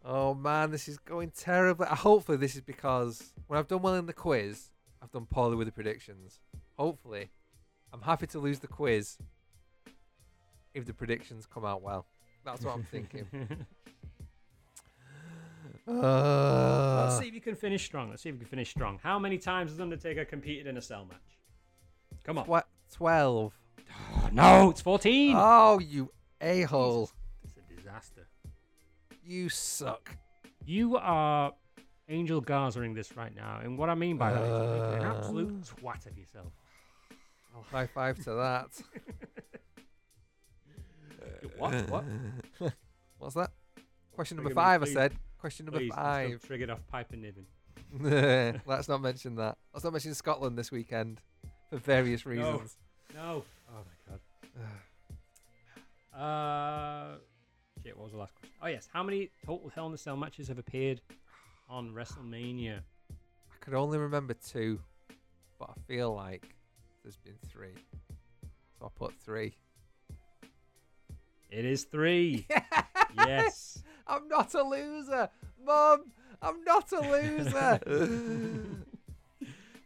[0.03, 1.85] Oh man, this is going terribly.
[1.87, 4.71] Hopefully, this is because when I've done well in the quiz,
[5.01, 6.39] I've done poorly with the predictions.
[6.77, 7.29] Hopefully,
[7.93, 9.17] I'm happy to lose the quiz
[10.73, 12.05] if the predictions come out well.
[12.45, 13.27] That's what I'm thinking.
[15.87, 18.09] Let's Uh, see if you can finish strong.
[18.11, 18.99] Let's see if you can finish strong.
[19.01, 21.17] How many times has Undertaker competed in a cell match?
[22.23, 22.45] Come on.
[22.45, 22.65] tw-
[22.95, 23.53] 12.
[24.13, 25.35] Oh, no, it's 14.
[25.37, 27.09] Oh, you a hole.
[29.29, 29.43] It's a disaster.
[29.43, 30.15] You suck.
[30.65, 31.53] You are
[32.07, 33.59] Angel Garzaing this right now.
[33.63, 34.59] And what I mean by that is you're
[34.91, 35.17] making an Uh.
[35.17, 36.51] absolute twat of yourself.
[37.55, 38.81] I'll high five to that.
[41.57, 41.89] What?
[41.89, 42.03] What?
[43.17, 43.51] What's that?
[44.13, 44.93] Question number me, five, I please.
[44.93, 45.13] said.
[45.39, 46.43] Question number Please, I'm five.
[46.45, 47.45] triggered off pipe and knitting.
[48.65, 49.57] Let's not mention that.
[49.73, 51.21] Let's not mention Scotland this weekend
[51.69, 52.31] for various No.
[52.31, 52.77] reasons.
[53.13, 53.43] No.
[53.69, 54.19] Oh my god.
[56.19, 57.17] Uh,
[57.83, 57.97] shit.
[57.97, 58.55] What was the last question?
[58.61, 58.87] Oh yes.
[58.91, 61.01] How many total Hell in a Cell matches have appeared
[61.69, 62.79] on WrestleMania?
[63.11, 64.79] I could only remember two,
[65.59, 66.55] but I feel like
[67.03, 67.75] there's been three.
[68.77, 69.55] So I put three.
[71.49, 72.47] It is three.
[73.17, 73.83] yes.
[74.07, 75.29] I'm not a loser,
[75.63, 76.05] Mum.
[76.41, 78.75] I'm not a loser.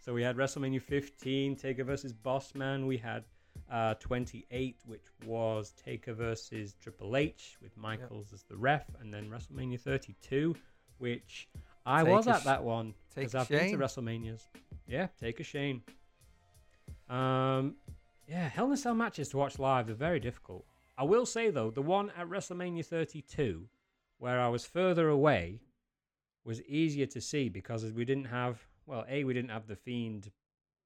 [0.03, 2.85] So we had WrestleMania 15, Taker versus Boss Man.
[2.87, 3.23] We had
[3.71, 9.29] uh, 28, which was Taker versus Triple H with Michaels as the ref, and then
[9.29, 10.55] WrestleMania 32,
[10.97, 11.47] which
[11.85, 14.41] I was at Sh- that one because I've been to WrestleManias.
[14.87, 15.81] Yeah, Taker Shane.
[17.09, 17.75] Um,
[18.27, 20.65] yeah, Hell in a Cell matches to watch live are very difficult.
[20.97, 23.67] I will say though, the one at WrestleMania 32,
[24.19, 25.59] where I was further away,
[26.45, 30.31] was easier to see because we didn't have well, a we didn't have the fiend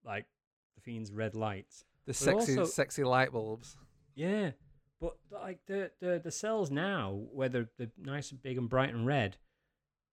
[0.04, 0.26] like
[0.74, 1.84] the fiend's red lights.
[2.08, 3.76] The sexy, also- sexy light bulbs.
[4.14, 4.52] Yeah,
[5.00, 8.92] but like the the the cells now, where they're, they're nice and big and bright
[8.92, 9.36] and red,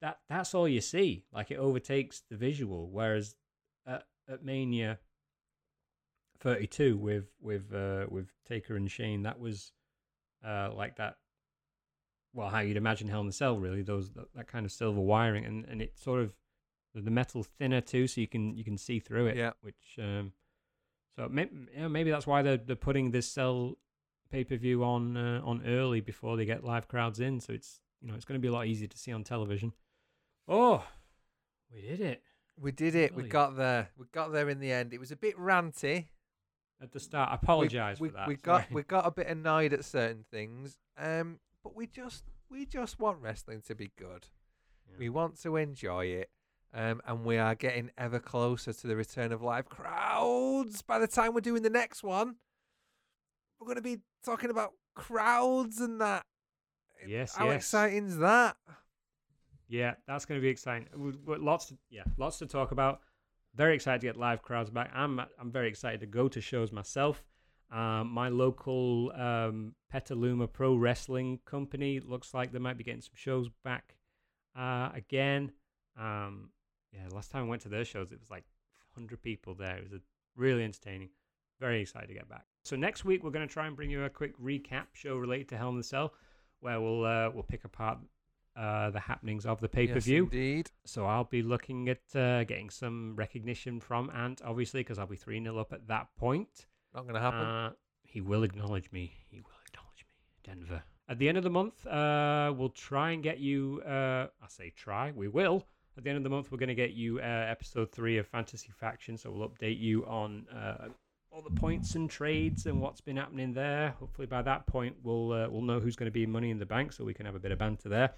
[0.01, 1.23] that that's all you see.
[1.34, 2.89] Like it overtakes the visual.
[2.91, 3.35] Whereas
[3.88, 4.99] at, at Mania
[6.41, 9.72] 32 with with uh, with Taker and Shane, that was
[10.45, 11.15] uh, like that.
[12.34, 13.81] Well, how you'd imagine Hell in a Cell, really.
[13.81, 16.34] Those that, that kind of silver wiring, and and it sort of
[16.93, 19.38] the metal's thinner too, so you can you can see through it.
[19.38, 19.51] Yeah.
[19.61, 20.34] Which um,
[21.16, 23.78] so maybe you know, maybe that's why they're they're putting this cell
[24.32, 27.40] pay per view on uh, on early before they get live crowds in.
[27.40, 29.74] So it's you know it's going to be a lot easier to see on television.
[30.48, 30.84] Oh,
[31.74, 32.22] we did it
[32.60, 33.16] We did it.
[33.16, 33.90] We got there.
[33.98, 34.94] We got there in the end.
[34.94, 36.08] It was a bit ranty.
[36.82, 37.32] at the start.
[37.32, 38.28] I apologize we, for that.
[38.28, 38.76] We got sorry.
[38.76, 40.78] we got a bit annoyed at certain things.
[40.98, 44.28] Um, but we just we just want wrestling to be good.
[44.88, 44.98] Yeah.
[45.00, 46.30] We want to enjoy it.
[46.76, 50.81] Um, and we are getting ever closer to the return of live crowds.
[50.81, 52.35] By the time we're doing the next one,
[53.60, 56.26] we're going to be talking about crowds and that.
[57.07, 57.56] Yes, How yes.
[57.57, 58.57] exciting's that?
[59.69, 60.88] Yeah, that's going to be exciting.
[60.95, 62.99] We- we- Lots, to, yeah, lots to talk about.
[63.56, 64.91] Very excited to get live crowds back.
[64.93, 67.23] I'm, I'm very excited to go to shows myself.
[67.72, 73.14] Um, my local um, Petaluma Pro Wrestling company looks like they might be getting some
[73.15, 73.95] shows back
[74.57, 75.52] uh, again.
[75.97, 76.49] Um,
[76.95, 78.45] yeah, last time I went to their shows, it was like
[78.93, 79.77] 100 people there.
[79.77, 80.01] It was a,
[80.35, 81.09] really entertaining.
[81.59, 82.45] Very excited to get back.
[82.63, 85.49] So next week we're going to try and bring you a quick recap show related
[85.49, 86.13] to Hell in the Cell,
[86.59, 87.99] where we'll uh, we'll pick apart
[88.55, 90.23] uh, the happenings of the pay per Yes, view.
[90.23, 90.72] indeed.
[90.85, 95.15] So I'll be looking at uh, getting some recognition from Ant, obviously, because I'll be
[95.15, 96.65] 3 0 up at that point.
[96.93, 97.39] Not going to happen.
[97.39, 97.72] Uh,
[98.03, 99.13] he will acknowledge me.
[99.30, 100.15] He will acknowledge me.
[100.43, 100.84] Denver.
[101.07, 103.81] At the end of the month, uh, we'll try and get you.
[103.85, 105.11] Uh, I say try.
[105.11, 105.65] We will.
[105.97, 108.27] At the end of the month, we're going to get you uh, episode three of
[108.27, 109.17] Fantasy Faction.
[109.17, 110.89] So we'll update you on uh,
[111.31, 113.91] all the points and trades and what's been happening there.
[113.91, 116.65] Hopefully, by that point, we'll uh, we'll know who's going to be Money in the
[116.65, 118.11] Bank, so we can have a bit of banter there.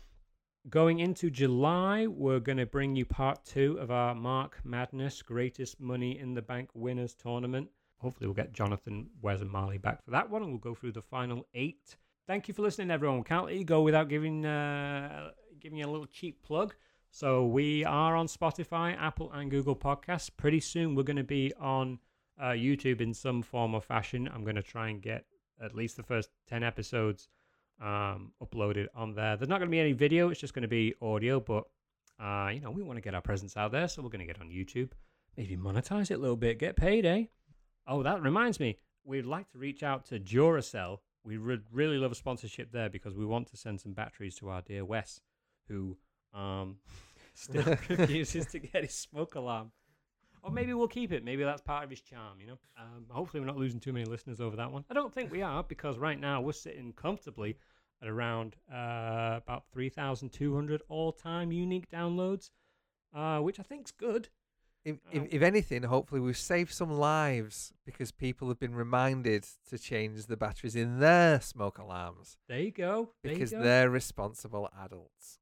[0.72, 5.80] Going into July, we're going to bring you part two of our Mark Madness Greatest
[5.80, 7.70] Money in the Bank Winners Tournament.
[8.00, 10.94] Hopefully, we'll get Jonathan, Wes, and Marley back for that one, and we'll go through
[10.94, 11.96] the final eight.
[12.26, 13.24] Thank you for listening, everyone.
[13.24, 15.30] Can't let you go without giving uh,
[15.60, 16.74] giving you a little cheap plug.
[17.12, 20.30] So we are on Spotify, Apple, and Google Podcasts.
[20.36, 22.00] Pretty soon, we're going to be on
[22.40, 24.30] uh, YouTube in some form or fashion.
[24.34, 25.26] I'm going to try and get
[25.64, 27.30] at least the first ten episodes
[27.82, 29.36] um, uploaded on there.
[29.36, 31.40] There's not going to be any video; it's just going to be audio.
[31.40, 31.64] But
[32.20, 34.32] uh, you know, we want to get our presence out there, so we're going to
[34.32, 34.92] get on YouTube.
[35.36, 37.26] Maybe monetize it a little bit, get paid, eh?
[37.88, 38.78] Oh, that reminds me.
[39.04, 40.98] We'd like to reach out to Duracell.
[41.24, 44.50] We would really love a sponsorship there because we want to send some batteries to
[44.50, 45.22] our dear Wes,
[45.68, 45.98] who
[46.34, 46.78] um,
[47.34, 49.72] still refuses to get his smoke alarm.
[50.44, 51.26] Or maybe we'll keep it.
[51.26, 52.58] Maybe that's part of his charm, you know?
[52.80, 54.86] Um, hopefully, we're not losing too many listeners over that one.
[54.90, 57.58] I don't think we are because right now we're sitting comfortably
[58.02, 62.52] at around uh, about 3,200 all time unique downloads,
[63.14, 64.30] uh, which I think's good.
[64.86, 65.28] If, if, Oh.
[65.32, 70.38] if anything, hopefully we've saved some lives because people have been reminded to change the
[70.38, 73.10] batteries in their smoke alarms There you go.
[73.22, 73.64] There because you go.
[73.66, 75.40] they're responsible adults.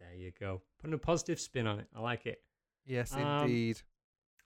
[0.00, 0.62] There you go.
[0.80, 1.86] Putting a positive spin on it.
[1.94, 2.42] I like it.
[2.86, 3.80] Yes, Um, indeed.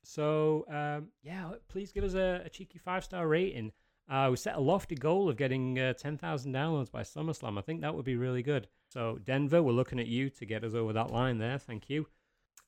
[0.03, 3.73] So um, yeah, please give us a, a cheeky five star rating.
[4.11, 7.59] Uh, we set a lofty goal of getting uh, 10,000 downloads by SummerSlam.
[7.59, 8.69] I think that would be really good.
[8.91, 11.59] So Denver, we're looking at you to get us over that line there.
[11.59, 12.07] Thank you.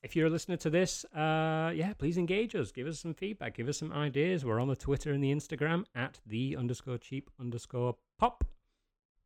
[0.01, 2.71] If you're a listener to this, uh, yeah, please engage us.
[2.71, 3.55] Give us some feedback.
[3.55, 4.45] Give us some ideas.
[4.45, 8.43] We're on the Twitter and the Instagram at the underscore cheap underscore pop.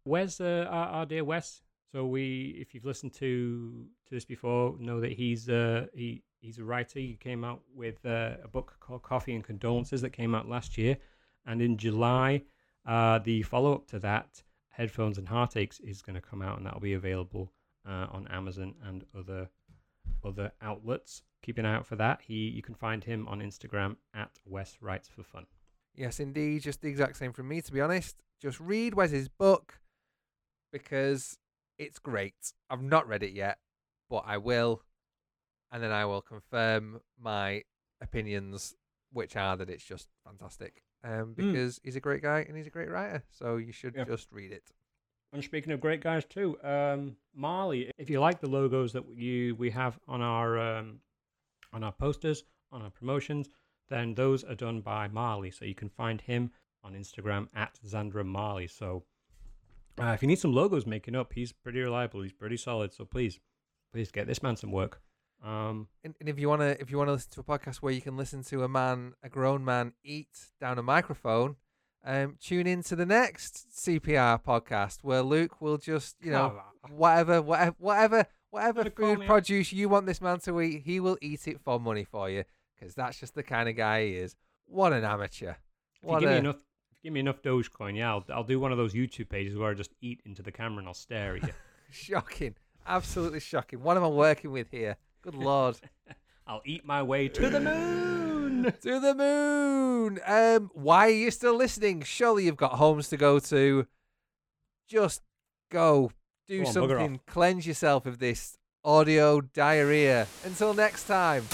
[0.03, 1.61] Where's uh, our, our dear Wes?
[1.91, 6.57] So we, if you've listened to to this before, know that he's uh, he he's
[6.57, 6.99] a writer.
[6.99, 10.77] He came out with uh, a book called Coffee and Condolences that came out last
[10.77, 10.97] year,
[11.45, 12.43] and in July,
[12.85, 16.65] uh, the follow up to that, Headphones and Heartaches, is going to come out, and
[16.65, 17.51] that'll be available
[17.87, 19.49] uh, on Amazon and other
[20.23, 21.23] other outlets.
[21.43, 22.21] Keep an eye out for that.
[22.21, 25.45] He you can find him on Instagram at Wes Writes for Fun.
[25.93, 26.61] Yes, indeed.
[26.61, 28.15] Just the exact same from me, to be honest.
[28.41, 29.79] Just read Wes's book
[30.71, 31.37] because
[31.81, 32.35] it's great.
[32.69, 33.57] I've not read it yet,
[34.09, 34.83] but I will.
[35.71, 37.63] And then I will confirm my
[38.01, 38.75] opinions,
[39.11, 40.83] which are that it's just fantastic.
[41.03, 43.23] Um, because he's a great guy and he's a great writer.
[43.31, 44.03] So you should Yeah.
[44.03, 44.71] just read it.
[45.33, 49.55] And speaking of great guys too, um, Marley, if you like the logos that you
[49.55, 50.99] we have on our um,
[51.73, 53.47] on our posters, on our promotions,
[53.87, 55.49] then those are done by Marley.
[55.51, 56.51] So you can find him
[56.83, 58.67] on Instagram at Zandra Marley.
[58.67, 59.05] So
[59.99, 62.21] uh, if you need some logos making up, he's pretty reliable.
[62.21, 62.93] He's pretty solid.
[62.93, 63.39] So please,
[63.93, 65.01] please get this man some work.
[65.43, 68.01] Um, And, and if you wanna if you wanna listen to a podcast where you
[68.01, 71.55] can listen to a man, a grown man, eat down a microphone,
[72.03, 77.41] um, tune in to the next CPR podcast where Luke will just you know whatever
[77.41, 79.25] whatever whatever whatever food out.
[79.25, 82.43] produce you want this man to eat, he will eat it for money for you
[82.75, 84.35] because that's just the kind of guy he is.
[84.65, 85.51] What an amateur!
[85.51, 86.57] If you What give me enough,
[87.03, 89.73] give me enough Dogecoin, yeah, I'll, I'll do one of those YouTube pages where I
[89.73, 91.53] just eat into the camera and I'll stare at you.
[91.91, 92.55] shocking,
[92.87, 93.81] absolutely shocking.
[93.81, 94.97] What am I working with here?
[95.21, 95.77] Good lord.
[96.47, 98.73] I'll eat my way to the moon.
[98.81, 100.19] to the moon.
[100.25, 102.01] Um, why are you still listening?
[102.01, 103.87] Surely you've got homes to go to.
[104.87, 105.21] Just
[105.71, 106.11] go.
[106.47, 107.19] Do Go on, something.
[107.27, 110.27] Cleanse yourself of this audio diarrhea.
[110.43, 111.45] Until next time.